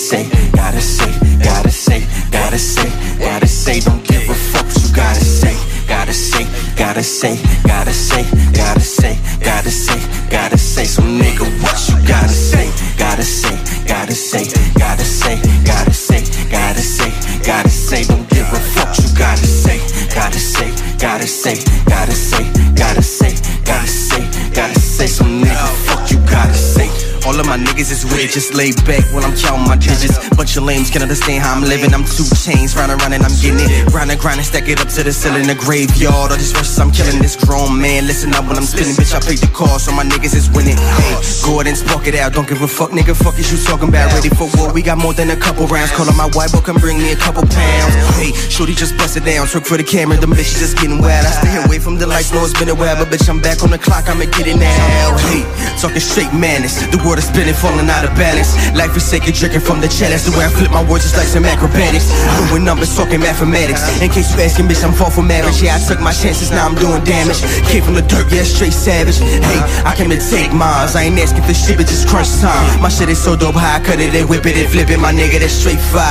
say, 0.00 0.24
gotta 0.52 0.80
say, 0.80 1.12
gotta 1.44 1.70
say, 1.70 2.00
gotta 2.32 2.58
say, 2.58 2.88
gotta 3.18 3.46
say, 3.46 3.80
don't 3.80 4.02
give 4.08 4.30
a 4.30 4.34
fuck 4.34 4.64
what 4.64 4.82
you 4.82 4.94
gotta 4.94 5.20
say, 5.20 5.54
gotta 5.86 6.14
say, 6.14 6.46
gotta 6.74 7.02
say, 7.02 7.36
gotta 7.66 7.92
say, 7.92 8.24
gotta 8.54 8.80
say, 8.80 9.18
gotta 9.44 9.70
say, 9.70 10.00
gotta 10.30 10.56
say, 10.56 10.84
so 10.84 11.02
nigga, 11.02 11.44
what 11.62 11.78
you 11.88 11.96
gotta 12.08 12.32
say, 12.32 12.70
gotta 12.96 13.22
say, 13.22 13.54
gotta 13.86 14.14
say, 14.14 14.44
gotta 14.78 15.04
say, 15.04 15.36
gotta 15.66 15.92
say, 15.92 16.22
gotta 16.50 16.80
say, 16.80 17.10
gotta 17.44 17.68
say, 17.68 18.02
don't 18.04 18.26
give 18.30 18.48
a 18.52 18.60
fuck 18.72 18.96
you 18.96 19.08
gotta 19.18 19.46
say, 19.46 19.78
gotta 20.14 20.38
say, 20.38 20.70
gotta 20.98 21.26
say, 21.26 21.56
gotta 21.84 22.12
say, 22.12 22.44
gotta 22.74 23.02
say, 23.02 23.34
gotta 23.64 23.86
say, 23.86 24.22
gotta 24.54 24.80
say, 24.80 25.06
so 25.06 25.24
nigga, 25.24 25.68
fuck 25.84 26.10
you 26.10 26.18
gotta 26.26 26.54
say. 26.54 26.99
All 27.30 27.38
of 27.38 27.46
my 27.46 27.54
niggas 27.54 27.94
is 27.94 28.02
with 28.02 28.18
it, 28.18 28.34
just 28.34 28.58
lay 28.58 28.74
back 28.90 29.06
while 29.14 29.22
I'm 29.22 29.38
counting 29.38 29.62
my 29.62 29.78
digits. 29.78 30.18
Bunch 30.34 30.58
of 30.58 30.66
lames 30.66 30.90
can't 30.90 31.06
understand 31.06 31.46
how 31.46 31.54
I'm 31.54 31.62
living. 31.62 31.94
I'm 31.94 32.02
two 32.02 32.26
chains, 32.34 32.74
round 32.74 32.90
and 32.90 32.98
round 32.98 33.14
and 33.14 33.22
I'm 33.22 33.30
getting 33.38 33.62
it. 33.62 33.86
Round 33.94 34.10
and 34.10 34.18
grind 34.18 34.42
and 34.42 34.46
stack 34.50 34.66
it 34.66 34.82
up 34.82 34.90
to 34.98 35.06
the 35.06 35.14
ceiling, 35.14 35.46
the 35.46 35.54
graveyard. 35.54 36.34
All 36.34 36.34
these 36.34 36.50
verses, 36.50 36.74
I'm 36.82 36.90
killing 36.90 37.22
this 37.22 37.38
grown 37.38 37.78
man. 37.78 38.10
Listen 38.10 38.34
up 38.34 38.50
when 38.50 38.58
I'm 38.58 38.66
spinning, 38.66 38.98
bitch. 38.98 39.14
I 39.14 39.22
paid 39.22 39.38
the 39.38 39.46
cost, 39.54 39.86
so 39.86 39.94
my 39.94 40.02
niggas 40.02 40.34
is 40.34 40.50
winning. 40.50 40.74
Hey, 40.74 41.14
go 41.46 41.62
ahead 41.62 41.70
and 41.70 41.78
spark 41.78 42.10
it 42.10 42.18
out. 42.18 42.34
Don't 42.34 42.50
give 42.50 42.66
a 42.66 42.66
fuck, 42.66 42.90
nigga. 42.90 43.14
Fuck 43.14 43.38
is 43.38 43.46
you 43.46 43.62
talking 43.62 43.94
about? 43.94 44.10
Ready 44.10 44.34
for 44.34 44.50
war? 44.58 44.74
We 44.74 44.82
got 44.82 44.98
more 44.98 45.14
than 45.14 45.30
a 45.30 45.38
couple 45.38 45.70
rounds. 45.70 45.94
Call 45.94 46.10
up 46.10 46.18
my 46.18 46.26
white 46.34 46.50
boy, 46.50 46.66
come 46.66 46.82
bring 46.82 46.98
me 46.98 47.14
a 47.14 47.20
couple 47.22 47.46
pounds. 47.46 47.94
Hey, 48.18 48.34
shorty 48.50 48.74
just 48.74 48.98
bust 48.98 49.14
it 49.14 49.22
down. 49.22 49.46
Trick 49.46 49.70
for 49.70 49.78
the 49.78 49.86
camera, 49.86 50.18
them 50.18 50.34
bitches 50.34 50.58
just 50.58 50.82
getting 50.82 50.98
wet. 50.98 51.22
I 51.22 51.30
stay 51.30 51.54
away 51.62 51.78
from 51.78 51.94
the 51.94 52.10
lights, 52.10 52.34
know 52.34 52.42
it's 52.42 52.58
been 52.58 52.70
a 52.70 52.74
while, 52.74 52.98
but 52.98 53.06
bitch, 53.06 53.30
I'm 53.30 53.38
back 53.38 53.62
on 53.62 53.70
the 53.70 53.78
clock. 53.78 54.10
I'ma 54.10 54.26
get 54.34 54.50
it 54.50 54.58
now. 54.58 55.14
Hey, 55.30 55.46
talking 55.78 56.02
straight 56.02 56.34
madness. 56.34 56.82
The 56.90 56.98
world 57.06 57.19
spinning, 57.22 57.54
falling 57.54 57.88
out 57.88 58.04
of 58.04 58.12
balance. 58.16 58.56
Life 58.74 58.96
is 58.96 59.04
sacred, 59.04 59.34
drinking 59.34 59.60
from 59.60 59.80
the 59.80 59.88
chalice. 59.88 60.24
The 60.24 60.32
way 60.36 60.44
I 60.44 60.50
flip 60.50 60.70
my 60.70 60.84
words 60.84 61.04
is 61.04 61.16
like 61.16 61.28
some 61.28 61.44
acrobatics. 61.44 62.08
Doing 62.48 62.64
numbers, 62.64 62.94
talking 62.96 63.20
mathematics. 63.20 63.84
In 64.00 64.10
case 64.10 64.32
you 64.32 64.40
asking, 64.40 64.66
bitch, 64.66 64.82
I'm 64.84 64.92
far 64.92 65.10
from 65.10 65.30
average. 65.30 65.62
Yeah, 65.62 65.76
I 65.76 65.80
took 65.80 66.00
my 66.00 66.12
chances, 66.12 66.50
now 66.50 66.66
I'm 66.66 66.74
doing 66.74 67.02
damage. 67.04 67.40
Came 67.68 67.82
from 67.82 67.94
the 67.94 68.02
dirt, 68.02 68.30
yeah, 68.32 68.44
straight 68.44 68.72
savage. 68.72 69.18
Hey, 69.18 69.60
I 69.84 69.94
came 69.96 70.10
to 70.10 70.20
take 70.20 70.52
mines. 70.52 70.96
I 70.96 71.04
ain't 71.10 71.18
asking 71.18 71.44
for 71.44 71.54
shit, 71.54 71.76
but 71.76 71.86
just 71.86 72.08
crunch 72.08 72.30
time. 72.40 72.80
My 72.80 72.88
shit 72.88 73.08
is 73.08 73.20
so 73.22 73.36
dope, 73.36 73.54
how 73.54 73.76
I 73.76 73.80
cut 73.84 74.00
it 74.00 74.14
and 74.14 74.28
whip 74.28 74.46
it 74.46 74.56
and 74.56 74.68
flip 74.68 74.90
it. 74.90 74.98
My 74.98 75.12
nigga, 75.12 75.40
that's 75.40 75.52
straight 75.52 75.80
fire. 75.80 76.06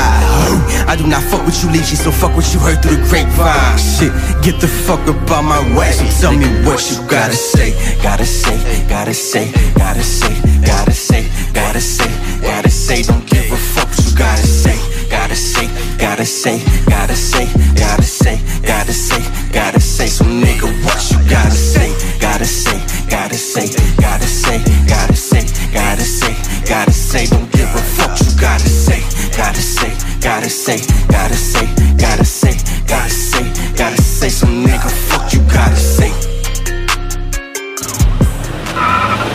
I 0.87 0.95
do 0.97 1.07
not 1.07 1.23
fuck 1.23 1.45
with 1.45 1.57
you, 1.63 1.69
leechy, 1.69 1.95
so 1.95 2.11
fuck 2.11 2.35
what 2.35 2.45
you 2.53 2.59
heard 2.59 2.81
through 2.81 2.97
the 2.97 3.03
grapevine. 3.09 3.77
Shit, 3.77 4.13
get 4.43 4.59
the 4.61 4.67
fuck 4.67 5.01
up 5.07 5.29
out 5.31 5.43
my 5.43 5.61
way. 5.77 5.91
So 5.91 6.05
tell 6.21 6.35
me 6.37 6.47
what 6.65 6.79
you 6.89 6.97
gotta 7.07 7.33
say, 7.33 7.71
gotta 8.01 8.25
say, 8.25 8.57
gotta 8.87 9.13
say, 9.13 9.51
gotta 9.77 10.03
say, 10.03 10.33
gotta 10.41 10.51
say, 10.51 10.61
gotta 10.65 10.88
say, 10.93 11.27
gotta 11.53 11.81
say. 11.81 12.09
Gotta 12.41 12.69
say, 12.69 13.03
Don't 13.03 13.25
give 13.29 13.51
a 13.51 13.57
fuck 13.57 13.89
what 13.89 14.05
you 14.05 14.15
gotta 14.17 14.45
say, 14.45 14.77
gotta 15.09 15.35
say, 15.35 15.67
gotta 15.97 16.25
say, 16.25 16.59
gotta 16.87 17.15
say, 17.15 17.45
gotta 17.75 18.03
say, 18.03 18.39
gotta 18.65 18.93
say, 18.93 19.23
gotta 19.51 19.79
say. 19.79 20.07
So 20.07 20.25
nigga, 20.25 20.67
what 20.85 20.99
you 21.11 21.17
gotta 21.29 21.51
say, 21.51 21.89
gotta 22.19 22.45
say, 22.45 22.77
gotta 23.09 23.35
say, 23.35 23.67
gotta 23.97 24.27
say, 24.27 24.59
gotta 24.87 25.15
say, 25.15 25.45
gotta 25.73 26.03
say, 26.03 26.35
gotta 26.67 26.91
say. 26.91 27.25
Don't 27.25 27.51
give 27.51 27.69
a 27.75 27.81
fuck 27.95 28.09
what 28.11 28.21
you 28.21 28.39
gotta 28.39 28.69
say, 28.69 29.01
gotta 29.35 29.61
say, 29.61 29.91
gotta 30.21 30.49
say, 30.49 30.77
gotta 31.07 31.35
say, 31.35 31.65
gotta 31.97 32.25
say, 32.25 32.55
gotta 32.87 33.09
say, 33.09 33.43
gotta 33.75 34.01
say. 34.01 34.29
So 34.29 34.47
nigga, 34.47 34.89
fuck 35.09 35.33
you 35.33 35.39
gotta 35.51 35.75
say. 35.75 36.11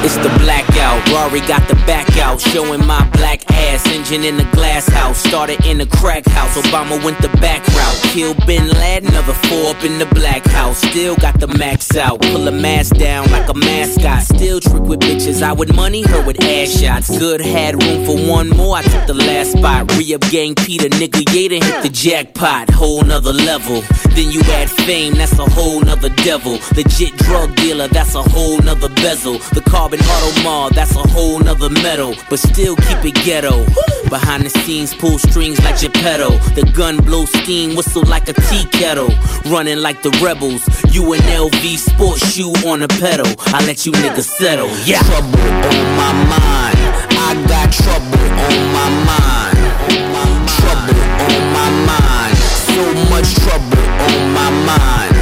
It's 0.04 0.16
the 0.16 0.28
blackout. 0.40 1.08
Rory 1.08 1.40
got 1.48 1.66
the 1.66 1.76
back 1.86 2.18
out, 2.18 2.38
showing 2.38 2.84
my 2.86 3.08
black 3.12 3.40
ass. 3.50 3.86
Engine 3.86 4.22
in 4.22 4.36
the 4.36 4.44
glass 4.52 4.86
house, 4.86 5.16
started 5.16 5.64
in 5.64 5.78
the 5.78 5.86
crack 5.86 6.26
house. 6.26 6.58
Obama 6.58 7.02
went 7.02 7.18
the 7.22 7.30
back 7.40 7.66
route. 7.68 8.00
Kill 8.12 8.34
Bin 8.46 8.68
Laden, 8.68 9.08
another 9.08 9.32
four 9.32 9.70
up 9.70 9.82
in 9.82 9.98
the 9.98 10.04
black 10.14 10.44
house. 10.44 10.76
Still 10.82 11.16
got 11.16 11.40
the 11.40 11.46
max 11.46 11.96
out. 11.96 12.20
Pull 12.20 12.46
a 12.46 12.52
mask 12.52 12.96
down 12.96 13.30
like 13.30 13.48
a 13.48 13.54
mascot. 13.54 14.24
Still 14.24 14.60
trick 14.60 14.82
with 14.82 15.00
bitches. 15.00 15.42
I 15.42 15.54
would 15.54 15.74
money 15.74 16.02
her 16.02 16.22
with 16.22 16.38
ass 16.44 16.78
shots. 16.78 17.08
Good 17.18 17.40
had 17.40 17.82
room 17.82 18.04
for 18.04 18.18
one 18.30 18.50
more. 18.50 18.76
I 18.76 18.82
took 18.82 19.06
the 19.06 19.14
last 19.14 19.52
spot. 19.52 19.90
Re 19.96 20.12
up 20.12 20.20
gang 20.30 20.54
Peter, 20.54 20.90
nigga 20.90 21.24
Yada 21.32 21.64
hit 21.64 21.82
the 21.82 21.88
jackpot. 21.88 22.68
Whole 22.68 23.02
nother 23.02 23.32
level. 23.32 23.80
Then 24.14 24.30
you 24.30 24.42
add 24.52 24.70
fame, 24.70 25.14
that's 25.14 25.38
a 25.38 25.50
whole 25.50 25.80
nother 25.80 26.10
devil. 26.10 26.58
Legit 26.76 27.16
drug 27.16 27.56
dealer, 27.56 27.88
that's 27.88 28.14
a 28.14 28.22
whole 28.22 28.58
nother 28.58 28.88
bezel. 28.90 29.38
The 29.54 29.62
carbon 29.62 29.93
auto 30.00 30.42
mall, 30.42 30.70
that's 30.70 30.96
a 30.96 31.06
whole 31.08 31.38
nother 31.38 31.70
metal. 31.70 32.14
But 32.28 32.38
still 32.38 32.76
keep 32.76 33.04
it 33.04 33.14
ghetto. 33.24 33.64
Behind 34.08 34.44
the 34.44 34.50
scenes, 34.50 34.94
pull 34.94 35.18
strings 35.18 35.58
like 35.64 35.78
Geppetto. 35.80 36.30
The 36.54 36.70
gun 36.74 36.96
blow 36.98 37.24
steam, 37.24 37.74
whistle 37.76 38.04
like 38.04 38.28
a 38.28 38.32
tea 38.32 38.64
kettle. 38.70 39.10
Running 39.46 39.78
like 39.78 40.02
the 40.02 40.10
rebels. 40.22 40.62
You 40.94 41.12
an 41.14 41.20
LV 41.20 41.78
sports 41.78 42.32
shoe 42.32 42.52
on 42.66 42.82
a 42.82 42.88
pedal. 42.88 43.26
I 43.46 43.64
let 43.66 43.86
you 43.86 43.92
niggas 43.92 44.28
settle. 44.28 44.70
Yeah. 44.84 45.02
Trouble 45.02 45.38
on 45.38 45.86
my 45.98 46.12
mind. 46.32 46.78
I 47.26 47.34
got 47.48 47.72
trouble 47.72 48.24
on 48.48 48.58
my 48.76 48.88
mind. 49.08 49.58
Trouble 50.58 51.00
on 51.28 51.42
my 51.52 51.68
mind. 51.88 52.36
So 52.68 52.82
much 53.10 53.34
trouble 53.44 53.78
on 54.10 54.22
my 54.38 54.50
mind. 54.68 55.14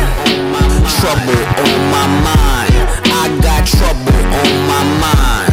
Trouble 1.01 1.43
on 1.63 1.81
my 1.91 2.07
mind. 2.25 2.62
Got 3.43 3.67
trouble 3.67 4.13
on 4.13 4.67
my 4.71 4.85
mind. 5.03 5.53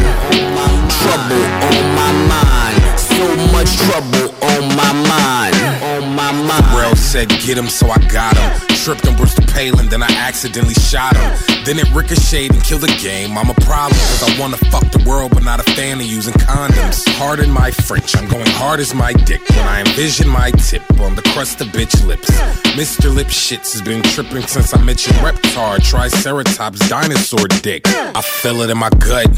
Trouble 0.90 1.44
on 1.66 1.94
my 1.96 2.12
mind. 2.28 2.99
So 3.20 3.36
much 3.52 3.76
trouble 3.76 4.32
on 4.40 4.62
my 4.80 4.92
mind. 5.04 5.54
On 5.84 6.14
my 6.14 6.32
mind. 6.32 6.64
Pharrell 6.64 6.96
said 6.96 7.28
get 7.28 7.58
him, 7.58 7.68
so 7.68 7.90
I 7.90 7.98
got 8.08 8.34
him. 8.34 8.68
Tripped 8.82 9.06
on 9.06 9.14
Bristol 9.14 9.44
Palin, 9.44 9.90
then 9.90 10.02
I 10.02 10.10
accidentally 10.10 10.72
shot 10.72 11.14
him. 11.14 11.30
Then 11.66 11.78
it 11.78 11.92
ricocheted 11.92 12.52
and 12.52 12.64
killed 12.64 12.80
the 12.80 12.98
game. 13.02 13.36
I'm 13.36 13.50
a 13.50 13.54
problem, 13.60 14.00
cause 14.08 14.22
I 14.22 14.40
wanna 14.40 14.56
fuck 14.56 14.90
the 14.90 15.04
world, 15.06 15.32
but 15.34 15.44
not 15.44 15.60
a 15.60 15.70
fan 15.72 16.00
of 16.00 16.06
using 16.06 16.32
condoms. 16.32 17.06
Hard 17.18 17.40
in 17.40 17.50
my 17.50 17.70
French, 17.70 18.16
I'm 18.16 18.26
going 18.26 18.48
hard 18.52 18.80
as 18.80 18.94
my 18.94 19.12
dick 19.12 19.46
when 19.50 19.68
I 19.68 19.80
envision 19.80 20.26
my 20.26 20.50
tip 20.52 20.82
on 20.98 21.14
the 21.14 21.22
crust 21.34 21.60
of 21.60 21.66
bitch 21.68 22.02
lips. 22.06 22.30
Mr. 22.72 23.14
Lip 23.14 23.26
Shits 23.26 23.74
has 23.74 23.82
been 23.82 24.02
tripping 24.02 24.46
since 24.46 24.72
I 24.72 24.82
met 24.82 25.06
your 25.06 25.16
reptar, 25.16 25.78
Triceratops, 25.82 26.88
dinosaur 26.88 27.46
dick. 27.60 27.82
I 27.86 28.22
feel 28.22 28.62
it 28.62 28.70
in 28.70 28.78
my 28.78 28.88
gut. 28.88 29.28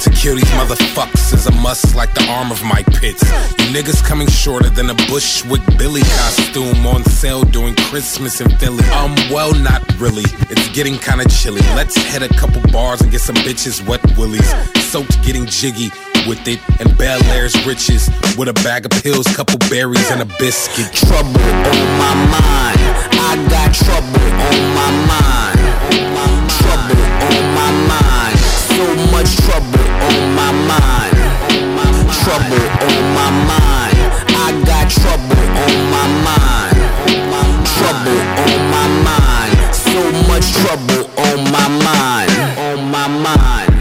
To 0.00 0.10
kill 0.10 0.36
these 0.36 0.44
motherfuckers 0.54 1.34
is 1.34 1.46
a 1.46 1.52
must 1.52 1.96
like 1.96 2.14
the 2.14 2.24
arm 2.30 2.52
of 2.52 2.62
my 2.62 2.82
pits. 2.84 3.22
You 3.58 3.66
niggas 3.74 4.02
coming 4.04 4.28
shorter 4.28 4.70
than 4.70 4.90
a 4.90 4.94
Bushwick 4.94 5.62
Billy 5.76 6.02
costume 6.02 6.86
on 6.86 7.02
sale 7.04 7.42
during 7.42 7.74
Christmas 7.74 8.40
in 8.40 8.48
Philly. 8.58 8.84
Um, 8.90 9.16
well, 9.30 9.52
not 9.54 9.82
really. 9.98 10.22
It's 10.50 10.68
getting 10.68 10.98
kinda 10.98 11.24
chilly. 11.28 11.62
Let's 11.74 11.96
hit 11.96 12.22
a 12.22 12.28
couple 12.28 12.62
bars 12.70 13.00
and 13.00 13.10
get 13.10 13.22
some 13.22 13.34
bitches 13.36 13.84
wet 13.88 14.00
willies. 14.16 14.48
Soaked 14.84 15.20
getting 15.24 15.46
jiggy 15.46 15.90
with 16.28 16.46
it 16.46 16.60
and 16.78 16.96
Bel 16.96 17.22
Air's 17.34 17.54
riches 17.66 18.08
with 18.36 18.48
a 18.48 18.54
bag 18.64 18.86
of 18.86 18.92
pills, 19.02 19.26
couple 19.34 19.58
berries, 19.68 20.10
and 20.10 20.22
a 20.22 20.26
biscuit. 20.38 20.92
Trouble 20.94 21.40
on 21.40 21.88
my 21.98 22.14
mind. 22.38 22.80
I 23.18 23.34
got 23.50 23.74
trouble 23.74 24.22
on 24.46 24.60
my 24.78 24.90
mind. 25.10 25.58
Trouble 26.58 27.02
on 27.34 27.54
my 27.54 27.70
mind. 27.88 28.37
So 28.78 28.94
much 29.10 29.34
trouble 29.38 29.80
on 30.06 30.34
my 30.38 30.52
mind. 30.70 31.16
Trouble 32.22 32.62
on 32.86 33.02
my 33.18 33.30
mind. 33.50 33.98
I 34.38 34.54
got 34.64 34.88
trouble 34.88 35.34
on 35.34 35.74
my 35.90 36.06
mind. 36.22 36.78
Trouble 37.74 38.20
on 38.38 38.70
my 38.70 38.86
mind. 39.02 39.74
So 39.74 39.98
much 40.30 40.52
trouble 40.62 41.10
on 41.18 41.42
my 41.50 41.66
mind. 41.82 42.30
On 42.56 42.88
my 42.88 43.08
mind. 43.08 43.74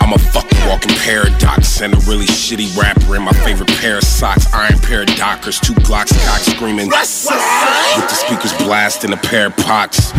I'm 0.00 0.12
a 0.12 0.18
fucking 0.18 0.68
walking 0.68 0.94
paradox 0.98 1.80
and 1.80 1.92
a 1.92 1.98
really 2.08 2.26
shitty 2.26 2.78
rapper 2.78 3.16
in 3.16 3.22
my 3.22 3.32
favorite 3.32 3.70
pair 3.80 3.98
of 3.98 4.04
socks. 4.04 4.46
Iron 4.54 4.78
pair 4.78 5.02
of 5.02 5.08
Dockers, 5.16 5.58
two 5.58 5.74
Glocks 5.82 6.14
cock 6.24 6.38
screaming. 6.38 6.86
With 6.86 8.08
the 8.08 8.14
speakers 8.14 8.52
blasting 8.58 9.12
a 9.12 9.16
pair 9.16 9.48
of 9.48 9.56
pots. 9.56 10.12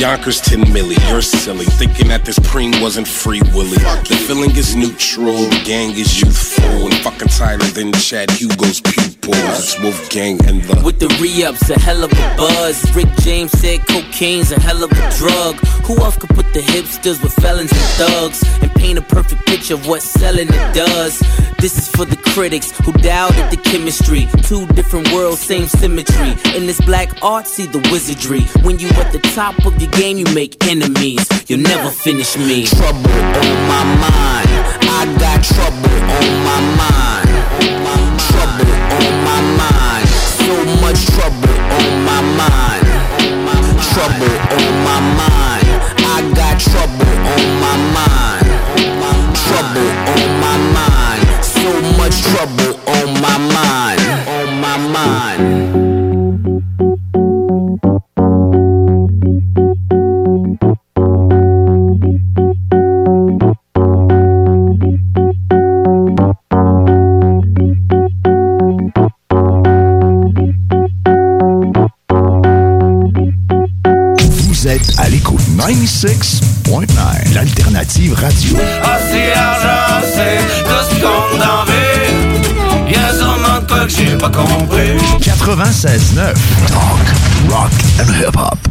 Yonkers 0.00 0.40
10 0.40 0.62
milli, 0.72 0.96
you're 1.10 1.20
silly. 1.20 1.66
Thinking 1.66 2.08
that 2.08 2.24
this 2.24 2.38
preem 2.38 2.80
wasn't 2.80 3.06
free 3.06 3.42
willy. 3.52 3.76
The 4.08 4.24
feeling 4.26 4.56
is 4.56 4.74
neutral, 4.74 5.36
the 5.36 5.62
gang 5.62 5.90
is 5.90 6.22
youthful. 6.22 6.86
And 6.86 6.94
fucking 7.04 7.28
tighter 7.28 7.66
than 7.66 7.92
Chad 7.92 8.30
Hugo's 8.30 8.80
pupils. 8.80 9.36
It's 9.36 9.78
Wolfgang 9.78 10.42
and 10.46 10.62
the. 10.62 10.82
With 10.82 11.00
the 11.00 11.08
re-ups, 11.20 11.68
a 11.68 11.78
hell 11.78 12.02
of 12.02 12.12
a 12.12 12.34
buzz. 12.38 12.96
Rick 12.96 13.08
James 13.20 13.52
said 13.52 13.80
cocaine's 13.80 14.52
a 14.52 14.58
hell 14.58 14.82
of 14.82 14.90
a 14.90 15.10
drug. 15.18 15.56
Who 15.84 15.98
else 15.98 16.16
could 16.16 16.30
put 16.30 16.50
the 16.54 16.60
hipsters 16.60 17.22
with 17.22 17.34
felons 17.34 17.70
and 17.70 17.80
thugs 18.00 18.42
and 18.62 18.72
paint 18.76 18.98
a 18.98 19.02
perfect 19.02 19.44
picture 19.44 19.74
of 19.74 19.86
what 19.86 20.00
selling 20.00 20.48
it 20.48 20.74
does? 20.74 21.20
This 21.58 21.76
is 21.76 21.88
for 21.88 22.06
the 22.06 22.16
critics 22.32 22.72
who 22.86 22.92
doubted 22.92 23.50
the 23.50 23.58
chemistry. 23.58 24.28
Two 24.44 24.66
different 24.68 25.12
worlds, 25.12 25.40
same 25.40 25.66
symmetry. 25.66 26.30
In 26.56 26.64
this 26.66 26.80
black 26.80 27.22
art, 27.22 27.46
see 27.46 27.66
the 27.66 27.86
wizardry. 27.92 28.44
When 28.64 28.78
you 28.78 28.88
at 28.96 29.12
the 29.12 29.18
top 29.34 29.66
of 29.66 29.80
your 29.80 29.89
game, 29.90 30.18
you 30.18 30.26
make 30.34 30.56
enemies. 30.66 31.26
You'll 31.48 31.60
never 31.60 31.90
finish 31.90 32.36
me. 32.36 32.66
Trouble 32.66 33.10
on 33.10 33.56
my 33.68 33.84
mind. 33.98 34.50
I 34.86 35.04
got 35.18 35.42
trouble 35.42 35.96
on 36.16 36.28
my 36.48 36.60
mind. 36.80 37.28
Trouble 38.30 38.72
on 38.96 39.12
my 39.24 39.40
mind. 39.58 40.08
So 40.38 40.54
much 40.82 41.00
trouble 41.16 41.54
on 41.76 41.90
my 42.04 42.20
mind. 42.40 42.86
Trouble 43.92 44.34
on 44.56 44.72
my 44.86 45.00
mind. 45.20 45.68
I 46.04 46.18
got 46.34 46.60
trouble 46.60 47.10
on 47.34 47.44
my 47.64 47.76
mind. 47.96 48.46
Trouble 49.46 49.90
on 50.12 50.28
my 50.44 50.56
mind. 50.76 51.44
So 51.44 51.70
much 51.98 52.16
trouble 52.30 52.72
on 52.86 53.08
my 53.20 53.36
mind. 53.54 54.00
On 54.28 54.60
my 54.60 54.76
mind. 54.76 55.79
96.9, 75.70 77.32
l'alternative 77.32 78.14
radio. 78.14 78.56
Ah, 78.82 78.98
c'est 79.08 79.30
l'argent, 79.32 80.04
c'est 80.12 80.64
tout 80.64 80.84
ce 80.90 81.00
qu'on 81.00 81.36
en 81.36 81.64
veut. 81.64 82.90
Y'a 82.90 83.14
sûrement 83.14 83.60
de 83.60 83.66
quoi 83.68 83.84
que 83.84 83.92
j'ai 83.92 84.18
pas 84.18 84.30
compris. 84.30 84.96
96.9, 85.20 86.34
talk, 86.66 87.52
rock 87.52 87.70
and 88.00 88.12
hip-hop. 88.20 88.69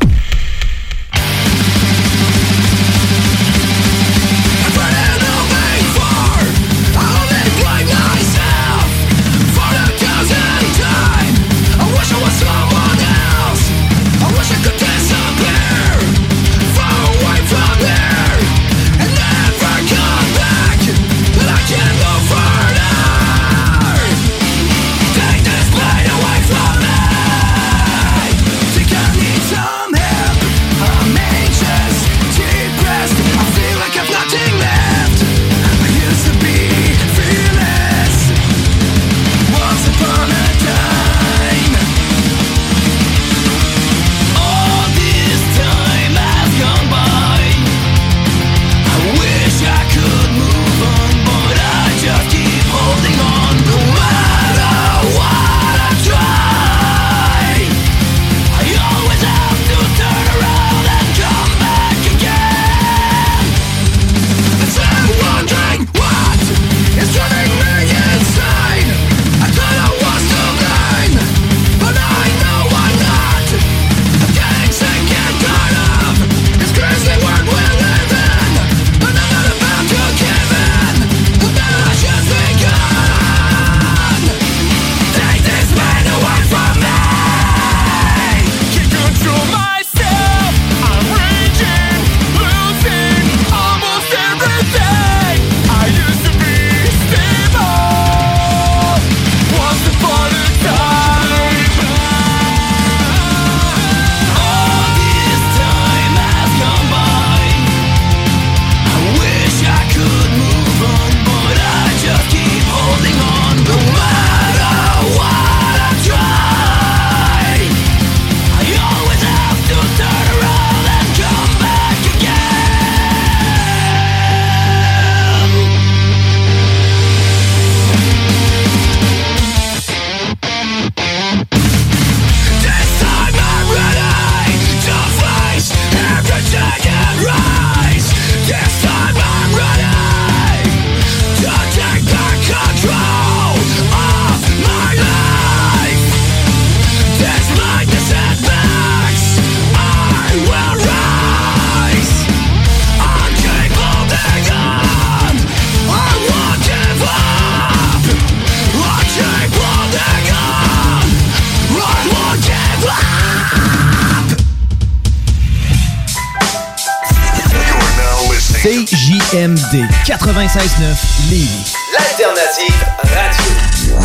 CJMD 169.69 169.87
96.9 170.03 171.29
Lévis. 171.29 171.73
L'alternative 171.93 172.85
radio. 173.03 173.99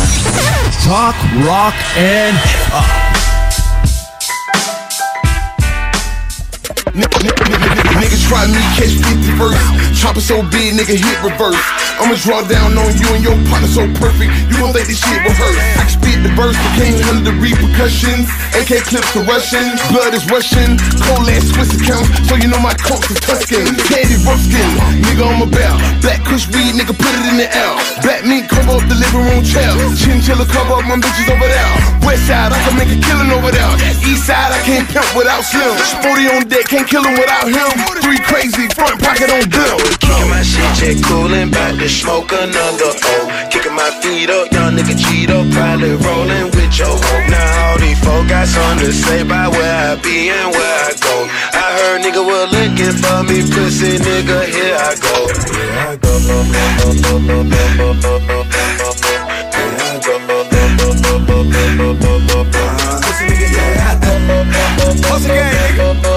Talk, 0.83 1.15
rock 1.43 1.73
and 1.97 2.35
hip-hop. 2.37 3.34
Niggas 6.95 8.23
try 8.27 8.47
me, 8.47 8.59
catch 8.79 8.95
50 8.95 9.35
verse. 9.35 9.59
Chopper 9.99 10.21
so 10.21 10.39
big, 10.47 10.79
nigga 10.79 10.95
hit 10.95 11.17
reverse. 11.23 11.59
I'ma 11.99 12.15
draw 12.23 12.43
down 12.47 12.75
on 12.75 12.91
you 12.95 13.07
and 13.15 13.23
your 13.23 13.35
partner 13.51 13.67
so 13.67 13.83
perfect. 13.99 14.31
You 14.51 14.63
gon' 14.63 14.71
think 14.71 14.87
this 14.87 14.99
shit 14.99 15.19
rehearsed. 15.23 15.59
I 15.79 15.87
spit 15.91 16.23
the 16.23 16.31
verse, 16.35 16.55
but 16.55 16.71
handle 16.79 17.23
the 17.23 17.35
repercussions. 17.39 18.31
AK 18.55 18.87
clips 18.87 19.11
the 19.11 19.23
Russian, 19.27 19.75
blood 19.91 20.15
is 20.15 20.23
Russian. 20.31 20.79
Cold 21.03 21.27
ass 21.27 21.51
Swiss 21.51 21.75
account, 21.75 22.07
so 22.27 22.39
you 22.39 22.47
know 22.47 22.59
my 22.63 22.75
coats 22.79 23.11
is 23.11 23.19
Tuscan. 23.19 23.75
Teddy 23.91 24.15
Ruffskin, 24.23 24.67
nigga 25.03 25.23
on 25.27 25.43
my 25.43 25.49
belt. 25.51 25.79
Black 25.99 26.23
Kush 26.23 26.47
weed, 26.51 26.79
nigga 26.79 26.95
put 26.95 27.11
it 27.11 27.25
in 27.27 27.35
the 27.35 27.47
L. 27.51 27.75
Black 28.03 28.23
meat 28.23 28.47
cover 28.47 28.79
up 28.79 28.83
the 28.87 28.95
living 28.95 29.23
room 29.23 29.43
chair. 29.43 29.71
Chinchilla 29.99 30.47
cover 30.47 30.79
up 30.79 30.87
my 30.87 30.95
bitches 30.95 31.27
over 31.27 31.47
there. 31.47 31.71
West 32.07 32.27
side, 32.27 32.55
I 32.55 32.59
can 32.63 32.75
make 32.79 32.91
a 32.91 32.99
killing 33.03 33.31
over 33.35 33.51
there. 33.51 33.71
East 34.03 34.27
side, 34.27 34.51
I 34.51 34.59
can't 34.63 34.87
pimp 34.87 35.07
without 35.15 35.43
slim. 35.43 35.75
Sporty 35.83 36.27
on 36.31 36.47
deck, 36.47 36.67
can't 36.71 36.84
kill 36.85 37.03
him 37.03 37.17
without 37.17 37.49
him. 37.49 37.69
Three 38.01 38.19
crazy, 38.19 38.67
front 38.73 39.01
pocket 39.01 39.29
on 39.29 39.49
bill. 39.49 39.77
Kicking 39.99 40.29
my 40.29 40.41
shit, 40.41 40.69
jet 40.77 41.03
coolin', 41.05 41.49
bout 41.51 41.77
to 41.79 41.89
smoke 41.89 42.31
another 42.31 42.93
O. 42.93 43.15
Kicking 43.49 43.73
my 43.73 43.89
feet 44.01 44.29
up, 44.29 44.51
young 44.51 44.75
nigga 44.77 44.95
Cheeto, 44.95 45.43
probably 45.51 45.95
rolling 46.05 46.51
with 46.53 46.77
your 46.77 46.93
hoe. 46.93 47.27
Now 47.29 47.71
all 47.71 47.77
these 47.79 47.99
folk 47.99 48.27
got 48.29 48.47
something 48.47 48.85
to 48.85 48.93
say 48.93 49.21
about 49.21 49.51
where 49.53 49.91
I 49.91 49.95
be 50.01 50.29
and 50.29 50.51
where 50.53 50.79
I 50.85 50.93
go. 51.01 51.27
I 51.53 51.65
heard 51.77 52.01
nigga 52.05 52.23
was 52.23 52.51
looking 52.53 52.95
for 53.01 53.23
me, 53.25 53.41
pussy 53.49 53.97
nigga, 53.97 54.45
here 54.45 54.77
I 54.77 54.95
go. 55.01 55.27
Here 55.53 55.73
I 55.89 55.95
go. 55.97 56.13
Once 65.09 65.25
again, 65.25 66.14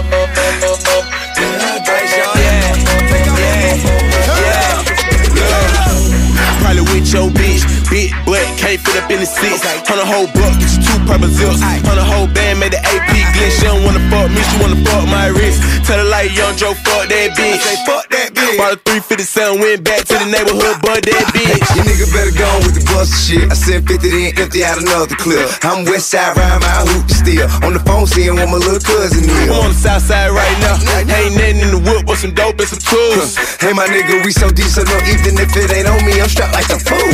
big 7.90 8.12
butt, 8.24 8.44
can't 8.56 8.80
fit 8.80 8.96
up 9.02 9.10
in 9.10 9.20
the 9.20 9.26
six. 9.26 9.60
Turn 9.84 9.98
a 9.98 10.06
whole 10.06 10.28
buck, 10.32 10.52
get 10.60 10.70
you 10.72 10.80
two 10.84 10.98
purple 11.04 11.28
zips. 11.28 11.60
Turn 11.60 11.98
a 11.98 12.04
whole 12.04 12.28
band, 12.28 12.60
made 12.60 12.72
the 12.72 12.80
AP 12.80 13.12
glitch. 13.34 13.60
She 13.60 13.64
don't 13.64 13.84
wanna 13.84 14.02
fuck 14.08 14.30
me, 14.30 14.40
she 14.40 14.56
wanna 14.60 14.80
fuck 14.84 15.04
my 15.08 15.28
wrist. 15.28 15.60
Tell 15.86 15.98
her 15.98 16.08
like 16.08 16.32
young 16.36 16.56
Joe, 16.56 16.74
fuck 16.74 17.08
that 17.08 17.36
bitch. 17.36 17.60
Say 17.60 17.76
fuck. 17.84 18.07
Bought 18.56 18.72
a 18.72 18.80
357, 18.80 19.60
went 19.60 19.84
back 19.84 20.08
to 20.08 20.16
the 20.16 20.24
neighborhood, 20.24 20.80
bud 20.80 21.04
that 21.04 21.24
bitch. 21.36 21.60
You 21.76 21.84
nigga 21.84 22.08
better 22.08 22.32
go 22.32 22.48
on 22.48 22.64
with 22.64 22.80
the 22.80 22.84
bust 22.88 23.12
shit. 23.28 23.44
I 23.44 23.52
sent 23.52 23.84
50 23.84 24.08
then 24.08 24.32
empty 24.40 24.64
out 24.64 24.80
another 24.80 25.12
clip. 25.20 25.44
I'm 25.60 25.84
west 25.84 26.08
side 26.08 26.32
riding 26.32 26.64
my 26.64 26.80
hoop 26.88 27.04
still. 27.12 27.44
On 27.60 27.76
the 27.76 27.82
phone 27.84 28.08
seeing 28.08 28.40
what 28.40 28.48
my 28.48 28.56
little 28.56 28.80
cousin 28.80 29.28
is. 29.28 29.52
I'm 29.52 29.68
on 29.68 29.76
the 29.76 29.76
south 29.76 30.08
side 30.08 30.32
right 30.32 30.56
now. 30.64 30.80
Ain't 31.04 31.36
nothing 31.36 31.60
in 31.60 31.70
the 31.76 31.80
whip 31.84 32.08
but 32.08 32.16
some 32.16 32.32
dope 32.32 32.56
and 32.56 32.70
some 32.72 32.80
tools. 32.80 33.36
Hey 33.60 33.76
my 33.76 33.84
nigga, 33.84 34.24
we 34.24 34.32
so 34.32 34.48
deep, 34.48 34.72
so 34.72 34.80
no 34.80 34.96
even 35.12 35.36
if 35.36 35.52
it 35.52 35.68
ain't 35.68 35.84
on 35.84 36.00
me, 36.08 36.16
I'm 36.16 36.32
strapped 36.32 36.56
like 36.56 36.72
a 36.72 36.80
fool. 36.80 37.12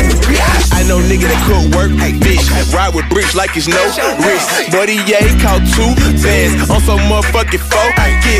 I 0.70 0.86
know 0.86 1.02
nigga 1.02 1.26
that 1.26 1.40
could 1.50 1.74
work, 1.74 1.90
bitch. 2.22 2.46
Ride 2.70 2.94
with 2.94 3.10
bricks 3.10 3.34
like 3.34 3.58
it's 3.58 3.66
no 3.66 3.80
risk. 4.22 4.70
Buddy, 4.70 5.02
yeah, 5.10 5.18
he 5.18 5.34
caught 5.42 5.66
two 5.74 5.90
bands 6.22 6.70
on 6.70 6.78
some 6.86 7.02
motherfucking 7.10 7.58
four. 7.58 7.90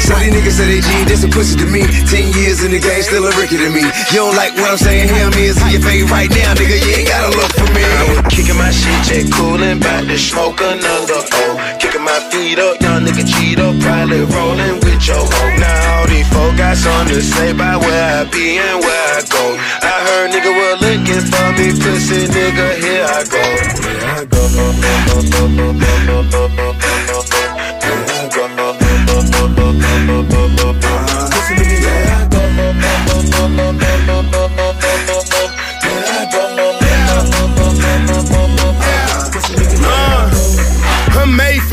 So 0.05 0.15
these 0.21 0.31
niggas 0.31 0.57
say 0.63 0.67
they 0.69 0.81
G, 0.85 0.91
this 1.11 1.25
a 1.25 1.29
pussy 1.29 1.59
to 1.59 1.67
me. 1.67 1.83
Ten 2.07 2.31
years 2.39 2.63
in 2.63 2.71
the 2.71 2.84
game, 2.85 3.03
still 3.03 3.25
a 3.25 3.33
rookie 3.41 3.57
to 3.57 3.71
me. 3.73 3.83
You 4.13 4.21
don't 4.21 4.37
like 4.37 4.53
what 4.61 4.71
I'm 4.71 4.79
saying, 4.79 5.09
hear 5.09 5.29
me 5.33 5.49
and 5.49 5.57
see 5.57 5.73
your 5.73 5.81
face 5.81 6.05
right 6.13 6.29
now, 6.29 6.53
nigga. 6.55 6.77
You 6.77 6.93
ain't 7.01 7.09
gotta 7.09 7.33
look 7.33 7.51
for 7.57 7.69
me. 7.73 7.81
I 7.81 8.05
was 8.13 8.21
kicking 8.29 8.57
my 8.61 8.71
shit, 8.71 9.01
jet 9.09 9.33
coolin', 9.33 9.81
bout 9.81 10.05
to 10.05 10.19
smoke 10.21 10.61
another 10.61 11.25
O. 11.25 11.57
Kicking 11.81 12.05
my 12.05 12.21
feet 12.29 12.61
up, 12.61 12.81
young 12.85 13.03
nigga 13.03 13.25
Cheeto, 13.25 13.73
probably 13.81 14.21
rolling 14.29 14.77
with 14.85 15.01
your 15.09 15.25
hoe. 15.25 15.57
Now 15.57 16.01
all 16.01 16.07
these 16.07 16.29
folk 16.29 16.57
got 16.61 16.77
something 16.77 17.17
to 17.17 17.23
say 17.23 17.51
about 17.51 17.81
where 17.81 18.21
I 18.21 18.25
be 18.29 18.61
and 18.61 18.79
where 18.85 19.09
I 19.17 19.23
go. 19.33 19.57
I 19.81 19.95
heard 20.07 20.29
nigga 20.37 20.53
was 20.53 20.77
looking 20.85 21.25
for 21.33 21.49
me, 21.57 21.73
pussy 21.81 22.29
nigga, 22.29 22.69
here 22.85 23.07
I 23.09 23.25
go. 23.25 23.43
Here 23.81 24.05
I 24.05 24.25
go. 24.29 24.45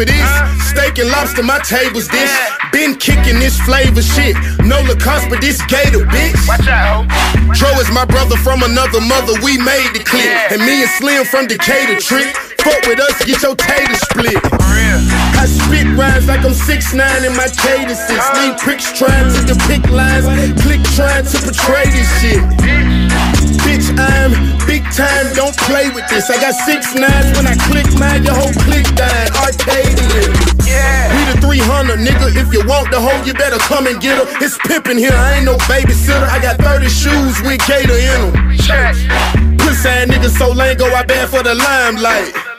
For 0.02 0.10
this. 0.10 0.30
Steak 0.74 0.98
and 0.98 1.10
lobster, 1.10 1.44
my 1.44 1.60
table's 1.60 2.08
this. 2.08 2.32
Been 2.72 2.96
kicking 2.96 3.38
this 3.38 3.60
flavor 3.62 4.02
shit. 4.02 4.36
No 4.66 4.82
Lacoste, 4.82 5.30
but 5.30 5.42
this 5.42 5.62
gator, 5.70 6.06
bitch. 6.10 6.42
Watch 6.48 6.68
out, 6.68 7.06
Dro 7.54 7.70
is 7.78 7.92
my 7.92 8.06
brother 8.06 8.38
from 8.38 8.64
another 8.64 9.02
mother. 9.02 9.34
We 9.44 9.58
made 9.62 9.94
the 9.94 10.02
clip. 10.02 10.26
And 10.50 10.62
me 10.66 10.82
and 10.82 10.92
Slim 10.98 11.24
from 11.26 11.46
Decatur 11.46 12.00
trick. 12.00 12.34
Fuck 12.66 12.82
with 12.86 13.00
us, 13.00 13.18
get 13.26 13.42
your 13.42 13.56
tater 13.56 13.96
split. 14.10 14.38
I 15.38 15.46
spit 15.46 15.88
rhymes 15.98 16.28
like 16.28 16.46
I'm 16.46 16.54
6'9 16.54 17.26
in 17.26 17.36
my 17.36 17.50
cadences. 17.50 18.18
Uh. 18.18 18.38
Leave 18.38 18.58
pricks 18.58 18.98
trying 18.98 19.30
to 19.34 19.42
depict 19.54 19.90
lines. 19.90 20.26
Click 20.62 20.82
trying 20.96 21.26
to 21.26 21.38
portray 21.42 21.86
this 21.90 22.10
shit. 22.22 22.91
I'm 23.98 24.32
big 24.68 24.84
time, 24.94 25.34
don't 25.34 25.56
play 25.68 25.90
with 25.90 26.08
this. 26.08 26.30
I 26.30 26.40
got 26.40 26.56
six 26.68 26.94
nines 26.96 27.36
when 27.36 27.48
I 27.48 27.56
click 27.68 27.88
mine, 28.00 28.24
your 28.24 28.36
whole 28.36 28.54
click 28.66 28.86
dying. 28.96 29.32
Arcadian. 29.40 30.32
Yeah. 30.64 31.12
We 31.12 31.22
the 31.34 31.42
300, 31.42 32.00
nigga. 32.00 32.36
If 32.36 32.54
you 32.54 32.66
want 32.68 32.92
the 32.92 33.00
hoe, 33.00 33.24
you 33.26 33.34
better 33.34 33.60
come 33.60 33.88
and 33.88 34.00
get 34.00 34.18
her. 34.18 34.28
It's 34.44 34.58
pimpin' 34.60 34.98
here, 34.98 35.14
I 35.14 35.38
ain't 35.38 35.46
no 35.46 35.58
babysitter. 35.68 36.28
I 36.28 36.40
got 36.42 36.58
30 36.60 36.88
shoes 36.88 37.42
with 37.44 37.60
Gator 37.68 37.98
in 37.98 38.32
them. 38.32 39.58
Pussy 39.58 39.90
ass 39.90 40.08
nigga 40.08 40.30
so 40.30 40.52
lame, 40.52 40.78
go 40.78 40.88
I 40.94 41.04
bad 41.04 41.30
for 41.30 41.44
the 41.44 41.56
limelight. 41.56 42.52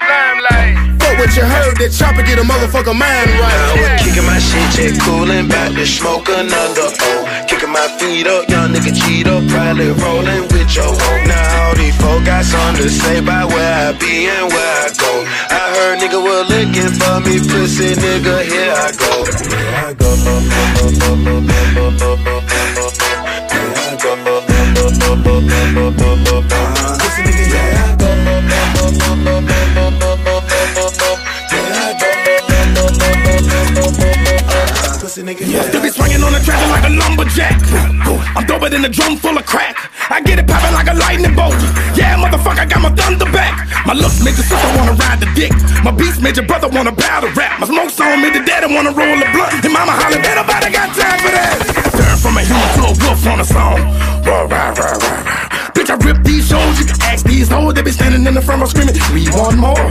Fuck 1.12 1.28
what 1.28 1.36
you 1.36 1.44
heard, 1.44 1.76
that 1.76 1.92
chopper 1.92 2.24
get 2.24 2.40
a 2.40 2.42
motherfucker 2.42 2.96
mind 2.96 3.04
I 3.04 3.36
right. 3.36 3.76
was 3.76 4.00
kicking 4.00 4.24
my 4.24 4.40
shit, 4.40 4.64
jet 4.72 4.96
coolin', 5.04 5.44
bout 5.44 5.76
to 5.76 5.84
smoke 5.84 6.24
another 6.32 6.88
O. 6.88 7.28
Kicking 7.44 7.68
my 7.68 7.84
feet 8.00 8.24
up, 8.24 8.48
young 8.48 8.72
nigga 8.72 8.96
Cheeto, 8.96 9.44
probably 9.52 9.92
rolling 9.92 10.48
with 10.56 10.72
your 10.72 10.88
hoe. 10.88 11.20
Now 11.28 11.68
all 11.68 11.76
these 11.76 11.92
folk 12.00 12.24
got 12.24 12.48
something 12.48 12.80
to 12.84 12.88
say 12.88 13.18
about 13.20 13.52
where 13.52 13.60
I 13.60 13.92
be 13.92 14.24
and 14.24 14.48
where 14.48 14.56
I 14.56 14.88
go. 14.96 15.28
I 15.52 15.60
heard 15.76 16.00
nigga 16.00 16.16
was 16.16 16.48
looking 16.48 16.96
for 16.96 17.20
me, 17.20 17.44
pussy 17.44 17.92
nigga, 17.92 18.48
Here 18.48 18.72
I 18.72 18.88
go. 18.96 19.28
here 19.28 19.68
I 19.84 19.92
go. 19.92 20.16
Here 20.16 20.32
I 20.32 20.72
go. 20.88 20.92
Still 35.38 35.80
be 35.80 35.88
swinging 35.88 36.20
on 36.22 36.32
the 36.32 36.40
tractor 36.44 36.68
like 36.68 36.84
a 36.84 36.92
lumberjack. 36.92 37.56
I'm 38.36 38.44
doper 38.44 38.68
than 38.68 38.84
a 38.84 38.88
drum 38.88 39.16
full 39.16 39.36
of 39.38 39.46
crack. 39.46 39.76
I 40.10 40.20
get 40.20 40.38
it 40.38 40.46
popping 40.46 40.74
like 40.76 40.88
a 40.88 40.94
lightning 40.94 41.34
bolt. 41.34 41.56
Yeah, 41.96 42.20
motherfucker, 42.20 42.60
I 42.60 42.66
got 42.66 42.82
my 42.82 42.92
thunder 42.92 43.24
back. 43.32 43.64
My 43.86 43.94
looks 43.94 44.20
made 44.20 44.36
your 44.36 44.44
sister 44.44 44.68
wanna 44.76 44.92
ride 44.92 45.20
the 45.20 45.30
dick. 45.32 45.52
My 45.84 45.90
beats 45.90 46.20
made 46.20 46.36
your 46.36 46.46
brother 46.46 46.68
wanna 46.68 46.92
battle 46.92 47.30
rap. 47.32 47.60
My 47.60 47.66
smoke's 47.66 47.98
on 48.00 48.20
me, 48.20 48.28
the 48.28 48.44
daddy 48.44 48.68
wanna 48.74 48.92
roll 48.92 49.16
a 49.16 49.28
blunt. 49.32 49.64
And 49.64 49.72
mama 49.72 49.92
hollering, 49.96 50.20
ain't 50.20 50.36
nobody 50.36 50.68
got 50.68 50.92
time 50.92 51.18
for 51.24 51.32
that. 51.32 51.56
Turn 51.96 52.16
from 52.20 52.36
a 52.36 52.44
human 52.44 52.68
wolf 53.12 53.26
on 53.26 53.40
a 53.40 53.44
song. 53.44 53.76
Rah, 54.24 54.42
rah, 54.48 54.72
rah, 54.72 54.96
rah, 55.04 55.20
rah. 55.26 55.72
Bitch, 55.76 55.90
I 55.90 55.96
rip 56.06 56.24
these 56.24 56.48
shows. 56.48 56.78
You 56.80 56.86
can 56.86 57.00
ask 57.02 57.24
these 57.26 57.48
hoes. 57.48 57.74
They 57.74 57.82
be 57.82 57.90
standing 57.90 58.24
in 58.26 58.34
the 58.34 58.42
front 58.42 58.60
row 58.60 58.68
screaming, 58.68 58.96
we 59.12 59.28
want 59.30 59.56
more. 59.58 59.86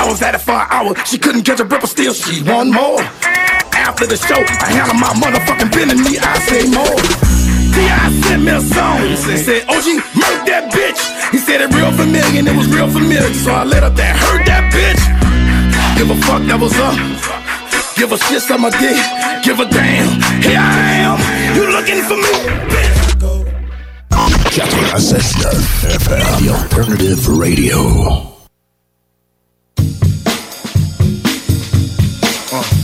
I 0.00 0.04
was 0.08 0.20
at 0.22 0.34
it 0.34 0.42
for 0.42 0.52
an 0.52 0.66
hour. 0.70 0.94
She 1.06 1.18
couldn't 1.18 1.42
catch 1.42 1.60
a 1.60 1.64
breath, 1.64 1.82
but 1.82 1.90
still 1.90 2.12
she 2.12 2.42
want 2.42 2.70
more. 2.72 3.00
After 3.74 4.06
the 4.06 4.16
show, 4.16 4.40
I 4.64 4.68
handle 4.72 4.98
my 4.98 5.12
motherfucking 5.22 5.70
business. 5.72 5.98
Me, 6.02 6.18
I 6.18 6.38
say 6.48 6.62
more. 6.70 6.98
T.I. 7.74 8.10
sent 8.22 8.42
me 8.42 8.52
a 8.52 8.60
song. 8.60 8.98
He 9.02 9.36
said, 9.36 9.62
OG, 9.68 9.86
murk 10.14 10.40
that 10.46 10.70
bitch. 10.72 11.00
He 11.30 11.38
said 11.38 11.60
it 11.60 11.74
real 11.74 11.92
familiar, 11.92 12.38
and 12.38 12.48
it 12.48 12.56
was 12.56 12.68
real 12.68 12.88
familiar. 12.88 13.32
So 13.34 13.52
I 13.52 13.64
let 13.64 13.82
up 13.82 13.94
that 13.94 14.16
hurt 14.16 14.46
that 14.46 14.72
bitch. 14.72 15.02
Give 15.98 16.10
a 16.10 16.16
fuck 16.26 16.42
that 16.46 16.58
was 16.60 16.74
up. 16.78 17.43
Give 17.96 18.10
a 18.12 18.18
shit 18.18 18.42
some 18.42 18.62
my 18.62 18.70
dick. 18.70 18.96
Give 19.44 19.60
a 19.60 19.66
damn. 19.66 20.20
Here 20.42 20.58
I 20.58 20.94
am. 21.06 21.56
You 21.56 21.70
looking 21.70 22.02
for 22.02 22.16
me? 22.16 22.54
96.9 24.54 25.50
FM, 25.98 26.44
the 26.44 26.52
alternative 26.52 27.28
radio. 27.28 28.34
I 32.56 32.83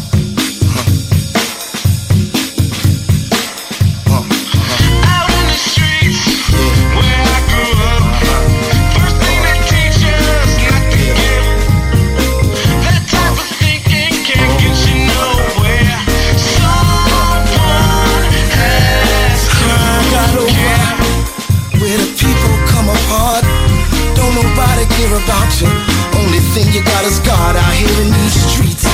future. 25.61 25.73
Only 26.17 26.41
thing 26.53 26.73
you 26.73 26.83
got 26.85 27.05
is 27.05 27.21
God 27.21 27.57
out 27.57 27.75
here 27.77 27.97
in 28.01 28.09
these 28.13 28.37
streets. 28.49 28.85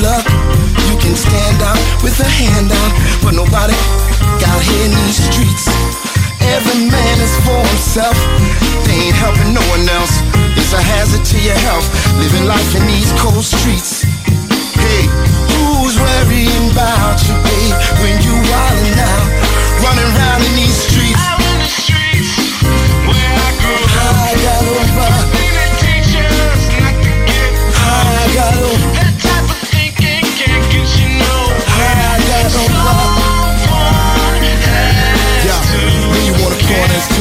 Look, 0.00 0.24
you 0.88 0.96
can 1.00 1.16
stand 1.16 1.62
out 1.62 1.80
with 2.02 2.18
a 2.20 2.28
hand 2.28 2.72
out, 2.72 2.92
but 3.24 3.32
nobody 3.32 3.76
out 4.44 4.62
here 4.62 4.84
in 4.84 4.92
these 5.04 5.20
streets. 5.32 5.68
Every 6.40 6.88
man 6.88 7.16
is 7.20 7.34
for 7.44 7.56
himself. 7.56 8.16
They 8.84 9.08
ain't 9.08 9.16
helping 9.16 9.52
no 9.54 9.62
one 9.70 9.88
else. 9.88 10.20
It's 10.56 10.72
a 10.72 10.82
hazard 10.82 11.24
to 11.24 11.38
your 11.40 11.58
health. 11.68 11.86
Living 12.18 12.46
life 12.46 12.74
in 12.76 12.84
these 12.86 13.12
cold 13.20 13.44
streets. 13.44 14.02
Hey, 14.74 15.04
who's 15.52 15.96
worrying 16.00 16.72
about 16.72 17.20
you, 17.28 17.34
babe? 17.44 17.74
When 18.00 18.16
you 18.24 18.34
wildin' 18.48 18.98
out, 18.98 19.26
running 19.84 20.10
around 20.16 20.40
in 20.48 20.52
these 20.56 20.76
streets. 20.88 21.89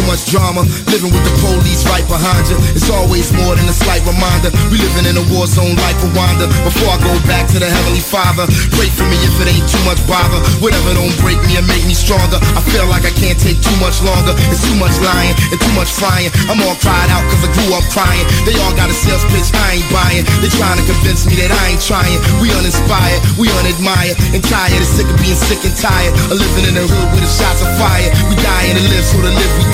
Much 0.09 0.25
drama. 0.25 0.65
Living 0.89 1.13
with 1.13 1.21
the 1.21 1.33
police 1.37 1.85
right 1.85 2.05
behind 2.09 2.49
you. 2.49 2.57
It's 2.73 2.89
always 2.89 3.29
more 3.37 3.53
than 3.53 3.69
a 3.69 3.75
slight 3.75 4.01
reminder. 4.09 4.49
We 4.73 4.81
living 4.81 5.05
in 5.05 5.13
a 5.21 5.25
war 5.29 5.45
zone 5.45 5.77
like 5.85 5.93
Rwanda. 6.01 6.49
Before 6.65 6.89
I 6.89 6.97
go 6.97 7.13
back 7.29 7.45
to 7.53 7.61
the 7.61 7.69
Heavenly 7.69 8.01
Father, 8.01 8.49
pray 8.73 8.89
for 8.89 9.05
me 9.05 9.21
if 9.21 9.37
it 9.37 9.53
ain't 9.53 9.69
too 9.69 9.83
much 9.85 10.01
bother. 10.09 10.41
Whatever 10.65 10.97
don't 10.97 11.13
break 11.21 11.37
me 11.45 11.61
and 11.61 11.67
make 11.69 11.85
me 11.85 11.93
stronger. 11.93 12.41
I 12.57 12.61
feel 12.73 12.89
like 12.89 13.05
I 13.05 13.13
can't 13.13 13.37
take 13.37 13.61
too 13.61 13.77
much 13.77 14.01
longer. 14.01 14.33
It's 14.49 14.65
too 14.65 14.73
much 14.81 14.97
lying 15.05 15.37
and 15.53 15.61
too 15.61 15.73
much 15.77 15.93
crying. 15.93 16.33
I'm 16.49 16.57
all 16.65 16.77
cried 16.81 17.13
out 17.13 17.21
cause 17.29 17.45
I 17.45 17.49
grew 17.53 17.69
up 17.77 17.85
crying. 17.93 18.25
They 18.49 18.57
all 18.65 18.73
got 18.73 18.89
a 18.89 18.97
sales 18.97 19.21
pitch 19.29 19.53
I 19.53 19.77
ain't 19.77 19.89
buying. 19.93 20.25
They 20.41 20.49
trying 20.57 20.81
to 20.81 20.85
convince 20.89 21.29
me 21.29 21.37
that 21.45 21.53
I 21.53 21.77
ain't 21.77 21.83
trying. 21.85 22.17
We 22.41 22.49
uninspired, 22.49 23.21
we 23.37 23.45
unadmired, 23.61 24.17
and 24.33 24.41
tired 24.41 24.81
sick 24.89 25.05
of 25.05 25.17
being 25.21 25.37
sick 25.37 25.61
and 25.63 25.75
tired. 25.77 26.17
Of 26.33 26.41
living 26.41 26.65
in 26.65 26.75
the 26.75 26.85
hood 26.89 27.07
with 27.13 27.21
the 27.21 27.29
shots 27.29 27.61
of 27.61 27.69
fire. 27.77 28.09
We 28.25 28.35
dying 28.41 28.73
to 28.73 28.83
live, 28.89 29.05
so 29.05 29.21
to 29.21 29.29
live 29.29 29.53
we 29.61 29.65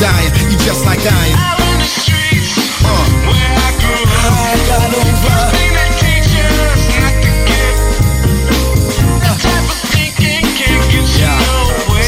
You 0.50 0.58
just 0.58 0.86
like 0.86 1.00
I 1.00 1.26
am. 1.30 1.38
Out 1.38 1.62
on 1.62 1.78
the 1.80 1.90
streets, 1.90 2.58
uh. 2.84 3.06
where 3.30 3.54
I 3.66 3.70
grew 3.82 4.04
up. 4.04 4.34
I 4.34 4.58
got 4.70 4.90
over. 4.94 5.36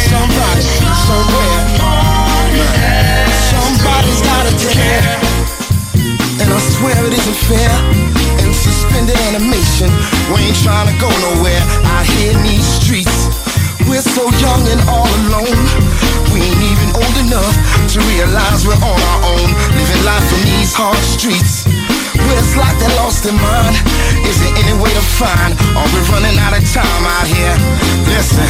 Somebody, 0.08 0.62
somewhere, 1.04 1.64
somebody's 3.52 4.22
gotta 4.22 4.54
care. 4.72 5.20
And 6.40 6.48
I 6.48 6.60
swear 6.60 6.96
it 7.06 7.14
isn't 7.14 7.40
fair. 7.50 7.72
In 8.40 8.54
suspended 8.54 9.18
animation, 9.28 9.92
we 10.32 10.48
ain't 10.48 10.56
trying 10.64 10.88
to 10.88 10.96
go 11.00 11.10
nowhere. 11.10 11.60
Out 11.92 12.06
here 12.06 12.32
in 12.32 12.44
these 12.44 12.66
streets, 12.66 13.28
we're 13.90 14.02
so 14.02 14.32
young 14.40 14.64
and 14.72 14.82
all 14.88 15.10
alone. 15.28 16.07
We 16.38 16.46
ain't 16.46 16.70
even 16.70 16.90
old 16.94 17.18
enough 17.18 17.56
to 17.90 17.98
realize 18.14 18.62
we're 18.62 18.78
on 18.78 19.02
our 19.02 19.22
own. 19.26 19.50
Living 19.74 20.04
life 20.06 20.30
in 20.38 20.46
these 20.46 20.70
hard 20.70 21.02
streets. 21.02 21.66
Where 21.66 22.38
it's 22.38 22.54
like 22.54 22.78
they 22.78 22.94
lost 23.02 23.26
their 23.26 23.34
mind. 23.34 23.74
Is 24.22 24.38
there 24.46 24.54
any 24.54 24.78
way 24.78 24.94
to 24.94 25.02
find? 25.18 25.58
Are 25.74 25.90
we 25.90 26.00
running 26.14 26.38
out 26.38 26.54
of 26.54 26.62
time 26.70 27.04
out 27.10 27.26
here? 27.26 27.58
Listen. 28.06 28.46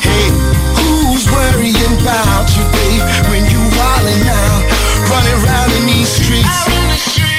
Hey, 0.00 0.32
who's 0.80 1.28
worrying 1.28 1.92
about 2.00 2.48
you, 2.56 2.64
babe? 2.72 3.04
When 3.28 3.44
you 3.52 3.60
wildin' 3.76 4.24
out, 4.24 4.64
running 5.12 5.36
around 5.44 5.70
in 5.76 5.92
these 5.92 6.08
streets. 6.08 7.29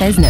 96.9. 0.00 0.29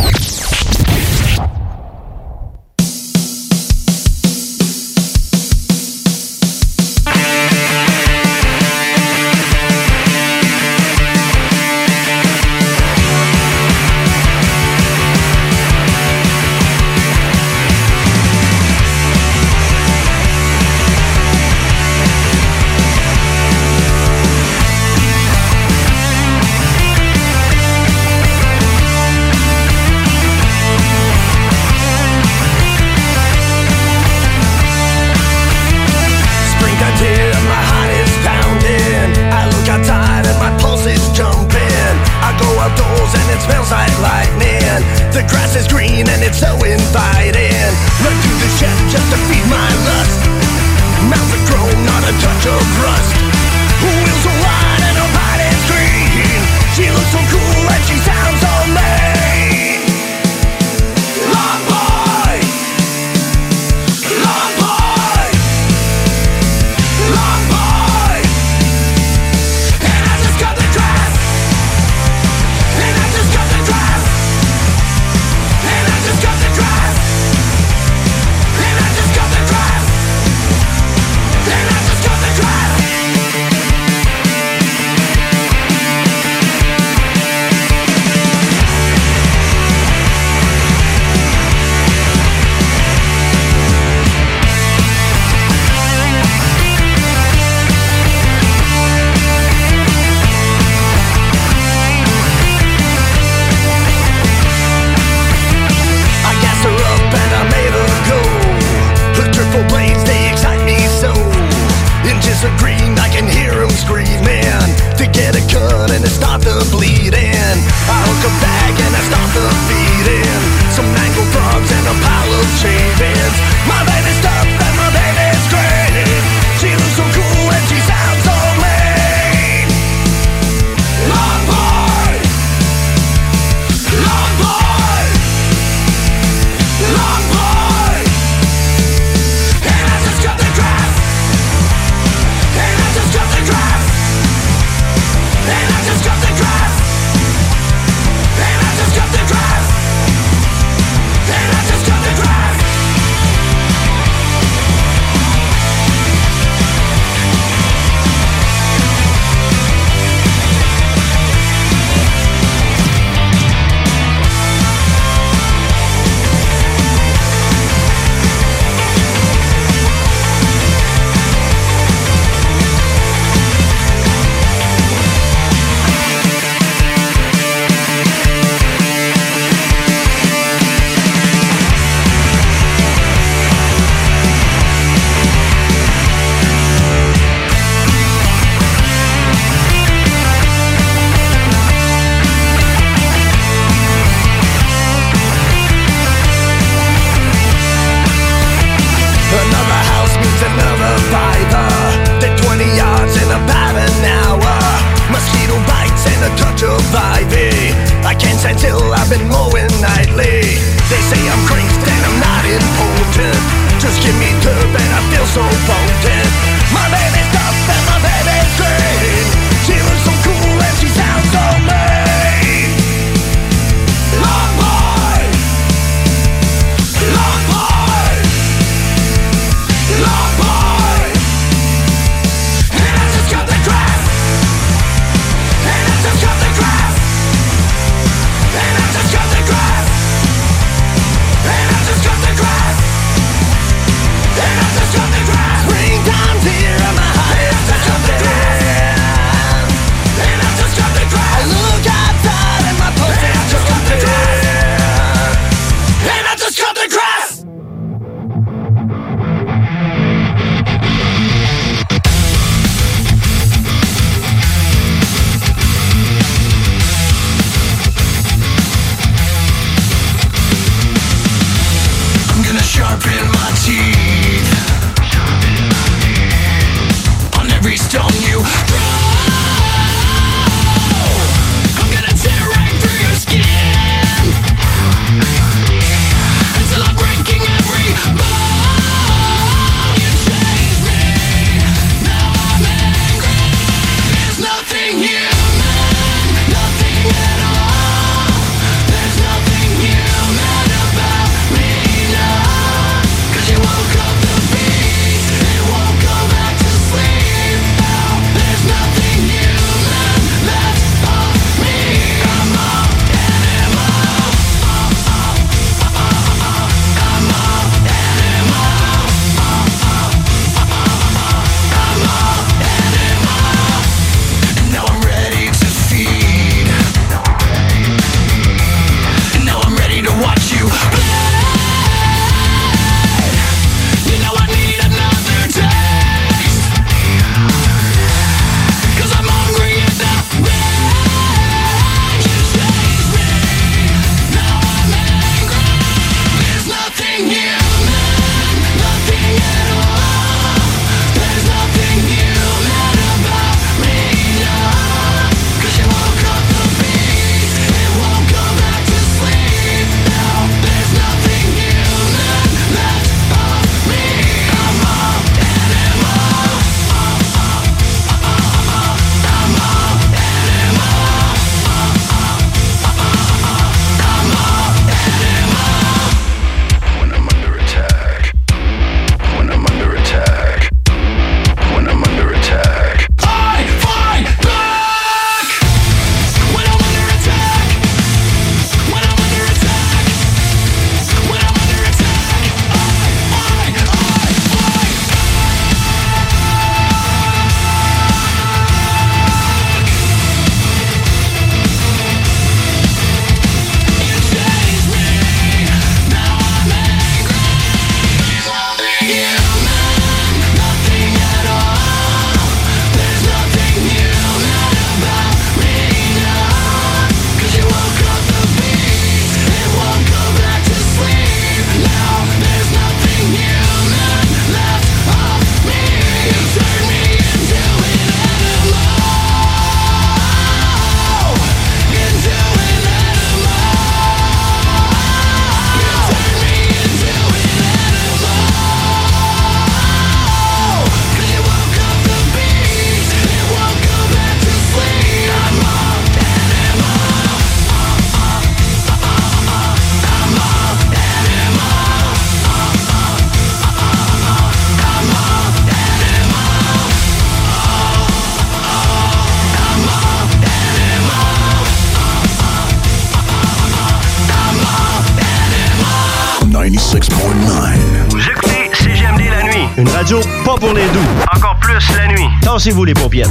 Tassez-vous 472.61 472.85
les 472.85 472.93
paupières. 472.93 473.31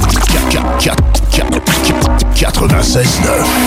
96.9. 2.34 2.96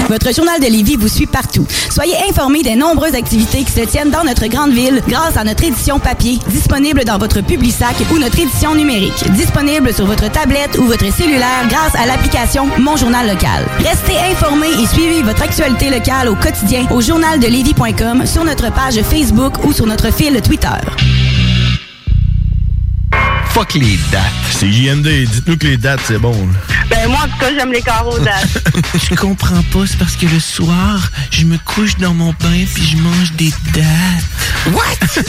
Votre 0.09 0.33
journal 0.35 0.59
de 0.59 0.65
Lévis 0.65 0.97
vous 0.97 1.07
suit 1.07 1.25
partout. 1.25 1.65
Soyez 1.89 2.15
informés 2.29 2.63
des 2.63 2.75
nombreuses 2.75 3.15
activités 3.15 3.63
qui 3.63 3.71
se 3.71 3.79
tiennent 3.85 4.11
dans 4.11 4.25
notre 4.25 4.47
grande 4.47 4.73
ville 4.73 5.01
grâce 5.07 5.37
à 5.37 5.45
notre 5.45 5.63
édition 5.63 5.99
papier, 5.99 6.37
disponible 6.49 7.05
dans 7.05 7.17
votre 7.17 7.39
Publisac 7.39 7.95
ou 8.13 8.17
notre 8.19 8.39
édition 8.39 8.75
numérique, 8.75 9.23
disponible 9.31 9.93
sur 9.93 10.05
votre 10.05 10.29
tablette 10.29 10.77
ou 10.79 10.83
votre 10.83 11.09
cellulaire 11.13 11.65
grâce 11.69 11.95
à 11.95 12.07
l'application 12.07 12.67
Mon 12.79 12.97
Journal 12.97 13.25
Local. 13.25 13.65
Restez 13.77 14.17
informés 14.33 14.73
et 14.83 14.85
suivez 14.87 15.23
votre 15.23 15.43
actualité 15.43 15.89
locale 15.89 16.27
au 16.27 16.35
quotidien 16.35 16.85
au 16.91 16.99
journaldelévis.com, 16.99 18.25
sur 18.25 18.43
notre 18.43 18.69
page 18.73 19.01
Facebook 19.01 19.63
ou 19.63 19.71
sur 19.71 19.85
notre 19.85 20.11
fil 20.11 20.41
Twitter. 20.41 20.67
Fuck 23.53 23.75
les 23.75 23.99
dates. 24.11 24.23
C'est 24.49 24.71
JMD, 24.71 25.07
dites-nous 25.27 25.57
que 25.57 25.67
les 25.67 25.77
dates, 25.77 25.99
c'est 26.05 26.17
bon. 26.17 26.35
Ben 26.89 27.07
moi, 27.07 27.19
en 27.19 27.27
tout 27.27 27.37
cas, 27.39 27.53
j'aime 27.55 27.71
les 27.71 27.83
carreaux 27.83 28.17
dates. 28.17 28.49
je 28.95 29.13
comprends 29.13 29.61
pas, 29.71 29.85
c'est 29.85 29.99
parce 29.99 30.15
que 30.15 30.25
le 30.25 30.39
soir, 30.39 31.11
je 31.29 31.45
me 31.45 31.59
couche 31.59 31.95
dans 31.97 32.15
mon 32.15 32.31
bain 32.31 32.65
puis 32.73 32.83
je 32.83 32.97
mange 32.97 33.31
des 33.33 33.53
dates. 33.75 34.73
What? 34.73 35.21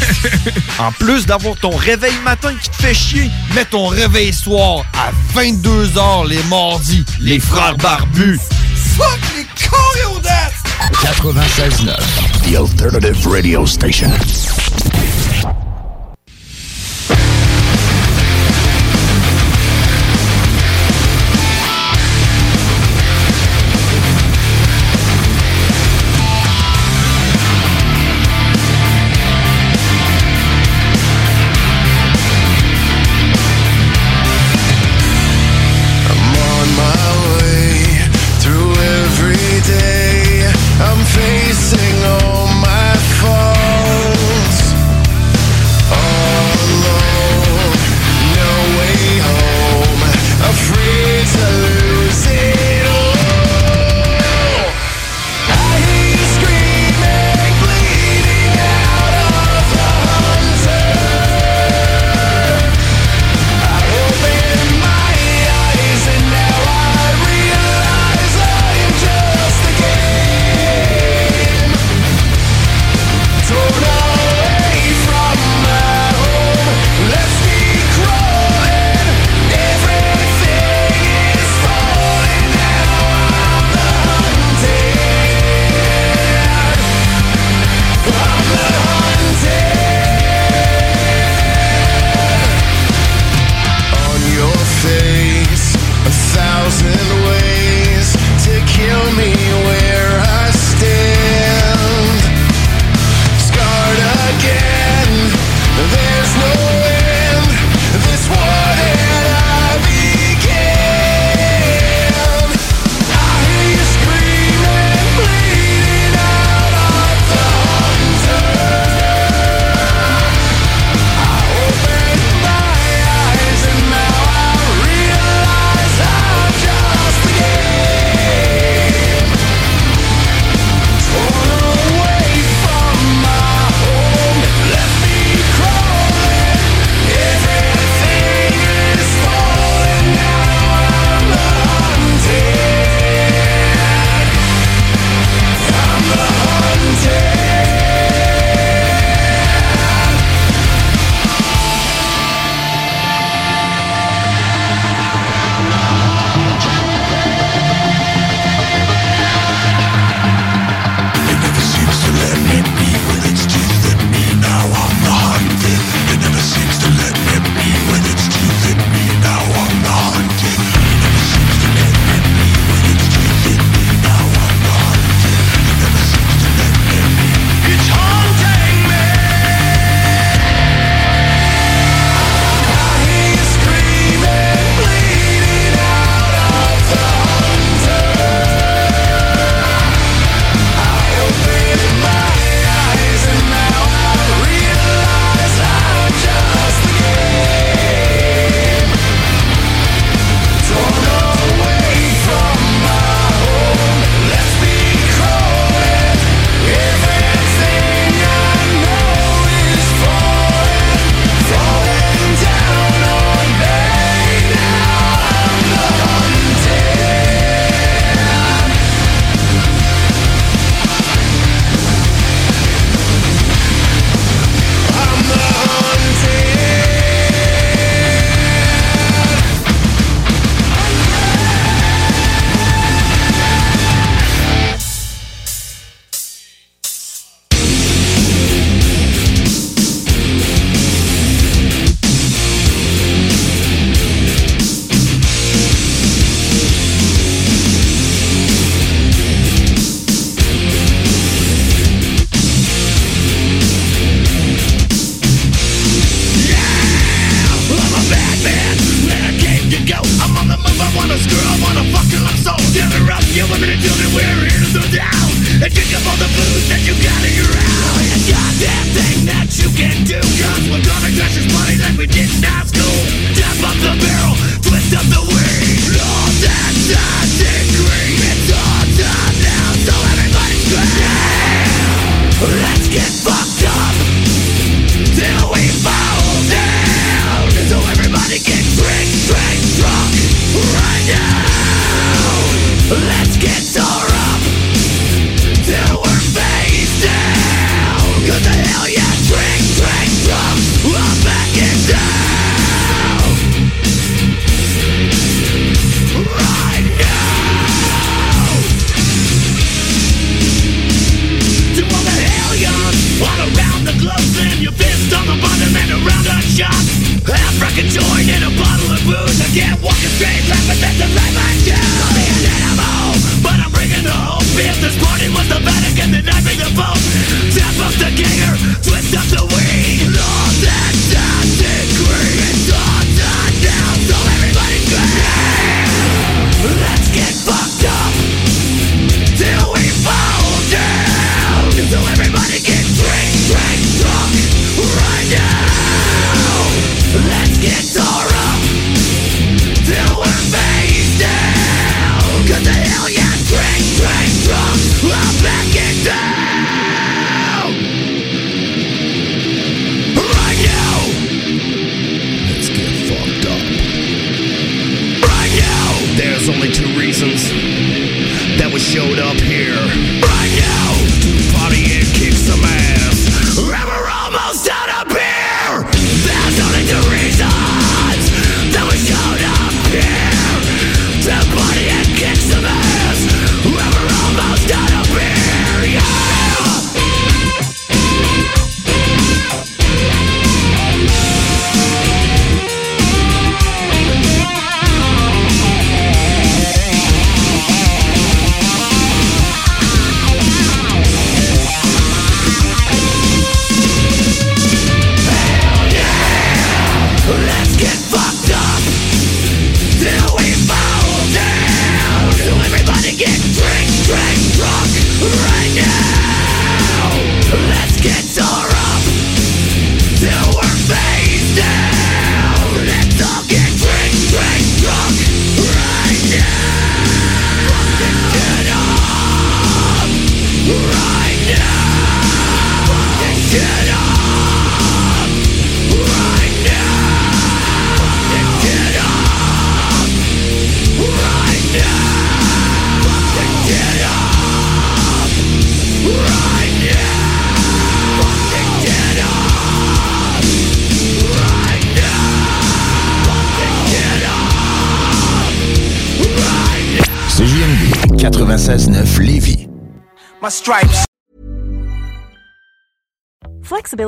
en 0.78 0.90
plus 0.92 1.26
d'avoir 1.26 1.56
ton 1.56 1.76
réveil 1.76 2.14
matin 2.24 2.55
qui 2.62 2.70
te 2.70 2.76
fait 2.76 2.94
chier, 2.94 3.30
mets 3.55 3.66
ton 3.66 3.88
réveil 3.88 4.32
soir 4.32 4.86
à 4.94 5.12
22h 5.38 6.26
les 6.26 6.42
mardis. 6.44 7.05
Les 7.20 7.38
frères 7.38 7.76
barbus. 7.76 8.40
Fuck 8.96 9.20
les 9.36 9.46
carreaux 9.55 10.18
dates! 10.20 10.55
96.9, 10.92 12.51
The 12.51 12.56
Alternative 12.56 13.28
Radio 13.28 13.66
Station. 13.66 14.10